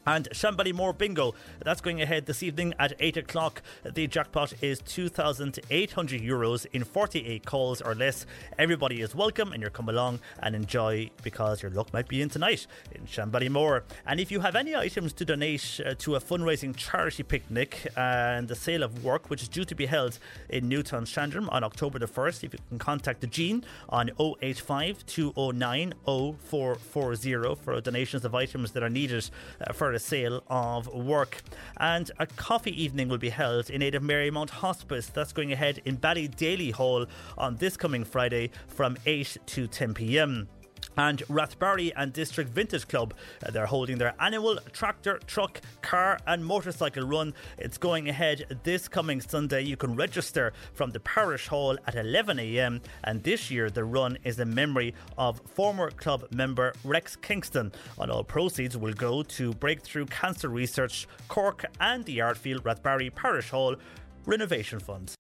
[0.09, 1.35] And Shanballymore Bingo,
[1.65, 3.61] that's going ahead this evening at 8 o'clock.
[3.83, 8.25] The jackpot is 2,800 euros in 48 calls or less.
[8.57, 12.29] Everybody is welcome and you're come along and enjoy because your luck might be in
[12.29, 13.83] tonight in Shanballymore.
[14.07, 18.47] And if you have any items to donate uh, to a fundraising charity picnic and
[18.47, 22.07] the sale of work, which is due to be held in Newtownshandrum on October the
[22.07, 24.11] 1st, if you can contact the Gene on
[24.41, 29.29] 085 209 0440 for donations of items that are needed
[29.61, 31.43] uh, for a sale of work.
[31.79, 35.09] And a coffee evening will be held in aid of Marymount Hospice.
[35.09, 37.07] That's going ahead in Ballydaly Hall
[37.37, 40.49] on this coming Friday from 8 to 10 pm
[40.97, 43.15] and Rathbarry and District Vintage Club.
[43.45, 47.35] Uh, they're holding their annual tractor, truck, car, and motorcycle run.
[47.59, 49.63] It's going ahead this coming Sunday.
[49.63, 54.39] You can register from the parish hall at 11am, and this year the run is
[54.39, 57.73] in memory of former club member Rex Kingston.
[57.99, 63.51] And all proceeds will go to Breakthrough Cancer Research, Cork, and the Ardfield Rathbarry Parish
[63.51, 63.77] Hall
[64.25, 65.17] renovation funds.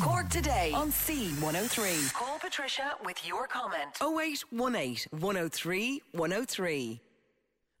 [0.00, 2.12] Cork today on C103.
[2.14, 3.98] Call Patricia with your comment.
[4.00, 7.00] 0818 103 103.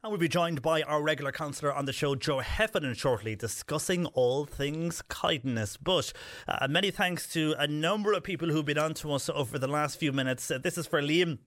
[0.04, 4.06] And we'll be joined by our regular counsellor on the show, Joe Heffernan, shortly, discussing
[4.06, 5.76] all things kindness.
[5.76, 6.12] But
[6.48, 9.68] uh, many thanks to a number of people who've been on to us over the
[9.68, 10.50] last few minutes.
[10.50, 11.38] Uh, this is for Liam.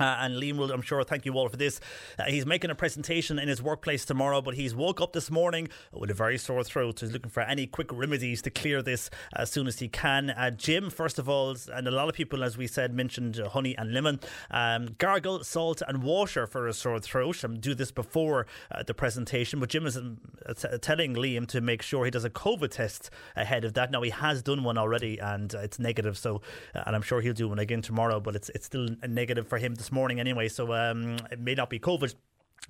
[0.00, 1.78] Uh, and Liam will, I'm sure, thank you all for this.
[2.18, 5.68] Uh, he's making a presentation in his workplace tomorrow, but he's woke up this morning
[5.92, 6.98] with a very sore throat.
[6.98, 10.30] So he's looking for any quick remedies to clear this as soon as he can.
[10.30, 13.50] Uh, Jim, first of all, and a lot of people, as we said, mentioned uh,
[13.50, 14.20] honey and lemon.
[14.50, 17.44] Um, gargle, salt, and water for a sore throat.
[17.44, 19.60] And do this before uh, the presentation.
[19.60, 20.18] But Jim is um,
[20.56, 23.90] t- telling Liam to make sure he does a COVID test ahead of that.
[23.90, 26.16] Now, he has done one already and uh, it's negative.
[26.16, 26.40] So,
[26.72, 29.74] and I'm sure he'll do one again tomorrow, but it's, it's still negative for him
[29.74, 32.14] this morning anyway, so um, it may not be COVID.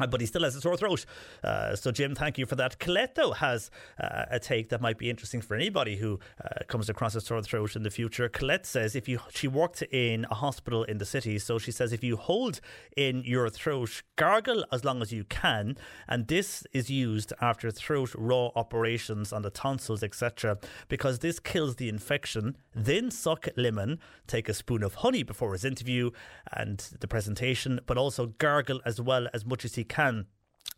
[0.09, 1.05] But he still has a sore throat.
[1.43, 2.79] Uh, so, Jim, thank you for that.
[2.79, 6.89] Colette, though, has uh, a take that might be interesting for anybody who uh, comes
[6.89, 8.29] across a sore throat in the future.
[8.29, 11.93] Colette says if you, she worked in a hospital in the city, so she says
[11.93, 12.61] if you hold
[12.97, 15.77] in your throat, gargle as long as you can,
[16.09, 20.59] and this is used after throat raw operations on the tonsils, etc.,
[20.89, 22.57] because this kills the infection.
[22.75, 26.11] Then suck lemon, take a spoon of honey before his interview
[26.53, 30.25] and the presentation, but also gargle as well as much as he can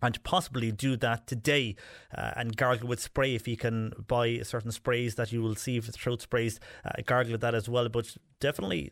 [0.02, 1.76] and possibly do that today
[2.16, 5.80] uh, and gargle with spray if you can buy certain sprays that you will see
[5.80, 6.60] for throat sprays.
[6.84, 8.90] Uh, gargle that as well but definitely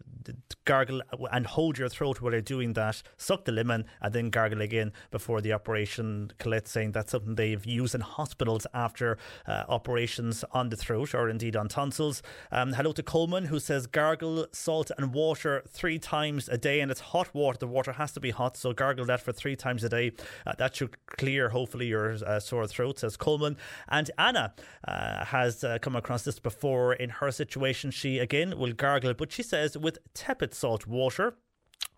[0.65, 3.03] gargle and hold your throat while you're doing that.
[3.17, 6.31] Suck the lemon and then gargle again before the operation.
[6.39, 9.19] Colette saying that's something they've used in hospitals after
[9.49, 12.23] uh, operations on the throat or indeed on tonsils.
[12.53, 16.91] Um, hello to Coleman who says gargle salt and water three times a day and
[16.91, 17.59] it's hot water.
[17.59, 20.13] The water has to be hot so gargle that for three times a day.
[20.47, 23.57] Uh, that should clear, hopefully, your uh, sore throat, says Coleman.
[23.89, 24.55] And Anna
[24.87, 27.91] uh, has uh, come across this before in her situation.
[27.91, 31.37] She, again, will gargle, but she says with tepid salt water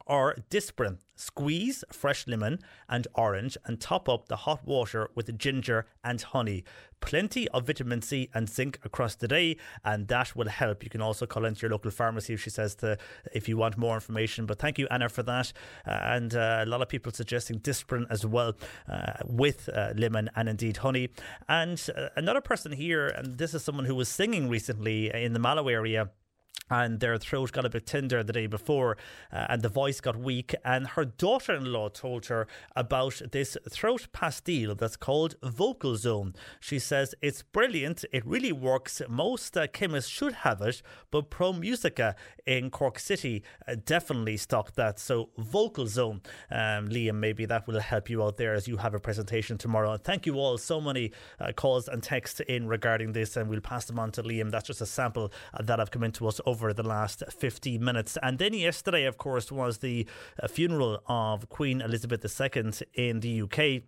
[0.06, 0.98] or Disprin.
[1.14, 2.58] Squeeze fresh lemon
[2.88, 6.64] and orange and top up the hot water with ginger and honey.
[7.00, 10.82] Plenty of vitamin C and zinc across the day, and that will help.
[10.82, 12.96] You can also call into your local pharmacy, if she says, to
[13.32, 14.46] if you want more information.
[14.46, 15.52] But thank you, Anna, for that.
[15.86, 18.54] Uh, and uh, a lot of people suggesting Disprin as well
[18.88, 21.10] uh, with uh, lemon and indeed honey.
[21.48, 25.38] And uh, another person here, and this is someone who was singing recently in the
[25.38, 26.10] Mallow area
[26.72, 28.96] and their throat got a bit tender the day before
[29.32, 34.74] uh, and the voice got weak and her daughter-in-law told her about this throat pastille
[34.74, 36.34] that's called vocal zone.
[36.60, 38.04] She says it's brilliant.
[38.12, 39.02] It really works.
[39.08, 42.16] Most uh, chemists should have it but pro musica
[42.46, 44.98] in cork city uh, definitely stock that.
[44.98, 46.22] So vocal zone.
[46.50, 49.92] Um, liam maybe that will help you out there as you have a presentation tomorrow.
[49.92, 50.56] And thank you all.
[50.58, 54.22] So many uh, calls and texts in regarding this and we'll pass them on to
[54.22, 54.50] liam.
[54.50, 58.19] That's just a sample uh, that have come into us over the last 15 minutes.
[58.23, 60.06] And then yesterday, of course, was the
[60.43, 63.82] uh, funeral of Queen Elizabeth II in the UK.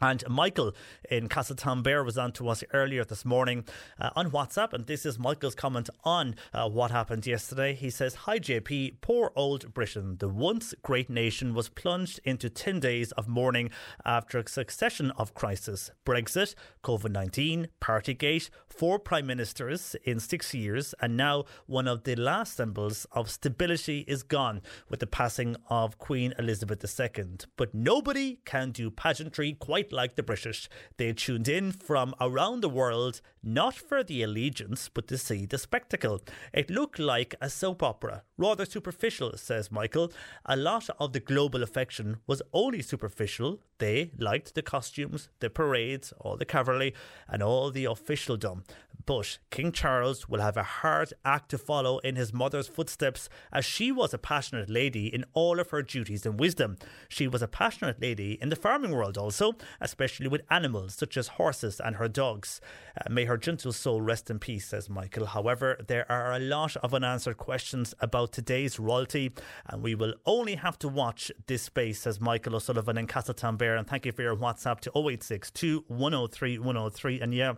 [0.00, 0.74] And Michael
[1.10, 3.64] in Castletownbere was on to us earlier this morning
[3.98, 7.74] uh, on WhatsApp, and this is Michael's comment on uh, what happened yesterday.
[7.74, 12.78] He says, Hi JP, poor old Britain, the once great nation was plunged into 10
[12.78, 13.70] days of mourning
[14.04, 20.94] after a succession of crises Brexit, COVID 19, Partygate, four prime ministers in six years,
[21.00, 25.98] and now one of the last symbols of stability is gone with the passing of
[25.98, 27.24] Queen Elizabeth II.
[27.56, 30.66] But nobody can do pageantry quite like the British.
[30.96, 35.58] They tuned in from around the world, not for the allegiance, but to see the
[35.58, 36.22] spectacle.
[36.54, 40.10] It looked like a soap opera, rather superficial, says Michael.
[40.46, 43.60] A lot of the global affection was only superficial.
[43.76, 46.94] They liked the costumes, the parades, all the cavalry,
[47.28, 48.64] and all the officialdom.
[49.08, 53.64] But King Charles will have a hard act to follow in his mother's footsteps, as
[53.64, 56.76] she was a passionate lady in all of her duties and wisdom.
[57.08, 61.28] She was a passionate lady in the farming world also, especially with animals such as
[61.28, 62.60] horses and her dogs.
[63.00, 65.24] Uh, may her gentle soul rest in peace, says Michael.
[65.24, 69.32] However, there are a lot of unanswered questions about today's royalty,
[69.68, 73.78] and we will only have to watch this space, says Michael O'Sullivan in Castletownbere.
[73.78, 75.50] And thank you for your WhatsApp to 086
[75.88, 77.20] 103 103.
[77.22, 77.54] And yeah,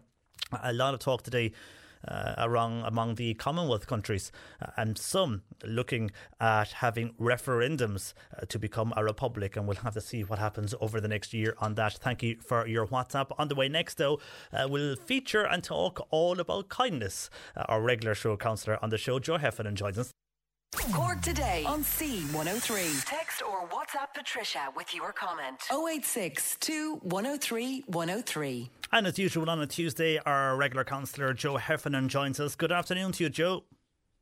[0.62, 1.52] a lot of talk today.
[2.08, 6.10] Uh, around among the Commonwealth countries, uh, and some looking
[6.40, 10.74] at having referendums uh, to become a republic, and we'll have to see what happens
[10.80, 11.92] over the next year on that.
[11.92, 13.32] Thank you for your WhatsApp.
[13.38, 14.18] On the way next, though,
[14.50, 17.28] uh, we'll feature and talk all about kindness.
[17.54, 20.14] Uh, our regular show counsellor on the show, Joe Heffernan, joins us.
[20.92, 23.04] Cork today on C103.
[23.04, 25.58] Text or WhatsApp Patricia with your comment.
[25.70, 26.58] 086
[27.02, 28.70] 103 103.
[28.92, 32.54] And as usual on a Tuesday, our regular counsellor Joe Heffernan joins us.
[32.54, 33.64] Good afternoon to you, Joe.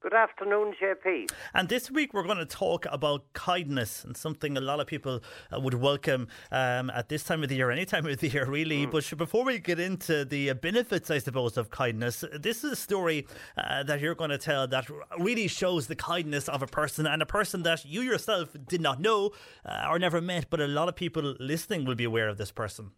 [0.01, 1.33] Good afternoon, JP.
[1.55, 5.21] And this week we're going to talk about kindness and something a lot of people
[5.53, 8.47] uh, would welcome um, at this time of the year, any time of the year,
[8.47, 8.87] really.
[8.87, 8.93] Mm.
[8.93, 12.77] But before we get into the uh, benefits, I suppose, of kindness, this is a
[12.77, 13.27] story
[13.57, 14.87] uh, that you're going to tell that
[15.19, 19.01] really shows the kindness of a person and a person that you yourself did not
[19.01, 19.33] know
[19.65, 22.53] uh, or never met, but a lot of people listening will be aware of this
[22.53, 22.93] person.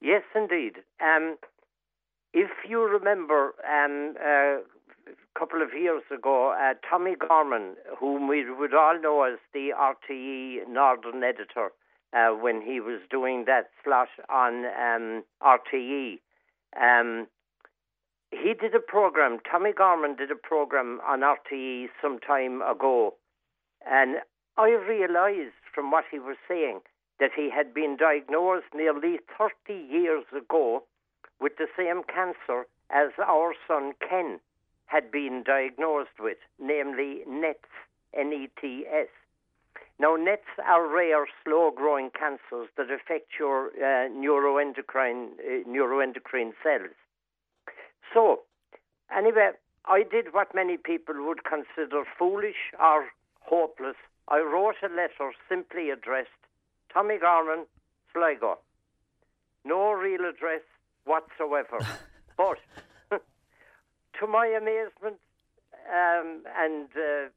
[0.00, 0.78] Yes, indeed.
[1.00, 1.36] Um,
[2.32, 4.62] if you remember, um, uh,
[5.38, 10.68] couple of years ago, uh, Tommy Gorman, whom we would all know as the RTE
[10.68, 11.70] Northern editor,
[12.12, 16.20] uh, when he was doing that slot on um, RTE,
[16.80, 17.26] um,
[18.30, 19.38] he did a program.
[19.50, 23.14] Tommy Gorman did a program on RTE some time ago,
[23.84, 24.18] and
[24.56, 26.80] I realised from what he was saying
[27.18, 30.84] that he had been diagnosed nearly 30 years ago
[31.40, 34.38] with the same cancer as our son Ken
[34.86, 37.68] had been diagnosed with, namely NETs,
[38.16, 39.08] N-E-T-S.
[39.98, 46.94] Now, NETs are rare, slow-growing cancers that affect your uh, neuroendocrine, uh, neuroendocrine cells.
[48.12, 48.40] So,
[49.14, 49.50] anyway,
[49.86, 53.06] I did what many people would consider foolish or
[53.40, 53.96] hopeless.
[54.28, 56.30] I wrote a letter simply addressed
[56.92, 57.66] Tommy Gorman,
[58.12, 58.58] Sligo.
[59.64, 60.62] No real address
[61.04, 61.78] whatsoever.
[62.36, 62.58] but
[64.20, 65.18] to my amazement
[65.90, 67.28] um, and uh,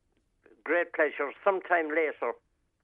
[0.63, 2.33] great pleasure, sometime later,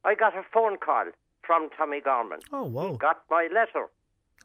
[0.03, 1.05] I got a phone call
[1.45, 2.39] from Tommy Gorman.
[2.51, 2.93] Oh, wow.
[2.99, 3.87] Got my letter.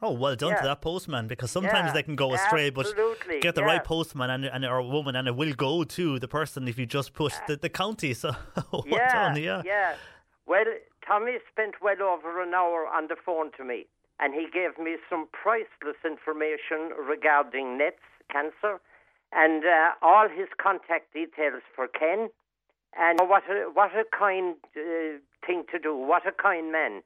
[0.01, 0.61] Oh, well done Yeah.
[0.61, 2.85] to that postman because sometimes Yeah, they can go astray, but
[3.41, 3.67] get the yeah.
[3.67, 6.85] right postman and, and or woman, and it will go to the person if you
[6.85, 8.13] just push the, the county.
[8.13, 8.31] So,
[8.71, 9.61] well yeah, done, yeah.
[9.65, 9.95] yeah.
[10.47, 10.63] Well,
[11.05, 13.87] Tommy spent well over an hour on the phone to me,
[14.21, 17.99] and he gave me some priceless information regarding NETs,
[18.31, 18.79] cancer,
[19.31, 22.29] and uh, all his contact details for Ken,
[22.97, 27.01] and what a, what a kind uh, thing to do, what a kind man.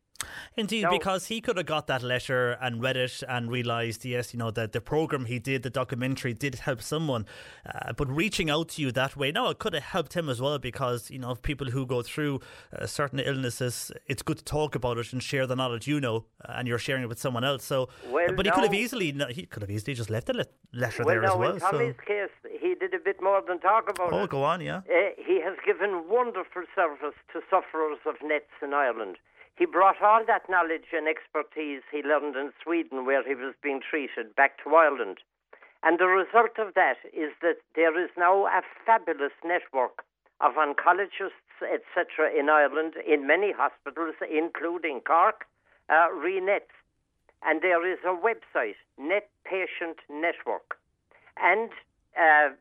[0.55, 0.91] Indeed, No.
[0.91, 4.51] because he could have got that letter and read it and realised, yes, you know,
[4.51, 7.25] that the program he did, the documentary, did help someone.
[7.65, 10.41] Uh, but reaching out to you that way, no, it could have helped him as
[10.41, 12.39] well because, you know, people who go through
[12.77, 16.25] uh, certain illnesses, it's good to talk about it and share the knowledge you know,
[16.47, 17.63] uh, and you're sharing it with someone else.
[17.63, 20.33] So, Well, but he could have easily, no, he could have easily just left a
[20.33, 21.53] le- letter well, there as well.
[21.53, 22.29] in Tommy's So, case,
[22.61, 24.29] he did a bit more than talk about oh, it.
[24.29, 24.77] go on, yeah.
[24.77, 29.17] Uh, he has given wonderful service to sufferers of nets in Ireland.
[29.55, 33.81] He brought all that knowledge and expertise he learned in Sweden, where he was being
[33.81, 35.19] treated, back to Ireland.
[35.83, 40.03] And the result of that is that there is now a fabulous network
[40.41, 45.45] of oncologists, etc., in Ireland, in many hospitals, including Cork,
[45.89, 46.67] uh, ReNet.
[47.43, 50.77] And there is a website, Net Patient Network.
[51.37, 51.69] And
[52.17, 52.55] uh,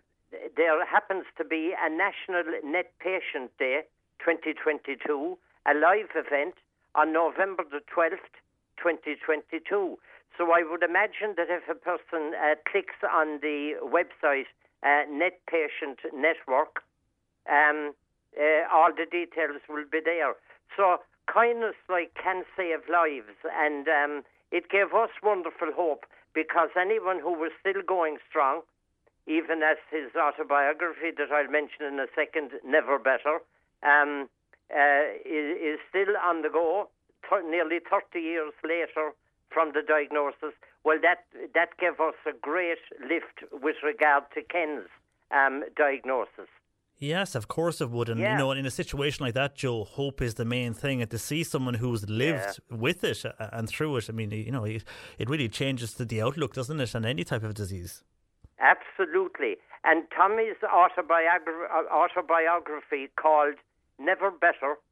[0.57, 3.83] there happens to be a National Net Patient Day
[4.19, 6.55] 2022, a live event
[6.95, 8.33] on November the 12th,
[8.77, 9.99] 2022.
[10.37, 14.49] So I would imagine that if a person uh, clicks on the website
[14.83, 16.83] uh, Net Patient Network,
[17.49, 17.93] um,
[18.39, 20.35] uh, all the details will be there.
[20.77, 20.99] So
[21.33, 26.05] kindness like can save lives, and um, it gave us wonderful hope
[26.35, 28.63] because anyone who was still going strong,
[29.27, 33.39] even as his autobiography that I'll mention in a second, Never Better,
[33.85, 34.29] um,
[34.71, 36.89] uh, is, is still on the go,
[37.29, 39.13] th- nearly 30 years later
[39.53, 40.55] from the diagnosis.
[40.85, 41.25] Well, that
[41.55, 44.89] that gave us a great lift with regard to Ken's
[45.31, 46.49] um, diagnosis.
[46.99, 48.09] Yes, of course it would.
[48.09, 51.03] And, you know, in a situation like that, Joe, hope is the main thing.
[51.03, 54.53] And to see someone who's lived with it uh, and through it, I mean, you
[54.53, 54.85] know, it,
[55.19, 58.05] it really changes the, the outlook, doesn't it, on any type of disease?
[58.61, 59.57] Absolutely.
[59.83, 63.55] And Tommy's autobiogra- uh, autobiography called
[64.03, 64.83] Never Better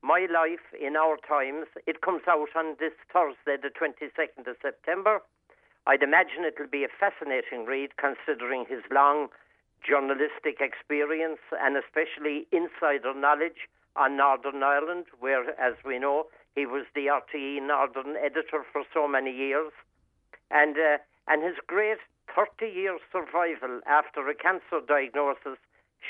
[0.00, 5.20] My Life in Our Times, it comes out on this Thursday, the 22nd of September.
[5.86, 9.28] I'd imagine it'll be a fascinating read considering his long
[9.86, 16.86] journalistic experience and especially insider knowledge on Northern Ireland, where, as we know, he was
[16.94, 19.72] the RTE Northern editor for so many years.
[20.50, 22.00] And, uh, and his great
[22.34, 25.60] 30 year survival after a cancer diagnosis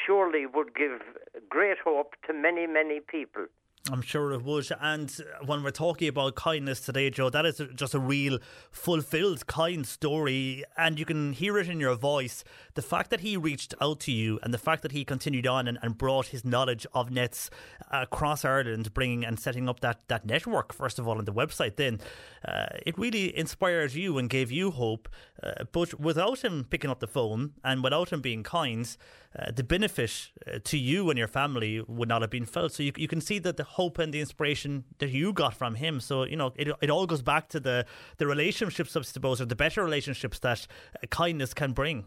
[0.07, 1.01] surely would give
[1.49, 3.47] great hope to many, many people.
[3.93, 4.67] I'm sure it would.
[4.81, 5.15] And
[5.45, 8.39] when we're talking about kindness today, Joe, that is just a real
[8.71, 10.65] fulfilled, kind story.
[10.79, 12.45] And you can hear it in your voice.
[12.77, 15.69] The fact that he reached out to you and the fact that he continued on
[15.69, 17.51] and, and brought his knowledge of nets
[17.91, 21.77] across Ireland, bringing and setting up that, that network, first of all, and the website,
[21.77, 22.01] then
[22.49, 25.11] uh, it really inspired you and gave you hope.
[25.43, 28.97] Uh, but without him picking up the phone and without him being kind,
[29.39, 32.73] uh, the benefit uh, to you and your family would not have been felt.
[32.73, 35.75] So you, you can see that the hope and the inspiration that you got from
[35.75, 36.01] him.
[36.01, 37.87] So you know it, it all goes back to the
[38.19, 40.67] the relationships, I suppose, or the better relationships that
[41.03, 42.07] uh, kindness can bring.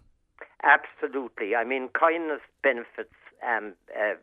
[0.63, 1.55] Absolutely.
[1.55, 3.13] I mean, kindness benefits
[3.47, 4.13] um, uh,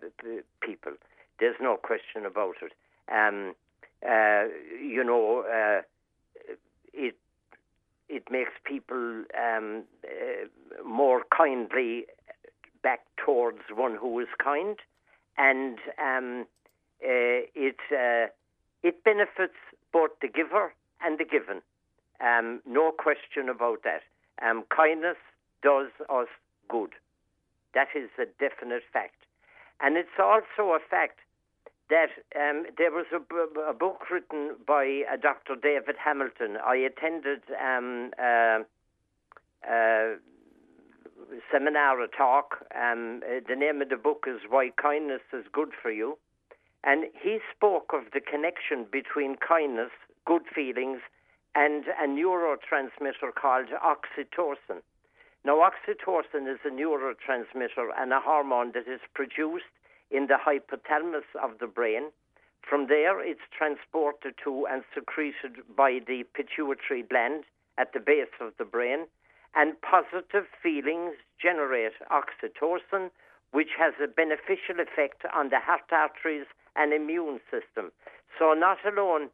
[0.60, 0.92] people.
[1.38, 2.72] There's no question about it.
[3.12, 3.54] Um,
[4.06, 4.44] uh,
[4.82, 5.82] you know, uh,
[6.92, 7.16] it
[8.08, 9.84] it makes people um,
[10.84, 12.06] more kindly
[12.84, 14.76] back towards one who is kind,
[15.36, 16.46] and um,
[17.02, 18.28] uh, it uh,
[18.84, 19.58] it benefits
[19.92, 21.62] both the giver and the given.
[22.20, 24.02] Um, no question about that.
[24.40, 25.16] Um, kindness
[25.62, 26.28] does us
[26.68, 26.90] good.
[27.74, 29.24] That is a definite fact,
[29.80, 31.18] and it's also a fact
[31.90, 35.54] that um, there was a, a, book written by uh, Dr.
[35.60, 36.56] David Hamilton.
[36.64, 38.60] I attended um, uh,
[39.68, 40.16] uh,
[41.50, 42.64] seminar, a talk.
[42.74, 46.18] Um, uh, the name of the book is Why Kindness is Good for You.
[46.82, 49.90] And he spoke of the connection between kindness,
[50.26, 51.00] good feelings,
[51.54, 54.82] and a neurotransmitter called oxytocin.
[55.44, 59.72] Now, oxytocin is a neurotransmitter and a hormone that is produced
[60.10, 62.10] in the hypothalamus of the brain.
[62.68, 67.44] From there, it's transported to and secreted by the pituitary gland
[67.78, 69.06] at the base of the brain
[69.56, 73.10] and positive feelings generate oxytocin,
[73.52, 77.92] which has a beneficial effect on the heart arteries and immune system.
[78.38, 79.30] So, not alone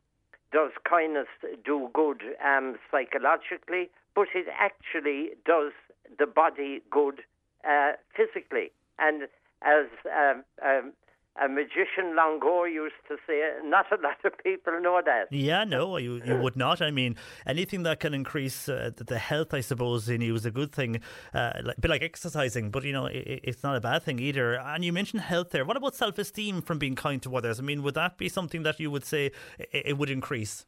[0.52, 1.28] does kindness
[1.64, 5.72] do good um, psychologically, but it actually does
[6.18, 7.20] the body good
[7.66, 8.72] uh, physically.
[8.98, 9.22] And
[9.62, 10.92] as um, um,
[11.36, 15.26] a magician Longo used to say, not a lot of people know that.
[15.30, 16.82] Yeah, no, you, you would not.
[16.82, 17.16] I mean,
[17.46, 21.00] anything that can increase uh, the health, I suppose, in you is a good thing.
[21.32, 24.18] Uh, like, a bit like exercising, but you know, it, it's not a bad thing
[24.18, 24.54] either.
[24.54, 25.64] And you mentioned health there.
[25.64, 27.60] What about self esteem from being kind to others?
[27.60, 30.66] I mean, would that be something that you would say it, it would increase?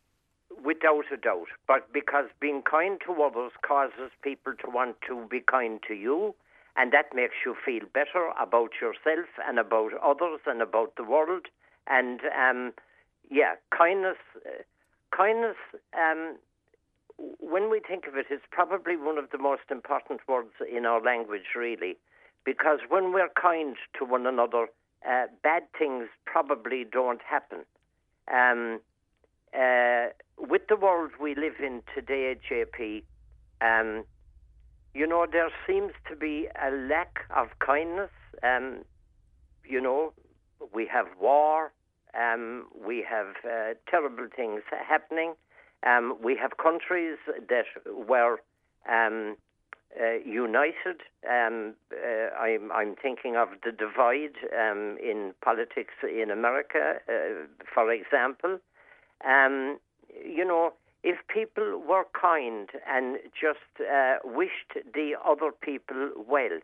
[0.64, 1.48] Without a doubt.
[1.66, 6.34] But because being kind to others causes people to want to be kind to you
[6.76, 11.46] and that makes you feel better about yourself and about others and about the world.
[11.86, 12.72] And um,
[13.30, 14.62] yeah, kindness, uh,
[15.14, 15.56] kindness.
[15.96, 16.36] Um,
[17.38, 21.00] when we think of it, is probably one of the most important words in our
[21.00, 21.96] language, really,
[22.44, 24.66] because when we're kind to one another,
[25.08, 27.60] uh, bad things probably don't happen.
[28.32, 28.80] Um,
[29.54, 30.06] uh,
[30.38, 33.02] with the world we live in today, JP,
[33.60, 34.04] um,
[34.94, 38.10] you know, there seems to be a lack of kindness.
[38.42, 38.84] Um,
[39.64, 40.12] you know,
[40.74, 41.72] we have war,
[42.18, 45.34] um, we have uh, terrible things happening.
[45.84, 48.40] Um, we have countries that were
[48.88, 49.36] um,
[50.00, 51.00] uh, united.
[51.28, 57.90] Um, uh, I'm, I'm, thinking of the divide um, in politics in America, uh, for
[57.92, 58.58] example.
[59.26, 59.78] Um,
[60.24, 66.58] you know, if people were kind and just uh, wished the other people well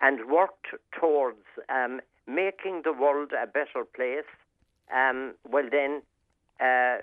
[0.00, 0.66] and worked
[0.98, 4.24] towards um, making the world a better place,
[4.94, 6.02] um, well, then
[6.60, 6.98] uh,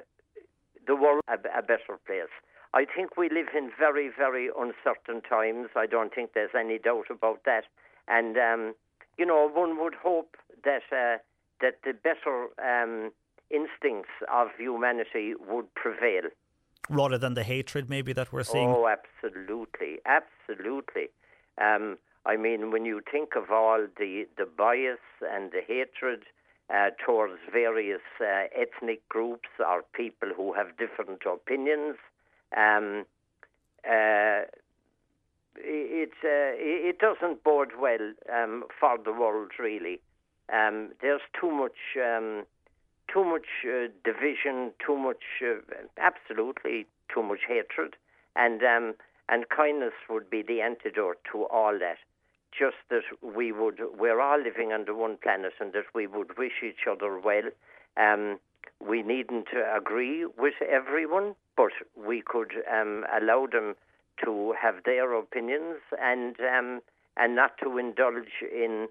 [0.85, 2.31] the world a, a better place.
[2.73, 5.69] I think we live in very, very uncertain times.
[5.75, 7.65] I don't think there's any doubt about that.
[8.07, 8.75] And um,
[9.17, 11.17] you know, one would hope that uh,
[11.61, 13.11] that the better um,
[13.49, 16.29] instincts of humanity would prevail
[16.89, 18.69] rather than the hatred maybe that we're seeing.
[18.69, 21.09] Oh, absolutely, absolutely.
[21.57, 26.23] Um, I mean, when you think of all the, the bias and the hatred
[26.73, 31.97] uh, towards various uh, ethnic groups or people who have different opinions,
[32.55, 33.05] um,
[33.87, 34.43] uh,
[35.57, 39.99] it uh, it doesn't bode well um, for the world really.
[40.51, 42.45] Um, there's too much um,
[43.11, 45.59] too much uh, division, too much uh,
[45.97, 47.95] absolutely too much hatred,
[48.35, 48.93] and um,
[49.29, 51.97] and kindness would be the antidote to all that.
[52.57, 56.63] Just that we would we're all living under one planet, and that we would wish
[56.63, 57.49] each other well.
[57.97, 58.39] Um,
[58.79, 63.75] we needn't agree with everyone, but we could um, allow them
[64.23, 66.81] to have their opinions and um,
[67.17, 68.87] and not to indulge in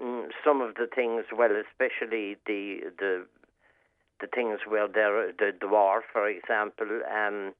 [0.00, 1.24] mm, some of the things.
[1.36, 3.26] Well, especially the the
[4.22, 6.86] the things where there the, the war, for example.
[7.14, 7.52] Um,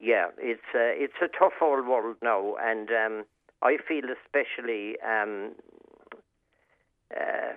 [0.00, 3.24] yeah, it's a, it's a tough old world now, and um,
[3.62, 4.96] I feel especially.
[5.00, 5.52] Um,
[7.14, 7.54] uh,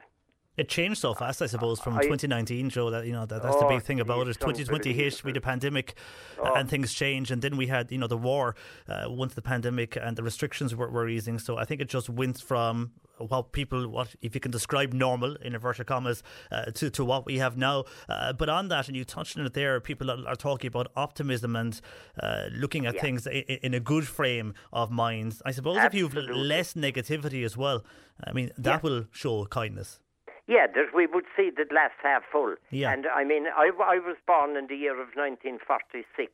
[0.58, 2.90] it changed so fast, I suppose, from I, 2019, Joe.
[2.90, 4.40] That you know that, that's oh, the big thing about it.
[4.40, 5.94] 2020 hit with the pandemic,
[6.40, 6.56] oh.
[6.56, 8.56] and things changed, and then we had you know the war
[8.90, 11.38] uh, once the pandemic and the restrictions were, were easing.
[11.38, 15.36] So I think it just went from what people, what if you can describe normal
[15.38, 17.84] in inverted commas, uh, to to what we have now.
[18.10, 20.92] Uh, but on that, and you touched on it there, people are, are talking about
[20.96, 21.80] optimism and
[22.22, 23.02] uh, looking at yeah.
[23.02, 25.40] things in, in, a good frame of mind.
[25.46, 26.20] I suppose Absolutely.
[26.20, 27.84] if you've less negativity as well,
[28.24, 28.90] I mean that yeah.
[28.90, 30.00] will show kindness.
[30.48, 32.56] Yeah, that we would see the glass half full.
[32.72, 32.92] Yeah.
[32.92, 36.32] And I mean, I, I was born in the year of 1946.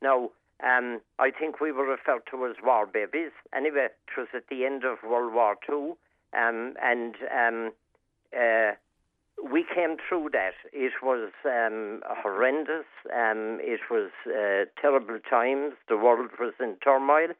[0.00, 0.30] Now,
[0.64, 3.32] um, I think we were referred to as war babies.
[3.54, 5.94] Anyway, it was at the end of World War II,
[6.32, 7.72] um, and um,
[8.32, 8.72] uh,
[9.42, 10.54] we came through that.
[10.72, 12.86] It was um, horrendous.
[13.12, 15.74] Um, it was uh, terrible times.
[15.88, 17.34] The world was in turmoil,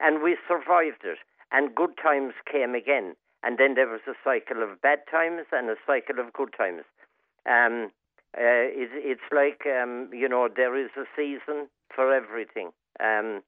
[0.00, 1.18] and we survived it.
[1.50, 5.68] And good times came again and then there was a cycle of bad times and
[5.68, 6.82] a cycle of good times.
[7.46, 7.90] Um,
[8.36, 12.70] uh, it, it's like um, you know there is a season for everything.
[13.00, 13.42] Um,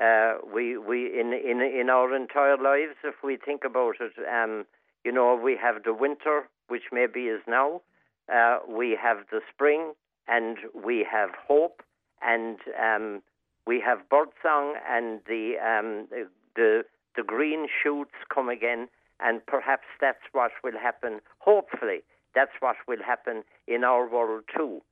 [0.00, 4.66] uh, we we in in in our entire lives, if we think about it, um,
[5.04, 7.80] you know we have the winter, which maybe is now.
[8.32, 9.92] Uh, we have the spring,
[10.28, 11.82] and we have hope,
[12.22, 13.22] and um,
[13.66, 16.08] we have birdsong, and the um,
[16.56, 16.84] the
[17.16, 18.88] the green shoots come again
[19.22, 21.20] and perhaps that's what will happen.
[21.38, 22.00] Hopefully,
[22.34, 24.82] that's what will happen in our world too.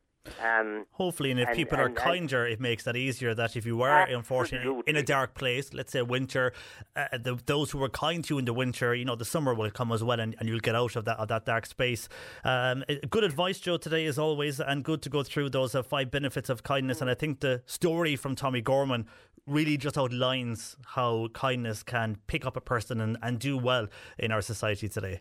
[0.42, 3.34] Um, Hopefully, and if and, people and, are kinder, it makes that easier.
[3.34, 6.52] That if you were, unfortunately, in a dark place, let's say winter,
[6.96, 9.54] uh, the, those who were kind to you in the winter, you know, the summer
[9.54, 12.08] will come as well, and, and you'll get out of that of that dark space.
[12.44, 16.10] Um, good advice, Joe, today as always, and good to go through those uh, five
[16.10, 17.00] benefits of kindness.
[17.00, 19.06] And I think the story from Tommy Gorman
[19.46, 23.88] really just outlines how kindness can pick up a person and, and do well
[24.18, 25.20] in our society today.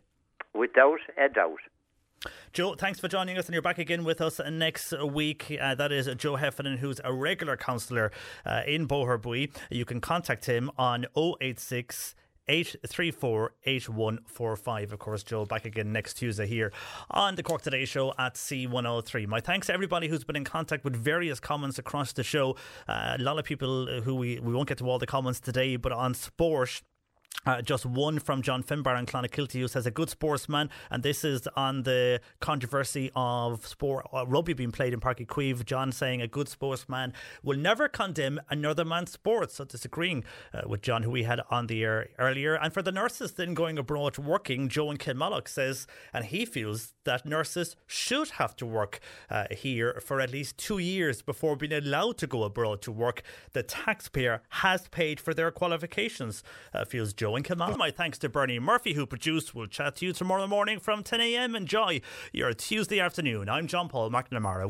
[0.53, 1.59] Without a doubt.
[2.53, 5.55] Joe, thanks for joining us, and you're back again with us next week.
[5.61, 8.11] Uh, that is Joe Heffernan, who's a regular councillor
[8.45, 9.51] uh, in Boherbue.
[9.69, 12.15] You can contact him on 086
[12.47, 14.93] 834 8145.
[14.93, 16.71] Of course, Joe, back again next Tuesday here
[17.11, 19.27] on the Cork Today Show at C103.
[19.27, 22.55] My thanks to everybody who's been in contact with various comments across the show.
[22.87, 25.75] Uh, a lot of people who we, we won't get to all the comments today,
[25.75, 26.81] but on sport.
[27.45, 31.23] Uh, just one from John Finbar and Clonakilty who says a good sportsman, and this
[31.23, 35.63] is on the controversy of sport uh, rugby being played in Páirc Uí Chaoimh.
[35.63, 39.51] John saying a good sportsman will never condemn another man's sport.
[39.51, 42.55] So disagreeing uh, with John, who we had on the air earlier.
[42.55, 46.95] And for the nurses then going abroad working, Joe and Kilmallock says, and he feels
[47.05, 48.99] that nurses should have to work
[49.29, 53.21] uh, here for at least two years before being allowed to go abroad to work.
[53.53, 56.43] The taxpayer has paid for their qualifications,
[56.73, 57.77] uh, feels Joe Kilmallock.
[57.77, 59.53] My thanks to Bernie Murphy, who produced.
[59.53, 61.57] We'll chat to you tomorrow morning from 10 a.m.
[61.57, 61.99] Enjoy
[62.31, 63.49] your Tuesday afternoon.
[63.49, 64.69] I'm John Paul McNamara.